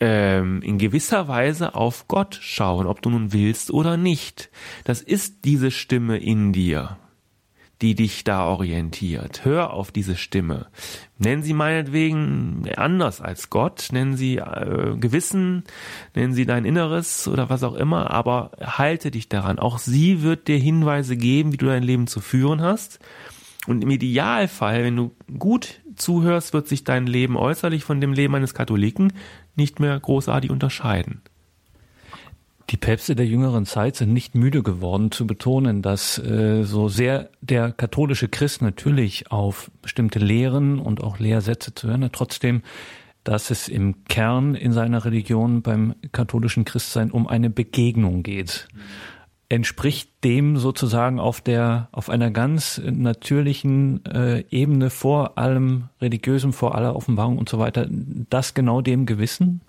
[0.00, 4.48] ähm, in gewisser Weise auf Gott schauen, ob du nun willst oder nicht.
[4.84, 6.96] Das ist diese Stimme in dir
[7.82, 9.44] die dich da orientiert.
[9.44, 10.66] Hör auf diese Stimme.
[11.18, 15.64] Nennen sie meinetwegen anders als Gott, nennen sie äh, Gewissen,
[16.14, 19.58] nennen sie dein Inneres oder was auch immer, aber halte dich daran.
[19.58, 22.98] Auch sie wird dir Hinweise geben, wie du dein Leben zu führen hast.
[23.66, 28.34] Und im Idealfall, wenn du gut zuhörst, wird sich dein Leben äußerlich von dem Leben
[28.34, 29.12] eines Katholiken
[29.56, 31.22] nicht mehr großartig unterscheiden.
[32.70, 37.30] Die Päpste der jüngeren Zeit sind nicht müde geworden zu betonen, dass äh, so sehr
[37.40, 42.62] der katholische Christ natürlich auf bestimmte Lehren und auch Lehrsätze zu hören hat, trotzdem,
[43.24, 48.68] dass es im Kern in seiner Religion beim katholischen Christsein um eine Begegnung geht.
[49.48, 56.74] Entspricht dem sozusagen auf der auf einer ganz natürlichen äh, Ebene vor allem religiösem, vor
[56.74, 59.62] aller Offenbarung und so weiter, das genau dem Gewissen?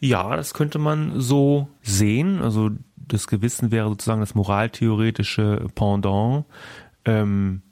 [0.00, 2.40] Ja, das könnte man so sehen.
[2.40, 6.46] Also das Gewissen wäre sozusagen das moraltheoretische Pendant
[7.04, 7.62] ähm,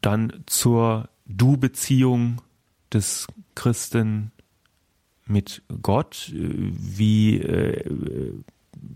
[0.00, 2.40] dann zur Du-Beziehung
[2.92, 4.32] des Christen
[5.26, 7.84] mit Gott, äh, wie äh,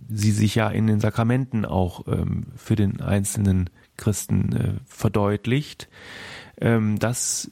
[0.08, 5.88] sie sich ja in den Sakramenten auch ähm, für den einzelnen Christen äh, verdeutlicht.
[6.60, 7.50] Ähm, das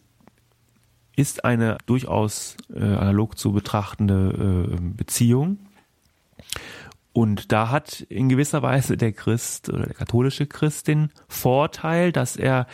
[1.22, 5.58] ist eine durchaus äh, analog zu betrachtende äh, Beziehung.
[7.12, 12.36] Und da hat in gewisser Weise der Christ oder der katholische Christ den Vorteil, dass
[12.36, 12.66] er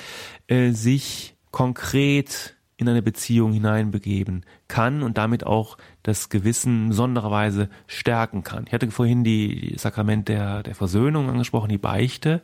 [0.47, 7.69] äh, sich konkret in eine Beziehung hineinbegeben kann und damit auch das Gewissen besonderer Weise
[7.87, 8.65] stärken kann.
[8.67, 12.41] Ich hatte vorhin die Sakrament der, der Versöhnung angesprochen, die Beichte.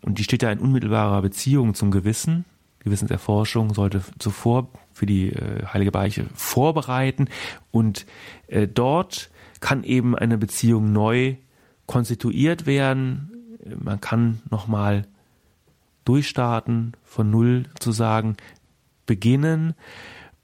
[0.00, 2.44] Und die steht ja in unmittelbarer Beziehung zum Gewissen.
[2.80, 7.28] Gewissenserforschung sollte zuvor für die äh, Heilige Beiche vorbereiten
[7.70, 8.06] und
[8.48, 11.36] äh, dort kann eben eine Beziehung neu
[11.86, 13.30] konstituiert werden.
[13.78, 15.06] Man kann nochmal
[16.04, 18.36] durchstarten, von Null zu sagen,
[19.06, 19.74] beginnen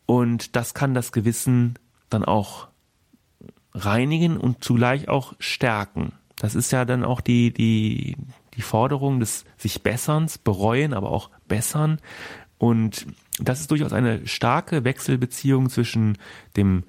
[0.07, 1.75] und das kann das Gewissen
[2.11, 2.69] dann auch
[3.75, 6.13] reinigen und zugleich auch stärken.
[6.39, 8.17] Das ist ja dann auch die, die,
[8.55, 12.01] die Forderung des sich Besserns, bereuen, aber auch bessern.
[12.59, 13.07] Und
[13.41, 16.19] das ist durchaus eine starke Wechselbeziehung zwischen
[16.57, 16.85] dem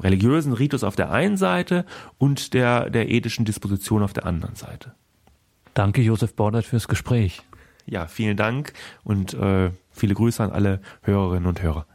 [0.00, 1.84] religiösen Ritus auf der einen Seite
[2.16, 4.94] und der, der ethischen Disposition auf der anderen Seite.
[5.74, 7.42] Danke, Josef Bordert, fürs Gespräch.
[7.86, 8.72] Ja, vielen Dank
[9.04, 11.86] und äh, viele Grüße an alle Hörerinnen und Hörer.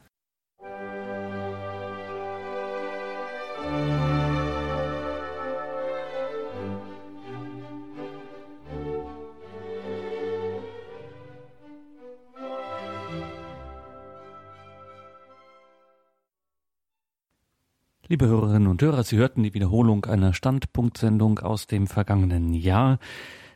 [18.13, 22.99] Liebe Hörerinnen und Hörer, Sie hörten die Wiederholung einer Standpunktsendung aus dem vergangenen Jahr.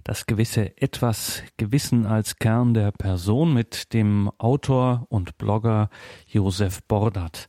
[0.04, 5.92] Das gewisse Etwas Gewissen als Kern der Person mit dem Autor und Blogger
[6.26, 7.48] Josef Bordert.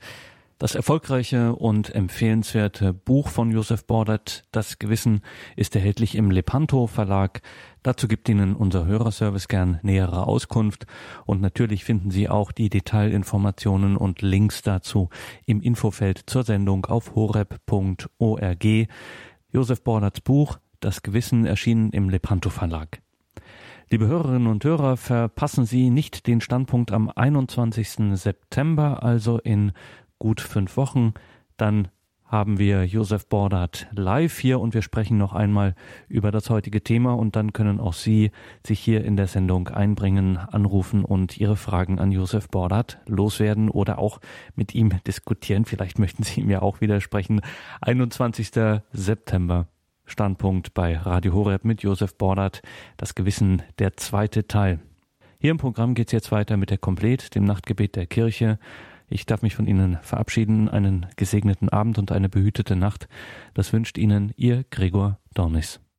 [0.59, 5.21] Das erfolgreiche und empfehlenswerte Buch von Josef Bordert, Das Gewissen,
[5.55, 7.43] ist erhältlich im Lepanto Verlag.
[7.85, 10.87] Dazu gibt Ihnen unser Hörerservice gern nähere Auskunft
[11.27, 15.11] und natürlich finden Sie auch die Detailinformationen und Links dazu
[15.47, 18.67] im Infofeld zur Sendung auf horeb.org.
[19.53, 23.01] Josef Borderts Buch Das Gewissen erschienen im Lepanto Verlag.
[23.91, 28.19] Liebe Hörerinnen und Hörer, verpassen Sie nicht den Standpunkt am 21.
[28.19, 29.73] September, also in
[30.19, 31.15] gut fünf Wochen.
[31.57, 31.89] Dann
[32.29, 35.75] haben wir Josef Bordert live hier und wir sprechen noch einmal
[36.09, 38.31] über das heutige Thema und dann können auch Sie
[38.67, 43.99] sich hier in der Sendung einbringen, anrufen und Ihre Fragen an Josef Bordert loswerden oder
[43.99, 44.21] auch
[44.55, 45.65] mit ihm diskutieren.
[45.65, 47.41] Vielleicht möchten Sie ihm ja auch widersprechen.
[47.81, 48.51] 21.
[48.93, 49.67] September.
[50.05, 52.63] Standpunkt bei Radio Horeb mit Josef Bordert.
[52.97, 54.81] Das Gewissen, der zweite Teil.
[55.39, 58.59] Hier im Programm geht es jetzt weiter mit der Komplet, dem Nachtgebet der Kirche.
[59.11, 60.69] Ich darf mich von Ihnen verabschieden.
[60.69, 63.09] Einen gesegneten Abend und eine behütete Nacht.
[63.55, 65.81] Das wünscht Ihnen Ihr Gregor Dornis.